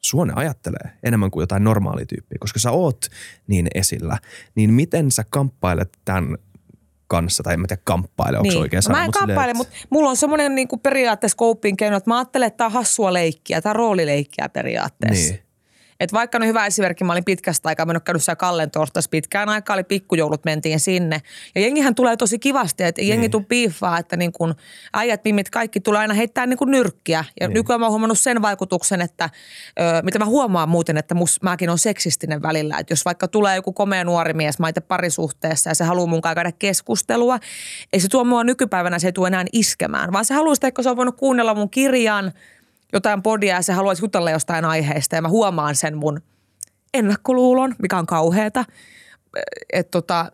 [0.00, 3.06] suone ajattelee enemmän kuin jotain normaalia tyyppiä, koska sä oot
[3.46, 4.18] niin esillä,
[4.54, 6.36] niin miten sä kamppailet tämän
[7.06, 8.60] kanssa, tai en mä tiedä kamppaile, onko niin.
[8.60, 8.98] oikein sana.
[8.98, 12.56] Mä en kamppaile, mutta mulla on semmoinen niin periaatteessa kouppiin keino, että mä ajattelen, että
[12.56, 15.32] tämä on hassua leikkiä, tämä roolileikkiä periaatteessa.
[15.32, 15.49] Niin.
[16.00, 18.70] Et vaikka no hyvä esimerkki, mä olin pitkästä aikaa mennyt käynyt siellä Kallen
[19.10, 21.22] pitkään aikaa, oli pikkujoulut, mentiin sinne.
[21.54, 23.30] Ja jengihän tulee tosi kivasti, että jengi niin.
[23.30, 24.54] tuu piiffaa, että niin kun
[24.92, 27.24] äijät, mimit, kaikki tulee aina heittää niin kuin nyrkkiä.
[27.40, 27.54] Ja niin.
[27.54, 29.30] nykyään mä oon huomannut sen vaikutuksen, että
[29.80, 32.78] ö, mitä mä huomaan muuten, että mus, mäkin on seksistinen välillä.
[32.78, 36.22] Että jos vaikka tulee joku komea nuori mies, mä itse parisuhteessa ja se haluaa mun
[36.22, 37.38] käydä keskustelua,
[37.92, 40.82] ei se tuo mua nykypäivänä, se ei tule enää iskemään, vaan se haluaa sitä, että
[40.82, 42.32] se on voinut kuunnella mun kirjan–
[42.92, 46.22] jotain podia ja se haluaisi jutella jostain aiheesta ja mä huomaan sen mun
[46.94, 48.64] ennakkoluulon, mikä on kauheeta.
[49.72, 50.32] Et tota,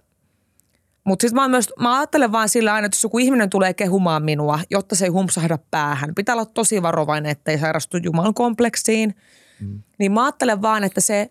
[1.04, 4.22] mutta sitten mä, myös, mä ajattelen vaan sillä aina, että jos joku ihminen tulee kehumaan
[4.22, 9.14] minua, jotta se ei humpsahda päähän, pitää olla tosi varovainen, ettei sairastu Jumalan kompleksiin.
[9.61, 9.82] Mm.
[9.98, 11.30] Niin mä ajattelen vaan, että se,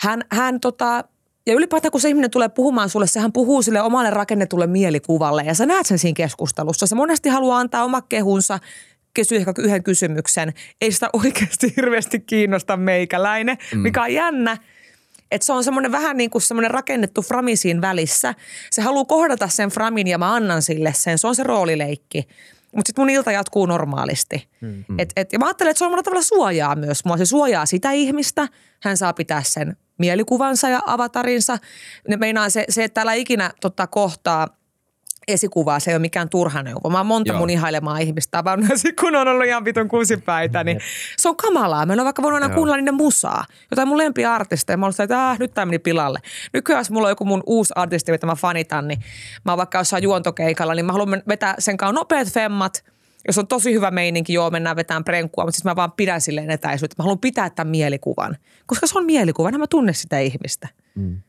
[0.00, 1.04] hän, hän tota,
[1.46, 5.54] ja ylipäätään kun se ihminen tulee puhumaan sulle, sehän puhuu sille omalle rakennetulle mielikuvalle ja
[5.54, 6.86] sä näet sen siinä keskustelussa.
[6.86, 8.58] Se monesti haluaa antaa oma kehunsa
[9.14, 10.52] kysyy ehkä yhden kysymyksen.
[10.80, 13.78] Ei sitä oikeasti hirveästi kiinnosta meikäläinen, mm.
[13.78, 14.56] mikä on jännä.
[15.30, 18.34] Että se on semmoinen vähän niin kuin semmoinen rakennettu frami siinä välissä.
[18.70, 21.18] Se haluaa kohdata sen framin ja mä annan sille sen.
[21.18, 22.28] Se on se roolileikki.
[22.76, 24.48] Mutta sitten mun ilta jatkuu normaalisti.
[24.60, 24.84] Mm.
[24.98, 27.04] Et, et, ja mä ajattelen, että se on monella tavalla suojaa myös.
[27.04, 28.48] Mua se suojaa sitä ihmistä.
[28.82, 31.58] Hän saa pitää sen mielikuvansa ja avatarinsa.
[32.08, 34.48] Ne meinaa se, se että täällä ikinä totta kohtaa–
[35.28, 36.90] esikuvaa, se ei ole mikään turha neuvo.
[36.90, 37.38] Mä oon monta Joo.
[37.38, 38.60] mun ihailemaa ihmistä vaan
[39.00, 40.80] kun on ollut ihan vitun kuusipäitä, niin
[41.16, 41.86] se on kamalaa.
[41.86, 43.44] Mä en ole vaikka voinut aina kuunnella niiden musaa.
[43.70, 44.76] Jotain mun lempiartisteja.
[44.76, 46.18] Mä oon että ah, nyt tää meni pilalle.
[46.52, 49.00] Nykyään jos mulla on joku mun uusi artisti, mitä mä fanitan, niin
[49.44, 52.84] mä oon vaikka jossain juontokeikalla, niin mä haluan vetää sen kanssa nopeat femmat.
[53.26, 56.50] Jos on tosi hyvä meininki, joo, mennään vetämään prenkkua, mutta sitten mä vaan pidän silleen
[56.50, 56.94] etäisyyttä.
[56.98, 60.68] Mä haluan pitää tämän mielikuvan, koska se on mielikuva, mä tunne sitä ihmistä.
[60.94, 61.22] Mm.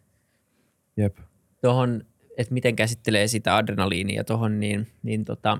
[0.97, 1.17] Jep.
[1.61, 2.01] Tuohon
[2.41, 5.57] että miten käsittelee sitä adrenaliinia tuohon, niin, niin tota,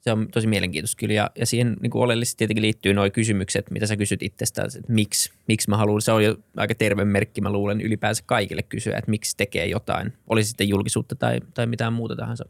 [0.00, 1.14] se on tosi mielenkiintoista kyllä.
[1.14, 4.92] Ja, ja siihen niin kuin oleellisesti tietenkin liittyy nuo kysymykset, mitä sä kysyt itsestäsi, että
[4.92, 6.02] miksi, miksi mä haluan.
[6.02, 10.12] Se on jo aika terve merkki, mä luulen ylipäänsä kaikille kysyä, että miksi tekee jotain.
[10.26, 12.44] Oli sitten julkisuutta tai, tai mitään muuta tahansa.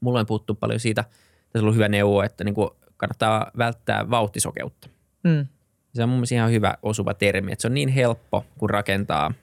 [0.00, 4.10] Mulla on puhuttu paljon siitä, tässä on ollut hyvä neuvo, että niin kuin kannattaa välttää
[4.10, 4.88] vauhtisokeutta.
[5.24, 5.46] Mm.
[5.94, 9.34] Se on mun mielestä ihan hyvä osuva termi, että se on niin helppo, kun rakentaa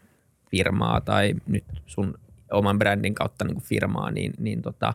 [0.51, 2.20] firmaa tai nyt sun
[2.51, 4.93] oman brändin kautta niin kuin firmaa, niin, niin tota,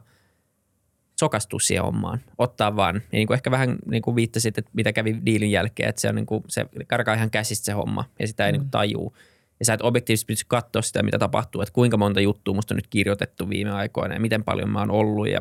[1.18, 2.20] sokastua siihen hommaan.
[2.38, 5.88] Ottaa vaan, ja niin kuin ehkä vähän niin kuin viittasit, että mitä kävi diilin jälkeen,
[5.88, 8.54] että se, on niin kuin, se karkaa ihan käsistä se homma, ja sitä ei mm.
[8.54, 9.16] niin kuin tajuu.
[9.60, 12.76] Ja sä et objektiivisesti pysty katsoa sitä, mitä tapahtuu, että kuinka monta juttua musta on
[12.76, 15.40] nyt kirjoitettu viime aikoina, ja miten paljon mä oon ollut, ja,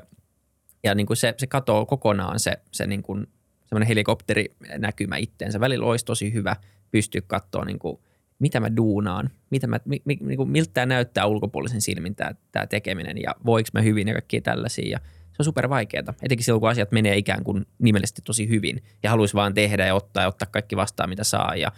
[0.84, 3.28] ja niin kuin se, se katoo kokonaan se, se niin kuin,
[3.66, 5.59] semmoinen helikopterinäkymä itteensä.
[5.59, 6.55] Välillä olisi tosi hyvä
[6.91, 7.99] pystyä katsoa niin kuin–
[8.42, 12.32] mitä mä duunaan, mitä mä, mi, mi, niin kuin, miltä tämä näyttää ulkopuolisen silmin tämä,
[12.52, 14.89] tämä tekeminen ja voiko mä hyvin ja kaikkia tällaisia.
[14.89, 18.84] Ja se on super vaikeaa, etenkin silloin kun asiat menee ikään kuin nimellisesti tosi hyvin
[19.04, 21.72] ja haluaisi vaan tehdä ja ottaa ja ottaa kaikki vastaan mitä saa ja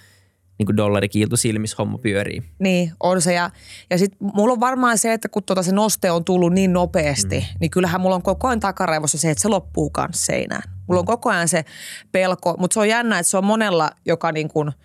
[0.58, 2.44] niin kuin dollari kiiltu silmissä homma pyörii.
[2.60, 3.34] Niin, on se.
[3.34, 3.50] Ja,
[3.90, 7.40] ja sitten mulla on varmaan se, että kun tuota se noste on tullut niin nopeasti,
[7.40, 7.58] mm.
[7.60, 10.64] niin kyllähän mulla on koko ajan takaraivossa se, että se loppuu kanssa seinään.
[10.88, 11.66] Mulla on koko ajan se
[12.12, 14.72] pelko, mutta se on jännä, että se on monella, joka niin kuin–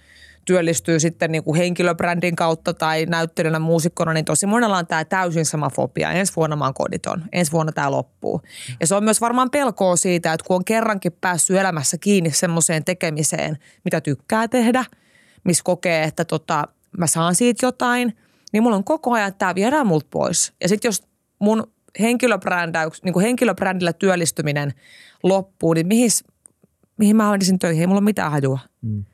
[0.49, 5.45] työllistyy sitten niin kuin henkilöbrändin kautta tai näyttelijänä muusikkona, niin tosi monella on tämä täysin
[5.45, 6.13] sama fobia.
[6.13, 8.43] Ensi vuonna mä oon koditon, ensi vuonna tämä loppuu.
[8.81, 12.85] Ja se on myös varmaan pelkoa siitä, että kun on kerrankin päässyt elämässä kiinni semmoiseen
[12.85, 14.85] tekemiseen, mitä tykkää tehdä,
[15.45, 16.69] missä kokee, että tota,
[16.99, 18.17] mä saan siitä jotain,
[18.53, 20.53] niin mulla on koko ajan, että tämä viedään multa pois.
[20.63, 21.03] Ja sitten jos
[21.39, 24.73] mun henkilöbrändäyks, niin kuin henkilöbrändillä työllistyminen
[25.23, 26.11] loppuu, niin mihin,
[26.99, 27.81] mihin mä menisin töihin?
[27.81, 28.59] Ei mulla ole mitään hajua.
[28.83, 29.05] Mm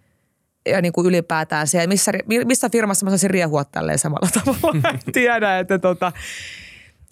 [0.66, 2.12] ja niin kuin ylipäätään se, missä,
[2.44, 4.98] missä firmassa mä saisin riehua tälleen samalla tavalla.
[5.12, 6.12] Tiedä, että tota,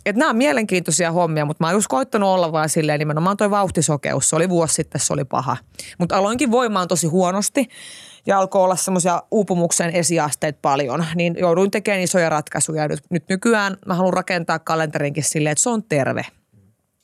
[0.07, 3.50] että nämä on mielenkiintoisia hommia, mutta mä oon just koittanut olla vaan silleen nimenomaan toi
[3.50, 4.30] vauhtisokeus.
[4.30, 5.57] Se oli vuosi sitten, se oli paha.
[5.98, 7.68] Mutta aloinkin voimaan tosi huonosti
[8.26, 12.88] ja alkoi olla semmoisia uupumuksen esiasteet paljon, niin jouduin tekemään isoja ratkaisuja.
[12.88, 16.22] Nyt, nyt nykyään mä haluan rakentaa kalenterinkin silleen, että se on terve.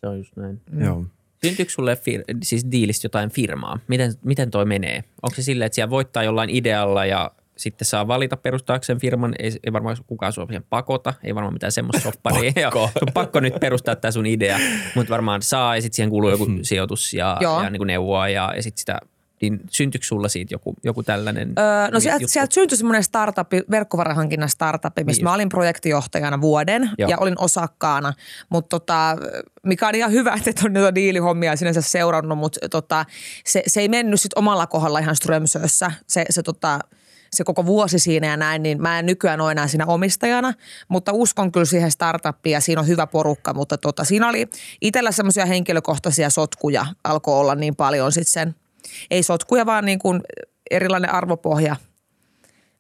[0.01, 0.61] Se on just näin.
[0.71, 0.85] Mm.
[0.85, 1.05] Joo.
[1.45, 3.79] Syntyykö sulle fir- siis diilistä jotain firmaa?
[3.89, 5.05] Miten, miten toi menee?
[5.23, 9.35] Onko se silleen, että siellä voittaa jollain idealla ja sitten saa valita perustaakseen firman.
[9.39, 12.53] Ei, ei varmaan kukaan sua siihen pakota, ei varmaan mitään semmoista sopparia.
[12.55, 12.91] pakko.
[12.99, 14.59] sun pakko nyt perustaa tämä sun idea,
[14.95, 16.59] mutta varmaan saa ja sitten siihen kuuluu joku hmm.
[16.63, 19.01] sijoitus ja, ja niin kuin neuvoa ja, ja sitten sitä
[19.43, 24.49] niin syntyykö sulla siitä joku, joku tällainen öö, No sieltä, sieltä syntyi semmoinen startup, verkkovarahankinnan
[24.49, 27.11] startup, missä niin mä olin projektijohtajana vuoden Joo.
[27.11, 28.13] ja olin osakkaana.
[28.49, 29.17] Mutta tota,
[29.63, 33.05] mikä on ihan hyvä, että on niitä diilihommia sinänsä seurannut, mutta tota,
[33.45, 35.93] se, se, ei mennyt sit omalla kohdalla ihan Strömsössä.
[36.07, 36.79] Se, se tota,
[37.31, 40.53] se koko vuosi siinä ja näin, niin mä en nykyään ole enää siinä omistajana,
[40.89, 44.49] mutta uskon kyllä siihen startuppiin ja siinä on hyvä porukka, mutta tota, siinä oli
[44.81, 48.55] itsellä semmoisia henkilökohtaisia sotkuja, alkoi olla niin paljon sitten sen,
[49.11, 50.21] ei sotkuja vaan niin kuin
[50.71, 51.77] erilainen arvopohja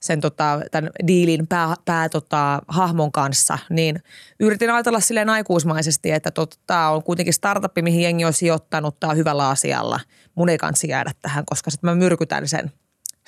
[0.00, 4.02] sen tota, tämän diilin pää, pää tota, hahmon kanssa, niin
[4.40, 9.10] yritin ajatella silleen aikuismaisesti, että tota, tämä on kuitenkin startuppi, mihin jengi on sijoittanut, tämä
[9.10, 10.00] on hyvällä asialla.
[10.34, 12.72] Mun ei kansi jäädä tähän, koska sitten mä myrkytän sen–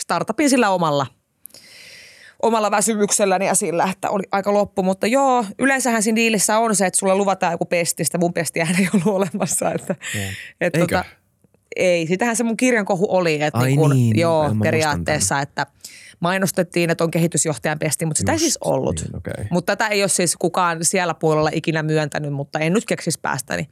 [0.00, 1.06] startupin sillä omalla,
[2.42, 4.82] omalla väsymykselläni ja sillä, että oli aika loppu.
[4.82, 8.18] Mutta joo, yleensähän siinä diilissä on se, että sulle luvataan joku pestistä.
[8.18, 9.72] Mun pestiähän ei ollut olemassa.
[9.72, 9.94] Että,
[10.60, 10.96] että Eikö?
[10.96, 11.04] Tota,
[11.76, 13.42] ei, sitähän se mun kirjan kohu oli.
[13.42, 15.66] Että Ai niin, kun, niin, joo, periaatteessa, että–
[16.20, 19.00] mainostettiin, että on kehitysjohtajan pesti, mutta sitä Just, ei siis ollut.
[19.00, 19.44] Niin, okay.
[19.50, 23.68] Mutta tätä ei ole siis kukaan siellä puolella ikinä myöntänyt, mutta en nyt keksis päästäni.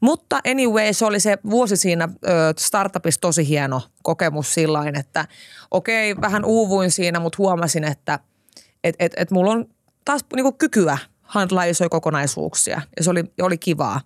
[0.00, 2.08] Mutta anyway, se oli se vuosi siinä
[2.58, 5.28] startupissa tosi hieno kokemus sillä että
[5.70, 8.18] okei, okay, vähän uuvuin siinä, mutta huomasin, että
[8.84, 9.66] et, et, et mulla on
[10.04, 14.00] taas niinku kykyä handlaa isoja kokonaisuuksia ja se oli, oli kivaa.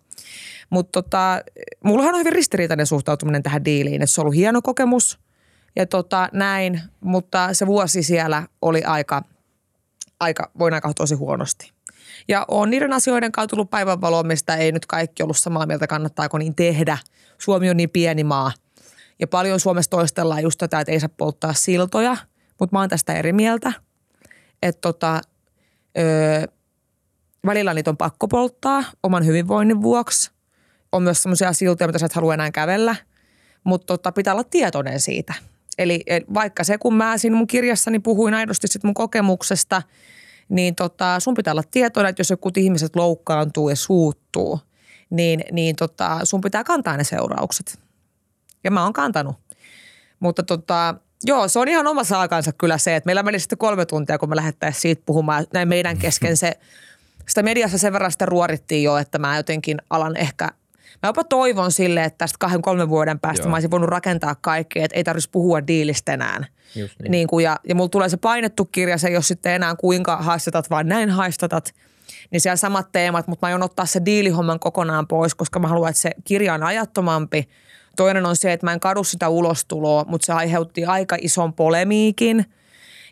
[0.71, 1.41] Mutta tota,
[1.85, 5.19] mullahan on hyvin ristiriitainen suhtautuminen tähän diiliin, että se on ollut hieno kokemus–
[5.77, 9.23] ja tota, näin, mutta se vuosi siellä oli aika,
[10.21, 11.73] aika voin aika tosi huonosti.
[12.29, 16.39] Ja on niiden asioiden kautta tullut päivänvaloa, mistä ei nyt kaikki ollut samaa mieltä, kannattaako
[16.39, 16.99] niin tehdä.
[17.39, 18.53] Suomi on niin pieni maa.
[19.19, 22.17] Ja paljon Suomessa toistellaan just tätä, että ei saa polttaa siltoja,
[22.61, 23.73] mutta mä oon tästä eri mieltä.
[24.63, 25.21] Että tota,
[25.99, 26.45] öö,
[27.47, 30.31] välillä niitä on pakko polttaa oman hyvinvoinnin vuoksi.
[30.93, 32.97] On myös sellaisia siltoja, mitä sä et halua enää kävellä,
[33.65, 35.35] mutta tota, pitää olla tietoinen siitä–
[35.79, 39.83] Eli vaikka se, kun mä siinä mun kirjassani puhuin aidosti sit mun kokemuksesta,
[40.49, 44.61] niin tota, sun pitää olla tietoinen, että jos joku ihmiset loukkaantuu ja suuttuu,
[45.11, 47.79] niin, niin tota, sun pitää kantaa ne seuraukset.
[48.65, 49.37] Ja mä oon kantanut.
[50.21, 50.95] Mutta tota,
[51.25, 54.29] joo, se on ihan oma saakansa kyllä se, että meillä meni sitten kolme tuntia, kun
[54.29, 56.53] me lähettäisiin siitä puhumaan näin meidän kesken se,
[57.29, 60.49] sitä mediassa sen verran sitä ruorittiin jo, että mä jotenkin alan ehkä–
[61.03, 63.51] Mä jopa toivon sille, että tästä kahden kolmen vuoden päästä Joo.
[63.51, 66.45] mä olisin voinut rakentaa kaikkea, että ei tarvitsisi puhua diilistä enää.
[66.75, 67.11] Just niin.
[67.11, 70.71] niin kuin, ja, ja mulla tulee se painettu kirja, se ole sitten enää kuinka haistatat,
[70.71, 71.75] vaan näin haistatat.
[72.31, 75.91] Niin siellä samat teemat, mutta mä aion ottaa se diilihomman kokonaan pois, koska mä haluan,
[75.91, 77.49] että se kirja on ajattomampi.
[77.97, 82.45] Toinen on se, että mä en kadu sitä ulostuloa, mutta se aiheutti aika ison polemiikin.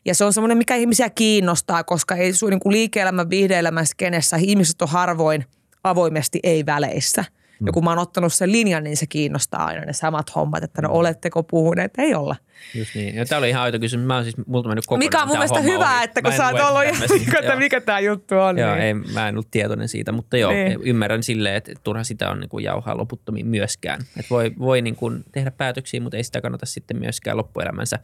[0.05, 4.83] Ja se on semmoinen, mikä ihmisiä kiinnostaa, koska ei sun niin liike-elämän, viihde-elämän skenessä ihmiset
[4.83, 5.45] on harvoin
[5.85, 7.25] avoimesti ei väleissä–
[7.67, 10.83] ja kun mä oon ottanut sen linjan, niin se kiinnostaa aina ne samat hommat, että
[10.83, 12.37] no oletteko puhuneet, ei olla.
[12.75, 13.15] Just niin.
[13.15, 14.07] Ja tämä oli ihan aito kysymys.
[14.07, 16.05] Mä oon siis, multa mennyt kokonaan Mikä on mun mielestä hyvä, ohi.
[16.05, 16.83] että kun sä oot ollut
[17.19, 18.59] mikä, että mikä tämä juttu on.
[18.59, 18.83] Joo, niin.
[18.83, 20.81] ei, mä en ollut tietoinen siitä, mutta joo, niin.
[20.83, 24.01] ymmärrän silleen, että turha sitä on niin kuin jauhaa loputtomiin myöskään.
[24.01, 27.99] Että voi, voi niin kuin tehdä päätöksiä, mutta ei sitä kannata sitten myöskään loppuelämänsä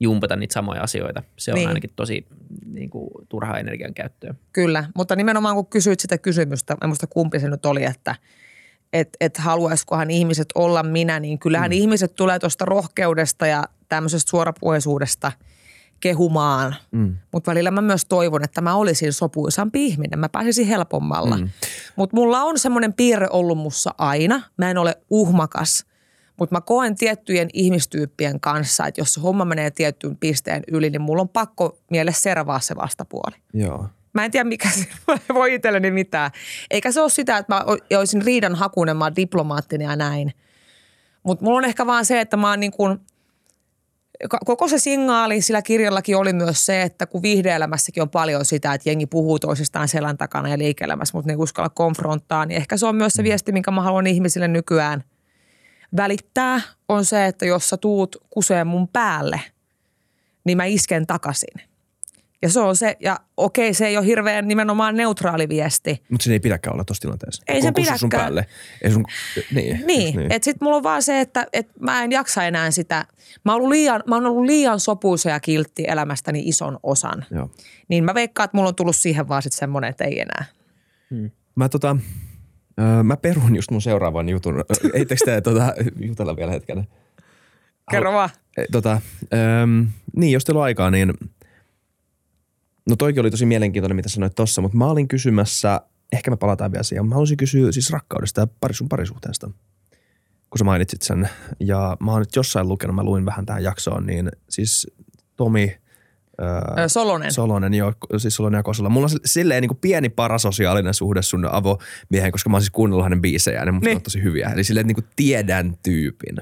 [0.00, 1.22] jumpata niitä samoja asioita.
[1.36, 1.68] Se on niin.
[1.68, 2.26] ainakin tosi
[2.66, 4.34] niin kuin, turhaa energian käyttöä.
[4.52, 8.14] Kyllä, mutta nimenomaan kun kysyit sitä kysymystä, en muista kumpi se nyt oli, että–
[8.92, 11.76] että et haluaisikohan ihmiset olla minä, niin kyllähän mm.
[11.76, 15.32] ihmiset tulee tuosta rohkeudesta ja tämmöisestä suorapuheisuudesta
[16.00, 16.74] kehumaan.
[16.90, 17.16] Mm.
[17.32, 20.18] Mutta välillä mä myös toivon, että mä olisin sopuisampi ihminen.
[20.18, 21.36] Mä pääsisin helpommalla.
[21.36, 21.48] Mm.
[21.96, 24.42] Mutta mulla on semmoinen piirre ollut mussa aina.
[24.56, 25.86] Mä en ole uhmakas,
[26.38, 31.02] Mutta mä koen tiettyjen ihmistyyppien kanssa, että jos se homma menee tiettyyn pisteen yli, niin
[31.02, 33.36] mulla on pakko miele servaa se vastapuoli.
[33.52, 33.88] Joo.
[34.12, 34.86] Mä en tiedä, mikä se
[35.34, 36.30] voi itselleni mitään.
[36.70, 37.64] Eikä se ole sitä, että mä
[37.98, 40.32] olisin riidan hakunen, mä oon diplomaattinen ja näin.
[41.22, 42.98] Mutta mulla on ehkä vaan se, että mä oon niin kuin,
[44.44, 48.88] koko se signaali sillä kirjallakin oli myös se, että kun viihdeelämässäkin on paljon sitä, että
[48.88, 52.86] jengi puhuu toisistaan selän takana ja liike-elämässä, mutta ne ei uskalla konfronttaa, niin ehkä se
[52.86, 55.04] on myös se viesti, minkä mä haluan ihmisille nykyään
[55.96, 59.40] välittää, on se, että jos sä tuut kuseen mun päälle,
[60.44, 61.68] niin mä isken takaisin.
[62.42, 66.02] Ja se on se, ja okei, se ei ole hirveän nimenomaan neutraali viesti.
[66.10, 67.42] Mutta se ei pidäkään olla tuossa tilanteessa.
[67.48, 67.98] Ei se pidäkään.
[67.98, 68.46] sun päälle.
[68.82, 69.04] Ei sun,
[69.54, 70.32] niin, niin, niin.
[70.32, 73.06] että sitten mulla on vaan se, että, että mä en jaksa enää sitä.
[73.44, 77.26] Mä oon ollut liian, mä oon ollut liian sopuisa ja kiltti elämästäni ison osan.
[77.30, 77.50] Joo.
[77.88, 80.44] Niin mä veikkaan, että mulla on tullut siihen vaan sitten semmoinen, että ei enää.
[81.10, 81.30] Hmm.
[81.54, 81.96] Mä tota,
[83.04, 84.64] mä perun just mun seuraavan jutun.
[84.94, 86.88] Eittekö te tota, jutella vielä hetken?
[87.90, 88.30] Kerro vaan.
[88.72, 89.00] Tota,
[89.34, 89.82] ähm,
[90.16, 91.12] niin, jos teillä on aikaa, niin–
[92.88, 95.80] No toikin oli tosi mielenkiintoinen, mitä sanoit tossa, mutta mä olin kysymässä,
[96.12, 99.50] ehkä me palataan vielä siihen, mä haluaisin kysyä siis rakkaudesta ja sun parisuhteesta,
[100.50, 101.28] kun sä mainitsit sen.
[101.60, 104.86] Ja mä oon nyt jossain lukenut, mä luin vähän tähän jaksoon, niin siis
[105.36, 105.78] Tomi
[106.78, 107.32] Öö, Solonen.
[107.32, 108.88] Solonen, joo, siis Solonen ja Kosola.
[108.88, 113.04] Mulla on silleen niin kuin pieni parasosiaalinen suhde sun avomiehen, koska mä oon siis kuunnellut
[113.04, 113.96] hänen biisejä ja ne niin.
[113.96, 114.48] on tosi hyviä.
[114.48, 116.36] Eli silleen niin kuin tiedän tyypin.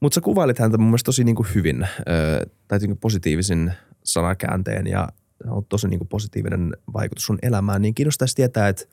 [0.00, 3.72] Mutta sä kuvailit häntä mun mielestä tosi niin kuin hyvin, öö, tai niin kuin positiivisin
[4.04, 5.08] sanakäänteen ja
[5.46, 8.84] on tosi niin kuin positiivinen vaikutus sun elämään, niin kiinnostaisi tietää, että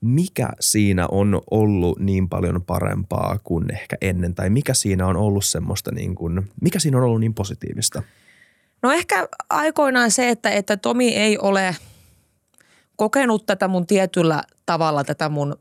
[0.00, 5.44] mikä siinä on ollut niin paljon parempaa kuin ehkä ennen, tai mikä siinä on ollut
[5.44, 8.02] semmoista niin kuin, mikä siinä on ollut niin positiivista?
[8.82, 11.76] No ehkä aikoinaan se, että, että Tomi ei ole
[12.96, 15.56] kokenut tätä mun tietyllä tavalla, tätä mun,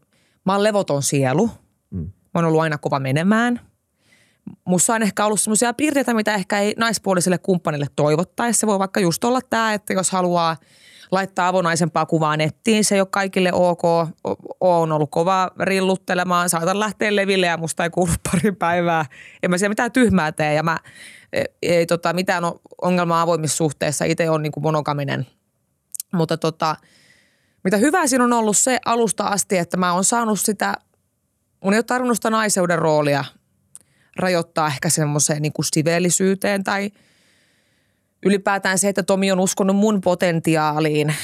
[0.45, 1.49] mä oon levoton sielu.
[1.89, 1.99] Mm.
[1.99, 3.59] Mä oon ollut aina kova menemään–
[4.65, 8.59] musta on ehkä ollut semmoisia piirteitä, mitä ehkä ei naispuoliselle kumppanille toivottaisi.
[8.59, 10.57] Se voi vaikka just olla tämä, että jos haluaa
[11.11, 13.81] laittaa avonaisempaa kuvaa nettiin, se ei ole kaikille ok.
[14.59, 19.05] on ollut kova rilluttelemaan, saatan lähteä leville ja musta ei kuulu pari päivää.
[19.43, 20.77] En mä siellä mitään tyhmää tee ja mä
[21.33, 22.43] ei, ei tota, mitään
[22.81, 24.05] ongelmaa avoimissa suhteissa.
[24.05, 25.27] Itse on niin kuin monogaminen.
[26.13, 26.75] Mutta tota,
[27.63, 30.73] mitä hyvää siinä on ollut se alusta asti, että mä oon saanut sitä,
[31.63, 33.25] mun ei ole tarvinnut sitä naiseuden roolia
[34.15, 36.91] rajoittaa ehkä semmoiseen niin kuin siveellisyyteen tai
[38.25, 41.15] ylipäätään se, että Tomi on uskonut mun potentiaaliin.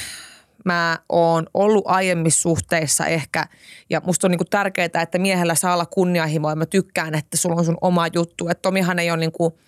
[0.64, 3.46] Mä oon ollut aiemmissa suhteissa ehkä
[3.90, 7.56] ja musta on niin tärkeää, että miehellä saa olla kunnianhimoa ja mä tykkään, että sulla
[7.56, 8.48] on sun oma juttu.
[8.48, 9.54] Että Tomihan ei ole kuin–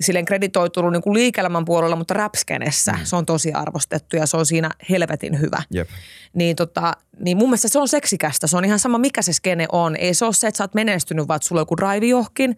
[0.00, 2.98] silleen kreditoitunut niin kuin liike-elämän puolella, mutta rapskenessä mm.
[3.04, 5.62] se on tosi arvostettu ja se on siinä helvetin hyvä.
[5.74, 5.88] Yep.
[6.34, 8.46] Niin, tota, niin mun mielestä se on seksikästä.
[8.46, 9.96] Se on ihan sama, mikä se skene on.
[9.96, 12.56] Ei se ole se, että sä oot menestynyt, vaan että sulla on joku drive johonkin.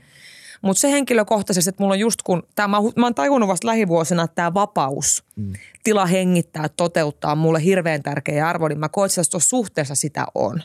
[0.62, 4.22] Mutta se henkilökohtaisesti, että mulla on just kun, tää, mä, mä oon tajunnut vasta lähivuosina,
[4.22, 5.52] että tämä vapaus, mm.
[5.84, 10.62] tila hengittää, toteuttaa mulle hirveän tärkeä arvo, niin mä koen, että tuossa suhteessa sitä on.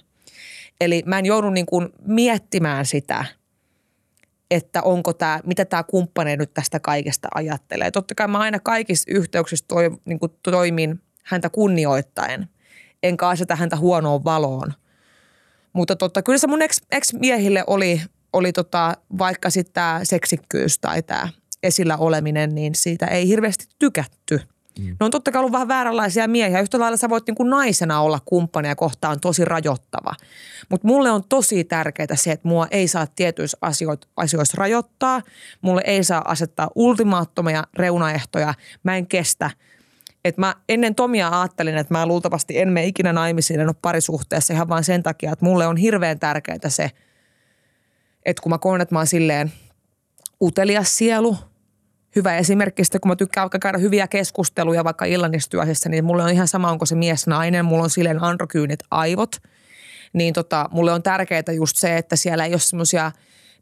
[0.82, 3.26] Eli mä en joudu niin kuin miettimään sitä–
[4.52, 7.92] että onko tämä, mitä tämä kumppani nyt tästä kaikesta ajattelee.
[7.92, 12.50] Totta kai mä aina kaikissa yhteyksissä toi, niin kuin toimin häntä kunnioittaen,
[13.04, 14.74] enkä aseta häntä huonoon valoon.
[15.74, 18.02] Mutta totta, kyllä se mun ex, ex-miehille oli,
[18.34, 21.30] oli tota, vaikka sitten tämä seksikkyys tai tämä
[21.64, 24.42] esillä oleminen, niin siitä ei hirveästi tykätty–
[24.80, 24.86] Mm.
[25.00, 26.60] Ne on totta kai ollut vähän vääränlaisia miehiä.
[26.60, 30.14] Yhtä lailla sä voit niin kuin naisena olla kumppania kohtaan tosi rajoittava.
[30.70, 33.58] Mutta mulle on tosi tärkeää se, että mua ei saa tietyissä
[34.18, 35.22] asioissa rajoittaa.
[35.62, 38.54] Mulle ei saa asettaa ultimaattomia reunaehtoja.
[38.84, 39.50] Mä en kestä.
[40.26, 44.54] Et mä ennen Tomia ajattelin, että mä luultavasti en mene ikinä naimisiin, en ole parisuhteessa
[44.54, 46.92] ihan vain sen takia, että mulle on hirveän tärkeää se,
[48.26, 49.52] että kun mä koen, että mä oon silleen
[50.42, 51.38] utelias sielu–
[52.18, 56.30] hyvä esimerkki, sitten kun mä tykkään vaikka käydä hyviä keskusteluja vaikka illanistyössä, niin mulle on
[56.30, 59.36] ihan sama, onko se mies nainen, mulla on silleen androkyynit aivot.
[60.14, 63.12] Niin tota, mulle on tärkeää just se, että siellä ei ole semmoisia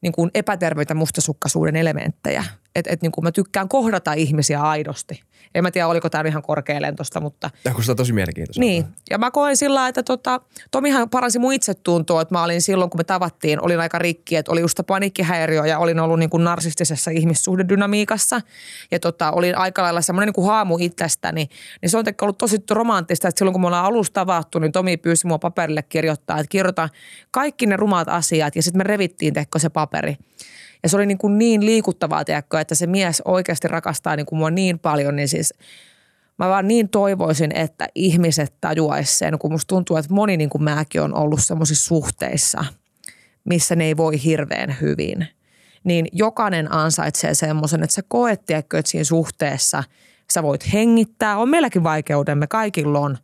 [0.02, 2.44] niin epäterveitä mustasukkaisuuden elementtejä.
[2.76, 5.24] Että et, niin kuin mä tykkään kohdata ihmisiä aidosti.
[5.56, 7.50] En mä tiedä, oliko tämä ihan korkealentosta, mutta...
[7.64, 8.60] Tämä kuulostaa tosi mielenkiintoista.
[8.60, 8.86] Niin.
[9.10, 13.00] Ja mä koen sillä että tota, Tomihan paransi mun itsetuntoa, että mä olin silloin, kun
[13.00, 17.12] me tavattiin, olin aika rikki, että oli just paniikkihäiriö ja olin ollut niin kuin narsistisessa
[17.12, 18.42] ihmissuhdedynamiikassa.
[18.92, 21.50] Ja tota, olin aika lailla semmoinen niin kuin haamu itsestäni.
[21.82, 24.98] Niin se on ollut tosi romanttista, että silloin kun me ollaan alusta tavattu, niin Tomi
[24.98, 26.90] pyysi mua paperille kirjoittaa, että kirjoita
[27.32, 30.18] kaikki ne rumat asiat ja sitten me revittiin tehkö se paperi.
[30.86, 34.40] Ja se oli niin, kuin niin liikuttavaa, tiedätkö, että se mies oikeasti rakastaa niin kuin
[34.40, 35.54] mua niin paljon, niin siis
[36.38, 40.64] mä vaan niin toivoisin, että ihmiset tajuaisi sen, kun musta tuntuu, että moni niin kuin
[40.64, 42.66] mäkin on ollut semmoisissa suhteissa
[43.46, 45.28] missä ne ei voi hirveän hyvin,
[45.84, 49.84] niin jokainen ansaitsee semmoisen, että sä koet, tiedätkö, että siinä suhteessa
[50.34, 51.38] sä voit hengittää.
[51.38, 53.18] On meilläkin vaikeudemme, kaikilla on.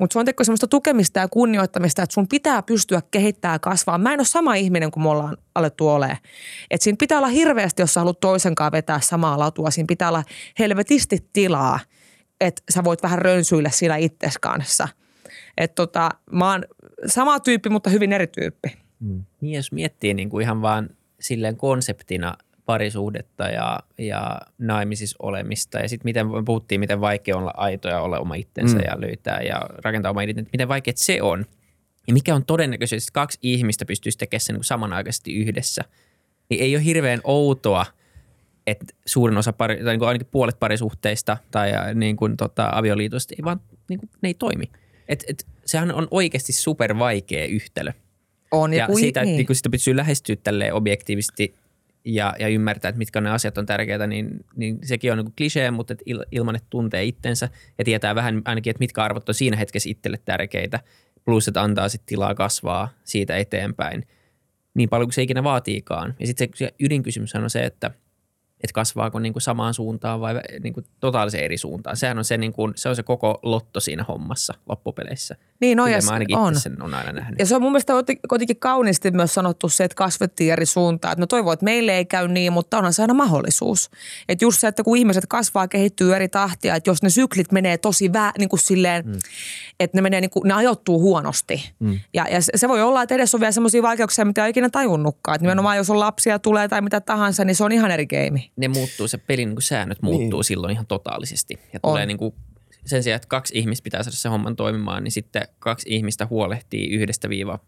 [0.00, 3.98] Mutta se on teko semmoista tukemista ja kunnioittamista, että sun pitää pystyä kehittämään ja kasvaa.
[3.98, 6.16] Mä en ole sama ihminen kuin me ollaan alettu olemaan.
[6.70, 9.70] Että siinä pitää olla hirveästi, jos sä haluat toisenkaan vetää samaa latua.
[9.70, 10.22] Siinä pitää olla
[10.58, 11.80] helvetisti tilaa,
[12.40, 14.88] että sä voit vähän rönsyillä siinä itses kanssa.
[15.56, 16.64] Että tota, mä oon
[17.06, 18.68] sama tyyppi, mutta hyvin eri tyyppi.
[19.00, 19.24] Mm.
[19.40, 20.90] Niin jos miettii niin kuin ihan vaan
[21.20, 22.36] silleen konseptina
[22.70, 28.34] parisuhdetta ja, ja naimisissa olemista ja sitten miten puhuttiin, miten vaikea olla aitoja olla oma
[28.34, 28.82] itsensä mm.
[28.86, 31.46] ja löytää ja rakentaa oma identiteetti, miten vaikea se on.
[32.06, 35.82] Ja mikä on todennäköisesti, että kaksi ihmistä pystyisi tekemään sen niin samanaikaisesti yhdessä.
[36.50, 37.86] Niin ei ole hirveän outoa,
[38.66, 43.34] että suurin osa, pari, tai niin kuin ainakin puolet parisuhteista tai niin kuin tota, avioliitosta
[43.38, 44.70] ei vaan, niin kuin, ne ei toimi.
[45.08, 47.92] Et, et, sehän on oikeasti super vaikea yhtälö.
[48.50, 49.36] On, ja, ja kui, siitä, niin.
[49.36, 51.54] niin sitä pystyy lähestyä tälle objektiivisesti
[52.04, 55.70] ja, ja ymmärtää, että mitkä ne asiat on tärkeitä, niin, niin sekin on niin klisee,
[55.70, 57.48] mutta et il, ilman, että tuntee itsensä
[57.78, 60.80] ja tietää vähän ainakin, että mitkä arvot on siinä hetkessä itselle tärkeitä,
[61.24, 64.06] plus että antaa sitten tilaa kasvaa siitä eteenpäin
[64.74, 66.14] niin paljon kuin se ikinä vaatiikaan.
[66.18, 67.90] Ja sitten se ydinkysymys on se, että–
[68.64, 71.96] että kasvaako niin kuin samaan suuntaan vai niin kuin totaalisen eri suuntaan.
[71.96, 75.36] Sehän on se, niin kuin, se on se koko lotto siinä hommassa loppupeleissä.
[75.60, 76.60] Niin, no, ja mä ainakin on.
[76.60, 77.38] sen on aina nähnyt.
[77.38, 77.92] Ja se on mun mielestä
[78.28, 81.12] kuitenkin kauniisti myös sanottu se, että kasvettiin eri suuntaan.
[81.12, 83.90] Että mä toivon, että meille ei käy niin, mutta onhan se aina mahdollisuus.
[84.28, 87.78] Että just se, että kun ihmiset kasvaa, kehittyy eri tahtia, että jos ne syklit menee
[87.78, 89.18] tosi vä, niin kuin silleen, mm.
[89.80, 91.70] että ne, menee niin kuin, ne ajoittuu huonosti.
[91.78, 91.98] Mm.
[92.14, 95.34] Ja, ja se voi olla, että edessä on vielä sellaisia vaikeuksia, mitä ei ikinä tajunnutkaan.
[95.34, 98.49] Että nimenomaan jos on lapsia tulee tai mitä tahansa, niin se on ihan eri keimi.
[98.56, 100.44] Ne muuttuu, se pelin niin kuin säännöt muuttuu niin.
[100.44, 101.58] silloin ihan totaalisesti.
[101.72, 102.34] Ja tulee niin kuin
[102.86, 106.90] sen sijaan, että kaksi ihmistä pitää saada se homman toimimaan, niin sitten kaksi ihmistä huolehtii
[106.90, 107.58] yhdestä viiva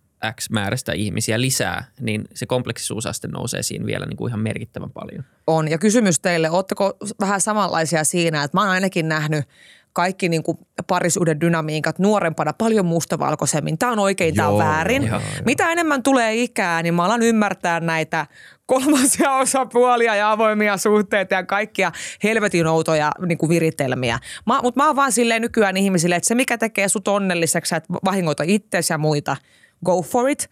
[0.40, 5.24] X määrästä ihmisiä lisää, niin se kompleksisuusaste nousee siinä vielä niin kuin ihan merkittävän paljon.
[5.46, 5.68] On.
[5.68, 9.44] Ja kysymys teille, ootteko vähän samanlaisia siinä, että mä oon ainakin nähnyt
[9.92, 13.78] kaikki niin kuin parisuuden dynamiikat nuorempana paljon mustavalkoisemmin.
[13.78, 15.06] Tämä on oikein, tämä on väärin.
[15.06, 18.26] Joo, Mitä enemmän tulee ikää, niin mä alan ymmärtää näitä
[18.66, 21.92] kolmasia osapuolia ja avoimia suhteita ja kaikkia
[22.22, 24.18] helvetin outoja niin kuin viritelmiä.
[24.62, 28.42] Mutta mä oon vaan silleen nykyään ihmisille, että se mikä tekee sut onnelliseksi, että vahingoita
[28.46, 29.36] itseäsi ja muita,
[29.84, 30.50] go for it.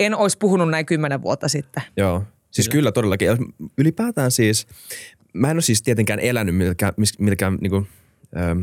[0.00, 1.82] En olisi puhunut näin kymmenen vuotta sitten.
[1.96, 3.28] Joo, siis kyllä, kyllä todellakin.
[3.78, 4.66] Ylipäätään siis,
[5.32, 7.88] mä en ole siis tietenkään elänyt milkään, milkään niin kuin,
[8.36, 8.60] ähm,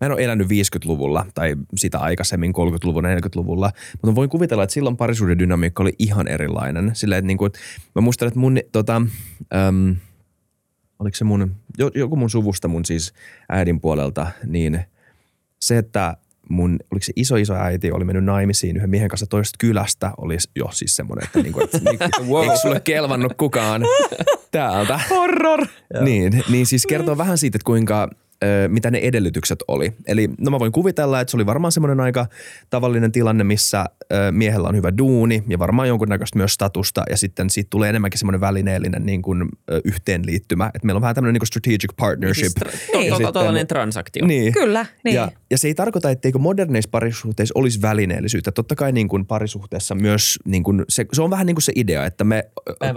[0.00, 3.72] Mä en ole elänyt 50-luvulla tai sitä aikaisemmin 30-luvulla, 40-luvulla,
[4.02, 6.90] mutta voin kuvitella, että silloin parisuuden dynamiikka oli ihan erilainen.
[6.94, 7.52] Silleen, että, niin kuin,
[7.94, 8.96] mä muistan, että mun, tota,
[9.54, 9.96] äm,
[10.98, 11.56] oliko se mun,
[11.94, 13.12] joku mun suvusta mun siis
[13.48, 14.80] äidin puolelta, niin
[15.60, 16.16] se, että
[16.48, 20.36] mun, oliko se iso iso äiti, oli mennyt naimisiin yhden miehen kanssa toisesta kylästä, oli
[20.56, 21.78] jo siis semmoinen, että, niinku, että
[22.28, 22.42] wow.
[22.42, 23.82] eikö sulle kelvannut kukaan
[24.50, 25.00] täältä.
[25.10, 25.66] Horror.
[26.00, 28.10] Niin, niin siis kertoo vähän siitä, että kuinka
[28.68, 29.92] mitä ne edellytykset oli.
[30.06, 32.26] Eli no mä voin kuvitella, että se oli varmaan semmoinen aika
[32.70, 33.84] tavallinen tilanne, missä
[34.30, 38.40] miehellä on hyvä duuni ja varmaan jonkunnäköistä myös statusta ja sitten siitä tulee enemmänkin semmoinen
[38.40, 39.48] välineellinen niin kuin,
[39.84, 40.70] yhteenliittymä.
[40.74, 42.52] Että meillä on vähän tämmöinen niin kuin strategic partnership.
[42.92, 44.26] Niin, siis tra- transaktio.
[44.26, 44.52] Niin.
[44.52, 44.86] Kyllä.
[45.04, 45.14] Niin.
[45.14, 48.52] Ja, ja se ei tarkoita, etteikö moderneissa parisuhteissa olisi välineellisyyttä.
[48.52, 51.72] Totta kai niin kuin parisuhteessa myös, niin kuin se, se on vähän niin kuin se
[51.74, 52.50] idea, että me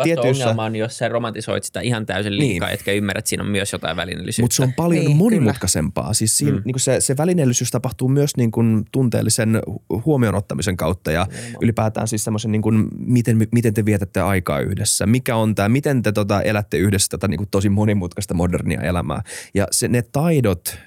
[0.04, 0.44] tietyissä...
[0.44, 2.74] ongelma on, jos sä romantisoit sitä ihan täysin liikaa, niin.
[2.74, 4.44] etkä ymmärrät, että siinä on myös jotain välineellisyyttä.
[4.44, 6.14] Mutta se on paljon niin monimutkaisempaa.
[6.14, 6.62] Siis siinä, mm.
[6.66, 9.60] niin kuin se, se välineellisyys tapahtuu myös niin kuin tunteellisen
[10.06, 11.64] huomioon ottamisen kautta ja Nimenomaan.
[11.64, 15.06] ylipäätään siis semmoisen, niin kuin, miten, miten te vietätte aikaa yhdessä.
[15.06, 19.22] Mikä on tämä, miten te tota, elätte yhdessä tätä niin kuin tosi monimutkaista modernia elämää.
[19.54, 20.78] Ja se, ne taidot,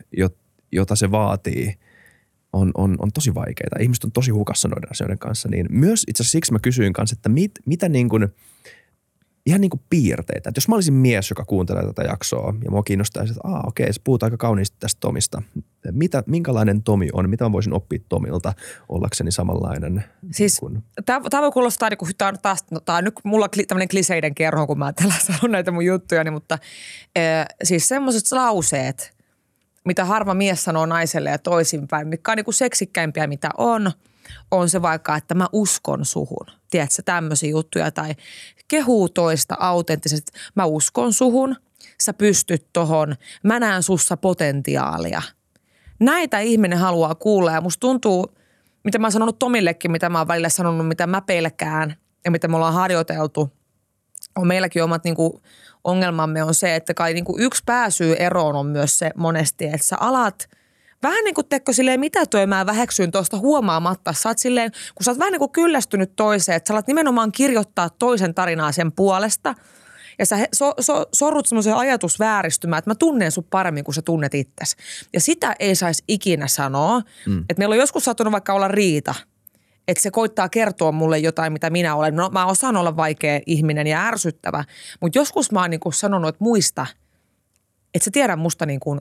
[0.73, 1.75] joita se vaatii–
[2.53, 3.77] on, on, on tosi vaikeita.
[3.81, 5.49] Ihmiset on tosi hukassa noiden asioiden kanssa.
[5.49, 8.29] Niin myös itse asiassa siksi mä kysyin kanssa, että mit, mitä niin kuin–
[9.47, 10.49] ihan niin kuin piirteitä.
[10.49, 13.93] Että jos mä olisin mies, joka kuuntelee tätä jaksoa ja mua kiinnostaisi, että aa okei,
[13.93, 15.43] se puhutaan aika kauniisti tästä Tomista.
[15.91, 17.31] Mitä, minkälainen Tomi on?
[17.31, 18.53] Mitä mä voisin oppia Tomilta
[18.89, 20.05] ollakseni samanlainen?
[20.33, 20.83] Siis kun...
[21.05, 24.35] tämä voi kuulostaa, niin kuin, tämä on taas, no, tämä on nyt mulla tämmöinen kliseiden
[24.35, 26.59] kerho, kun mä täällä sanon näitä mun juttuja, niin, mutta
[27.19, 29.17] äh, siis semmoiset lauseet,
[29.85, 33.93] mitä harva mies sanoo naiselle ja toisinpäin, mikä on niin kuin seksikkäimpiä, mitä on–
[34.51, 36.47] on se vaikka, että mä uskon suhun.
[36.71, 38.15] Tiedätkö, tämmöisiä juttuja tai
[38.69, 40.33] kehuu toista autenttisesti.
[40.55, 41.57] Mä uskon suhun,
[42.03, 45.23] sä pystyt tohon, mä näen sussa potentiaalia.
[46.01, 48.35] Näitä ihminen haluaa kuulla ja musta tuntuu,
[48.85, 52.49] mitä mä oon sanonut Tomillekin, mitä mä oon välillä sanonut, mitä mä pelkään ja mitä
[52.49, 53.53] me ollaan harjoiteltu.
[54.37, 55.33] On meilläkin omat niin kuin,
[55.85, 59.79] ongelmamme on se, että kai niin kuin yksi pääsyy eroon on myös se monesti, että
[59.83, 60.49] sä alat
[61.03, 64.13] vähän niin kuin tekko silleen mitätöimään väheksyn tuosta huomaamatta.
[64.13, 67.33] Sä oot silleen, kun sä oot vähän niin kuin kyllästynyt toiseen, että sä alat nimenomaan
[67.33, 69.55] kirjoittaa toisen tarinaa sen puolesta.
[70.19, 74.35] Ja sä so, so, sorrut semmoiseen ajatusvääristymään, että mä tunnen sut paremmin kuin sä tunnet
[74.35, 74.77] itsesi.
[75.13, 77.03] Ja sitä ei saisi ikinä sanoa.
[77.27, 77.39] Mm.
[77.39, 79.15] Että meillä on joskus saattanut vaikka olla riita–
[79.89, 82.17] että se koittaa kertoa mulle jotain, mitä minä olen.
[82.17, 84.65] No mä osaan olla vaikea ihminen ja ärsyttävä,
[85.01, 86.87] mutta joskus mä oon niin sanonut, että muista,
[87.95, 89.01] että sä tiedä musta niin kuin,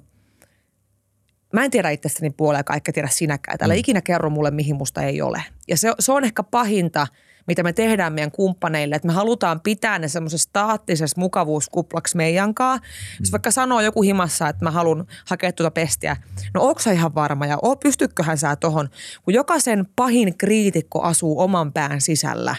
[1.54, 3.58] mä en tiedä itsestäni puoleen, kaikkea tiedä sinäkään.
[3.62, 3.80] Älä mm.
[3.80, 5.44] ikinä kerro mulle, mihin musta ei ole.
[5.68, 7.08] Ja se, se on ehkä pahinta–
[7.48, 12.88] mitä me tehdään meidän kumppaneille, että me halutaan pitää ne semmoisessa staattisessa mukavuuskuplaksi meidän kanssa.
[12.88, 13.18] Mm.
[13.20, 16.18] Jos vaikka sanoo joku himassa, että mä haluan hakea tuota pestiä,
[16.54, 18.90] no onko ihan varma ja oo, pystykköhän sä tohon,
[19.24, 22.56] kun jokaisen pahin kriitikko asuu oman pään sisällä.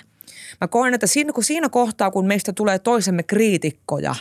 [0.60, 4.14] Mä koen, että siinä, kun siinä kohtaa, kun meistä tulee toisemme kriitikkoja,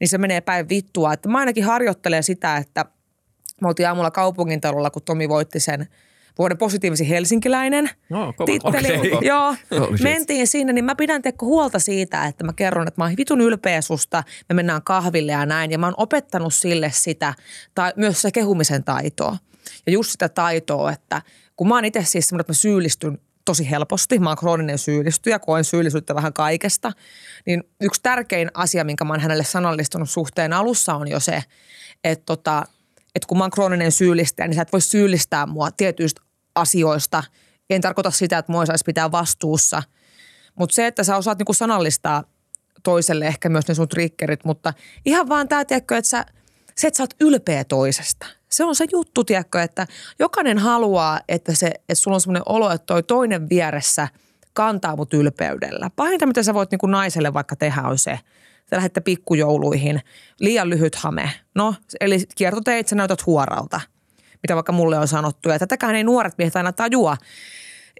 [0.00, 1.12] niin se menee päin vittua.
[1.12, 2.84] Että mä ainakin harjoittelen sitä, että
[3.60, 5.86] me oltiin aamulla kaupungintalolla, kun Tomi voitti sen–
[6.38, 8.96] vuoden positiivisin helsinkiläinen no, titteli.
[8.96, 9.26] Okay.
[9.28, 9.54] Joo,
[10.02, 13.40] mentiin sinne, niin mä pidän Tekko huolta siitä, että mä kerron, että mä oon vitun
[13.40, 15.70] ylpeä susta, me mennään kahville ja näin.
[15.70, 17.34] Ja mä oon opettanut sille sitä,
[17.74, 19.36] tai myös se kehumisen taitoa.
[19.86, 21.22] Ja just sitä taitoa, että
[21.56, 24.18] kun mä oon itse siis semmoinen, että mä syyllistyn tosi helposti.
[24.18, 26.92] Mä oon krooninen syyllistyjä, koen syyllisyyttä vähän kaikesta.
[27.46, 31.42] Niin yksi tärkein asia, minkä mä oon hänelle sanallistunut suhteen alussa on jo se,
[32.04, 32.62] että tota,
[33.16, 36.20] että kun mä oon krooninen syyllistäjä, niin sä et voi syyllistää mua tietyistä
[36.54, 37.22] asioista.
[37.70, 39.82] En tarkoita sitä, että mua saisi pitää vastuussa,
[40.54, 42.24] mutta se, että sä osaat niinku sanallistaa
[42.82, 44.72] toiselle ehkä myös ne sun triggerit, mutta
[45.04, 46.26] ihan vaan tämä, tiedätkö, että sä,
[46.74, 48.26] se, että sä oot ylpeä toisesta.
[48.48, 49.86] Se on se juttu, tiedätkö, että
[50.18, 54.08] jokainen haluaa, että, se, että sulla on semmoinen olo, että toi toinen vieressä
[54.52, 55.90] kantaa mut ylpeydellä.
[55.96, 58.18] Pahinta, mitä sä voit niin kuin naiselle vaikka tehdä, on se,
[58.66, 60.00] että lähdette pikkujouluihin,
[60.40, 61.30] liian lyhyt hame.
[61.54, 63.80] No, eli kiertoteit, sä näytät huoralta–
[64.42, 65.48] mitä vaikka mulle on sanottu.
[65.48, 67.16] Ja tätäkään ei nuoret miehet aina tajua.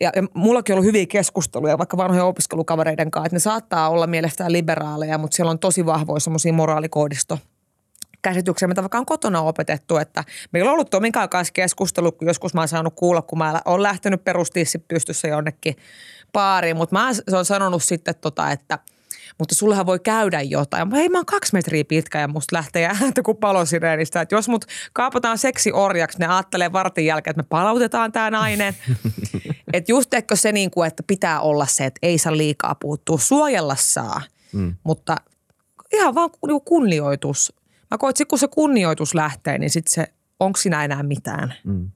[0.00, 4.06] Ja, ja mullakin on ollut hyviä keskusteluja vaikka vanhojen opiskelukavereiden kanssa, että ne saattaa olla
[4.06, 7.38] mielestään liberaaleja, mutta siellä on tosi vahvoja semmoisia moraalikoodisto
[8.22, 12.54] käsityksiä, mitä vaikka on kotona opetettu, että meillä on ollut Tomin kanssa keskustelu, kun joskus
[12.54, 15.76] mä oon saanut kuulla, kun mä oon lähtenyt perustiissi pystyssä jonnekin
[16.32, 18.78] baariin, mutta mä oon sanonut sitten tota, että–
[19.38, 20.92] mutta sullehan voi käydä jotain.
[20.92, 24.20] Hei, mä oon kaksi metriä pitkä ja musta lähtee ääntä kuin palosireenistä.
[24.20, 28.76] Että jos mut kaapataan seksi orjaksi, ne ajattelee vartin jälkeen, että me palautetaan tämä nainen.
[29.72, 33.18] että just eikö se niin kuin, että pitää olla se, että ei saa liikaa puuttua.
[33.18, 34.22] Suojella saa,
[34.52, 34.74] mm.
[34.84, 35.16] mutta
[35.92, 37.52] ihan vaan niinku kunnioitus.
[37.90, 41.90] Mä koet, kun se kunnioitus lähtee, niin sitten se, onko siinä enää mitään mm.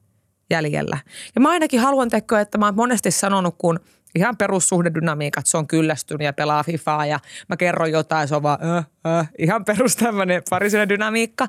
[0.50, 0.98] jäljellä.
[1.34, 3.80] Ja mä ainakin haluan tekö, että mä oon monesti sanonut, kun–
[4.14, 7.18] ihan perussuhdedynamiikat, se on kyllästynyt ja pelaa FIFAa ja
[7.48, 8.86] mä kerron jotain, se on vaan äh,
[9.18, 11.46] äh, ihan perus tämmöinen parisinen dynamiikka.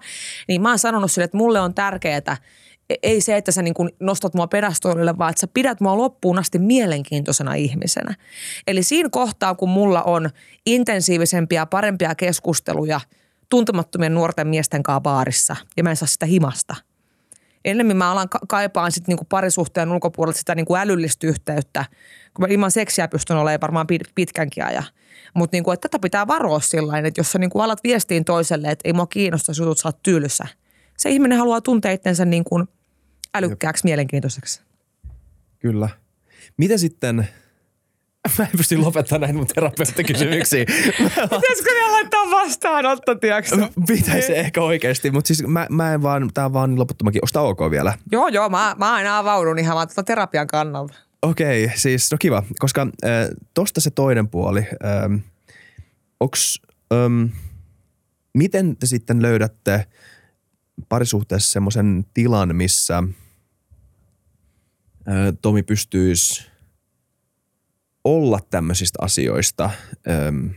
[0.48, 2.38] Niin mä oon sanonut sille, että mulle on tärkeää,
[2.90, 6.40] e, ei se, että sä niin nostat mua pedastoilille, vaan että sä pidät mua loppuun
[6.40, 8.16] asti mielenkiintoisena ihmisenä.
[8.68, 10.30] Eli siinä kohtaa, kun mulla on
[10.66, 13.02] intensiivisempiä, parempia keskusteluja
[13.50, 16.76] tuntemattomien nuorten miesten kanssa baarissa ja mä en saa sitä himasta–
[17.66, 21.86] ennemmin mä alan kaipaan sitten niinku parisuhteen ulkopuolelta sitä niinku älyllistä yhteyttä,
[22.34, 24.84] kun mä ilman seksiä pystyn olemaan varmaan pitkänkin ajan.
[25.34, 28.94] Mutta niinku, tätä pitää varoa sillä että jos sä niinku alat viestiin toiselle, että ei
[28.94, 30.48] mua kiinnosta jutut, sä oot tylsä.
[30.98, 32.66] Se ihminen haluaa tuntea itsensä niinku
[33.34, 34.62] älykkääksi, mielenkiintoiseksi.
[35.60, 35.90] Kyllä.
[36.58, 37.28] Mitä sitten–
[38.38, 40.66] Mä en pysty lopettamaan näitä mun terapeuttikysymyksiä.
[41.36, 43.68] Pitäisikö ne laittaa vastaanotto, tiedätkö?
[43.88, 47.22] Pitäisi ehkä oikeasti, mutta siis mä, mä en vaan, tää on vaan loputtomakin.
[47.22, 47.94] Onko tää ok vielä?
[48.12, 50.94] Joo, joo, mä, mä aina avaudun ihan vaan tuota terapian kannalta.
[51.22, 54.60] Okei, okay, siis no kiva, koska äh, tosta se toinen puoli.
[54.60, 55.16] Ähm,
[56.20, 56.62] onks,
[56.94, 57.26] ähm,
[58.34, 59.88] miten te sitten löydätte
[60.90, 62.98] parisuhteessa semmoisen tilan, missä
[65.08, 66.44] äh, Tomi pystyisi–
[68.04, 69.70] olla tämmöisistä asioista
[70.28, 70.50] äm,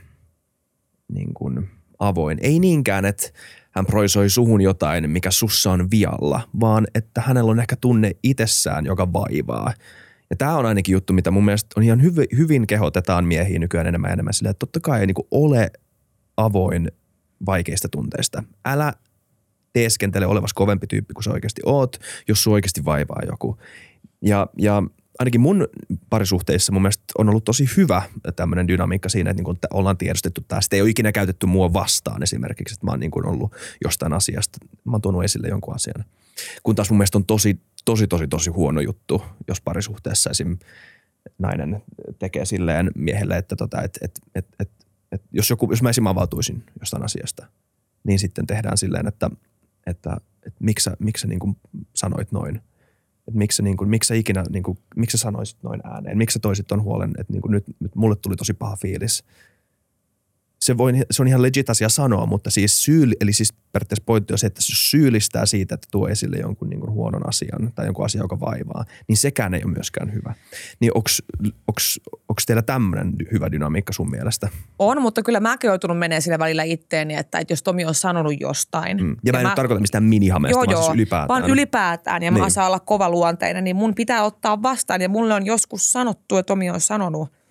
[1.12, 2.38] niin kuin avoin.
[2.42, 3.28] Ei niinkään, että
[3.70, 8.86] hän proisoi suhun jotain, mikä sussa on vialla, vaan että hänellä on ehkä tunne itsessään,
[8.86, 9.72] joka vaivaa.
[10.30, 13.86] Ja tämä on ainakin juttu, mitä mun mielestä on ihan hyvin, hyvin kehotetaan miehiä nykyään
[13.86, 15.70] enemmän ja enemmän sille, että totta kai niin ole
[16.36, 16.92] avoin
[17.46, 18.42] vaikeista tunteista.
[18.64, 18.92] Älä
[19.72, 21.96] teeskentele olevas kovempi tyyppi kuin sä oikeasti oot,
[22.28, 23.58] jos su oikeasti vaivaa joku.
[24.22, 24.82] Ja, ja
[25.18, 25.68] ainakin mun
[26.10, 28.02] parisuhteissa mun mielestä on ollut tosi hyvä
[28.36, 30.60] tämmöinen dynamiikka siinä, että, niin ollaan tiedostettu tämä.
[30.60, 33.52] Sitten ei ole ikinä käytetty mua vastaan esimerkiksi, että mä oon niin ollut
[33.84, 36.04] jostain asiasta, mä oon tuonut esille jonkun asian.
[36.62, 40.58] Kun taas mun mielestä on tosi, tosi, tosi, tosi huono juttu, jos parisuhteessa esim.
[41.38, 41.82] nainen
[42.18, 44.70] tekee silleen miehelle, että tota, et, et, et, et,
[45.12, 46.06] et, jos, joku, jos mä esim.
[46.06, 47.46] avautuisin jostain asiasta,
[48.04, 49.30] niin sitten tehdään silleen, että,
[49.86, 50.16] että
[50.46, 51.56] että miksi sä, miksi sä niin kuin
[51.94, 52.56] sanoit noin.
[53.28, 56.18] Että miksi niin kuin, miksi sä ikinä, niin kuin, miksi sä sanoisit noin ääneen.
[56.18, 59.24] Miksi sä toisit ton huolen, että niin kuin nyt, nyt mulle tuli tosi paha fiilis
[60.64, 64.34] se, voi, se on ihan legit asia sanoa, mutta siis syy, eli siis periaatteessa pointti
[64.34, 67.86] on se, että jos syyllistää siitä, että tuo esille jonkun niin kuin huonon asian tai
[67.86, 70.34] jonkun asian, joka vaivaa, niin sekään ei ole myöskään hyvä.
[70.80, 74.48] Niin onko teillä tämmöinen hyvä dynamiikka sun mielestä?
[74.78, 78.40] On, mutta kyllä mäkin joutunut menee sillä välillä itteeni, että, että jos Tomi on sanonut
[78.40, 79.02] jostain.
[79.02, 79.10] Mm.
[79.10, 81.28] Ja, ja mä en mä, tarkoita mistään minihameesta, joo, vaan siis ylipäätään.
[81.28, 82.42] Vaan ylipäätään ja niin.
[82.42, 85.00] mä saan olla kova luonteinen, niin mun pitää ottaa vastaan.
[85.00, 87.32] Ja mulle on joskus sanottu, että Tomi on sanonut–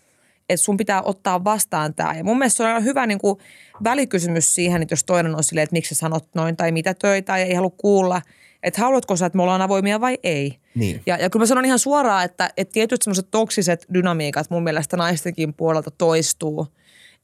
[0.49, 2.13] että sun pitää ottaa vastaan tämä.
[2.13, 3.39] Ja mun mielestä se on hyvä niin kuin
[3.83, 7.37] välikysymys siihen, että jos toinen on silleen, että miksi sä sanot noin tai mitä töitä
[7.37, 8.21] ja ei halua kuulla,
[8.63, 10.57] että haluatko sä, että me ollaan avoimia vai ei.
[10.75, 11.01] Niin.
[11.05, 14.97] Ja, ja kyllä mä sanon ihan suoraan, että, että tietyt semmoiset toksiset dynamiikat mun mielestä
[14.97, 16.67] naistenkin puolelta toistuu–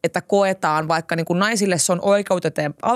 [0.04, 2.00] että koetaan vaikka niin kuin naisille se on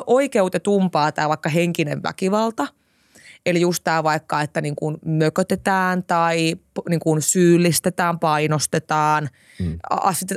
[0.08, 2.68] oikeutetumpaa tämä vaikka henkinen väkivalta–
[3.46, 6.56] Eli just tämä vaikka, että niin kuin mökötetään tai
[6.90, 9.30] niin kuin syyllistetään, painostetaan,
[9.60, 9.80] mm.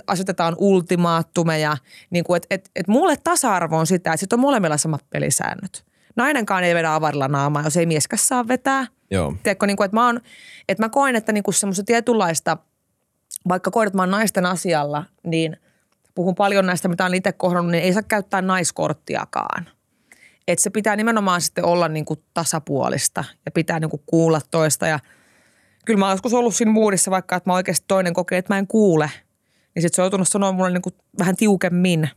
[0.06, 1.76] asetetaan ultimaattumeja.
[2.10, 5.84] Niin kuin, et, et, et mulle tasa-arvo on sitä, että sitten on molemmilla samat pelisäännöt.
[6.16, 8.86] Nainenkaan ei vedä avarilla naamaa, jos ei mieskäs saa vetää.
[9.10, 9.34] Joo.
[9.42, 10.20] Tiedätkö, niin kuin, että, mä oon,
[10.68, 12.56] että mä koen, että niin kuin semmoista tietynlaista,
[13.48, 15.56] vaikka koen, että mä oon naisten asialla, niin
[16.14, 19.75] puhun paljon näistä, mitä olen itse kohdannut, niin ei saa käyttää naiskorttiakaan
[20.48, 24.86] että se pitää nimenomaan sitten olla niin kuin tasapuolista ja pitää niin kuin kuulla toista.
[24.86, 24.98] Ja
[25.84, 28.58] kyllä mä oon joskus ollut siinä muudissa, vaikka että mä oikeasti toinen kokee, että mä
[28.58, 29.10] en kuule.
[29.74, 32.10] Niin sitten se on joutunut sanoa mulle niin kuin vähän tiukemmin,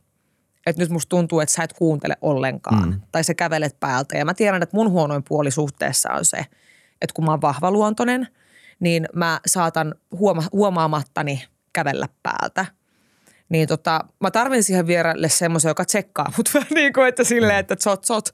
[0.65, 2.89] että nyt musta tuntuu, että sä et kuuntele ollenkaan.
[2.89, 3.01] Mm.
[3.11, 4.17] Tai sä kävelet päältä.
[4.17, 6.37] Ja mä tiedän, että mun huonoin puoli suhteessa on se,
[7.01, 8.27] että kun mä oon vahvaluontoinen,
[8.79, 11.43] niin mä saatan huoma- huomaamattani
[11.73, 12.65] kävellä päältä–
[13.49, 17.55] niin tota, mä tarvin siihen vieraille semmoisen, joka tsekkaa mut vähän niin kuin, että silleen,
[17.55, 17.59] mm.
[17.59, 18.29] että zot, zot,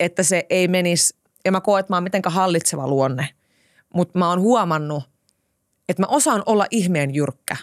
[0.00, 3.28] että se ei menisi, ja mä koen, että mä oon mitenkään hallitseva luonne.
[3.94, 5.04] Mutta mä oon huomannut,
[5.88, 7.56] että mä osaan olla ihmeen jyrkkä.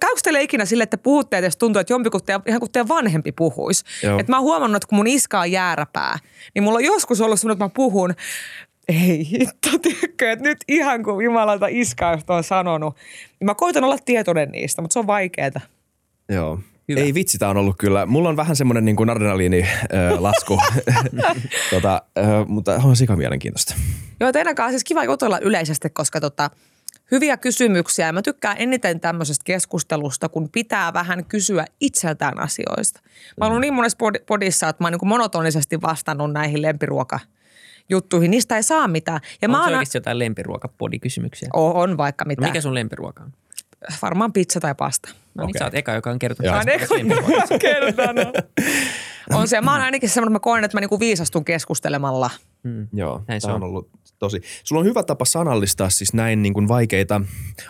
[0.00, 2.88] Käykö teille ikinä sille, että puhutte, että tuntuu, että jompi, kun te, ihan kuin teidän
[2.88, 3.84] vanhempi puhuisi.
[4.20, 6.18] Että mä oon huomannut, että kun mun iska on jääräpää,
[6.54, 8.14] niin mulla on joskus ollut semmoinen, että mä puhun
[8.88, 12.96] ei hitto, tiedätkö, että nyt ihan kuin Jumalalta iskaa on sanonut.
[13.40, 15.60] Niin mä koitan olla tietoinen niistä, mutta se on vaikeaa.
[16.28, 16.58] Joo.
[16.88, 17.00] Hyvä.
[17.00, 18.06] Ei vitsi, tämä on ollut kyllä.
[18.06, 20.60] Mulla on vähän semmoinen niin kuin adrenaliinilasku,
[21.70, 22.02] tota,
[22.46, 23.74] mutta on sika mielenkiintoista.
[24.20, 26.50] Joo, teidän kanssa siis kiva jutella yleisesti, koska tota,
[27.10, 28.12] hyviä kysymyksiä.
[28.12, 33.00] Mä tykkään eniten tämmöisestä keskustelusta, kun pitää vähän kysyä itseltään asioista.
[33.40, 37.20] Mä oon niin monessa podissa, että mä oon niin monotonisesti vastannut näihin lempiruoka
[37.88, 38.30] juttuihin.
[38.30, 39.20] Niistä ei saa mitään.
[39.42, 41.48] Ja Onko mä se oikeasti jotain lempiruokapodikysymyksiä?
[41.52, 42.42] On, on vaikka mitä.
[42.42, 43.32] No mikä sun lempiruoka on?
[44.02, 45.08] Varmaan pizza tai pasta.
[45.34, 45.58] No niin, okay.
[45.58, 46.52] sä oot eka, joka on kertonut.
[46.52, 48.36] Mä eka, joka kertonut.
[49.34, 49.60] on se.
[49.60, 52.30] Mä oon ainakin semmoinen, että mä koen, että mä niinku viisastun keskustelemalla.
[52.62, 52.88] Mm.
[52.92, 53.54] Joo, näin se on.
[53.54, 54.40] on ollut tosi.
[54.64, 57.20] Sulla on hyvä tapa sanallistaa siis näin niin kuin vaikeita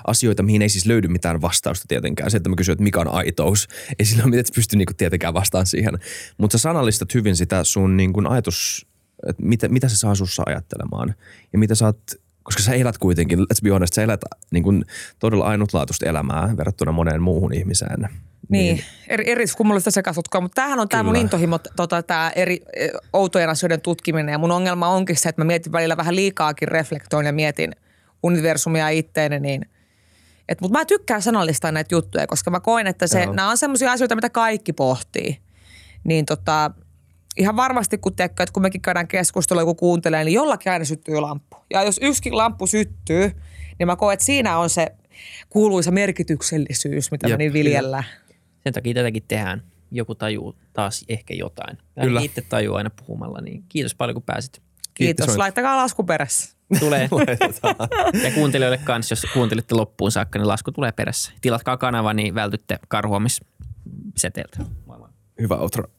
[0.06, 2.30] asioita, mihin ei siis löydy mitään vastausta tietenkään.
[2.30, 3.68] Se, että mä kysyn, että mikä on aitous,
[3.98, 5.98] ei sillä ole mitään, että pysty niin kuin tietenkään vastaan siihen.
[6.38, 8.86] Mutta sä sanallistat hyvin sitä sun niin kuin ajatus,
[9.28, 11.14] että mitä, mitä se saa sussa ajattelemaan
[11.52, 12.02] ja mitä sä oot
[12.48, 14.20] koska sä elät kuitenkin, let's be honest, sä elät
[14.50, 14.84] niin kuin
[15.18, 18.00] todella ainutlaatuista elämää verrattuna moneen muuhun ihmiseen.
[18.00, 18.10] Niin,
[18.48, 18.84] niin.
[19.08, 23.50] eri, eri kummallista sekasutkaa, mutta tämähän on tämä mun intohimo, tota, tämä eri e, outojen
[23.50, 27.32] asioiden tutkiminen ja mun ongelma onkin se, että mä mietin välillä vähän liikaakin reflektoin ja
[27.32, 27.72] mietin
[28.22, 29.66] universumia itteeni, niin
[30.48, 33.92] et, mutta mä tykkään sanallistaa näitä juttuja, koska mä koen, että se, nämä on sellaisia
[33.92, 35.38] asioita, mitä kaikki pohtii.
[36.04, 36.70] Niin tota,
[37.36, 41.20] ihan varmasti kun teekö, että kun mekin käydään keskustelua, kun kuuntelee, niin jollakin aina syttyy
[41.20, 41.47] lamppu.
[41.70, 43.32] Ja jos yksikin lamppu syttyy,
[43.78, 44.86] niin mä koen, että siinä on se
[45.48, 48.04] kuuluisa merkityksellisyys, mitä Jep, me niin viljellään.
[48.64, 49.62] Sen takia tätäkin tehdään.
[49.90, 51.78] Joku tajuu taas ehkä jotain.
[52.02, 52.20] Kyllä.
[52.20, 54.62] itse tajuu aina puhumalla, niin kiitos paljon kun pääsit.
[54.94, 55.24] Kiitos.
[55.24, 55.36] kiitos.
[55.36, 56.56] Laittakaa lasku perässä.
[56.80, 57.08] Tulee.
[58.24, 61.32] ja kuuntelijoille kanssa, jos kuuntelitte loppuun saakka, niin lasku tulee perässä.
[61.40, 64.58] Tilatkaa kanava, niin vältytte karhuamisseteeltä.
[65.40, 65.90] Hyvä outro.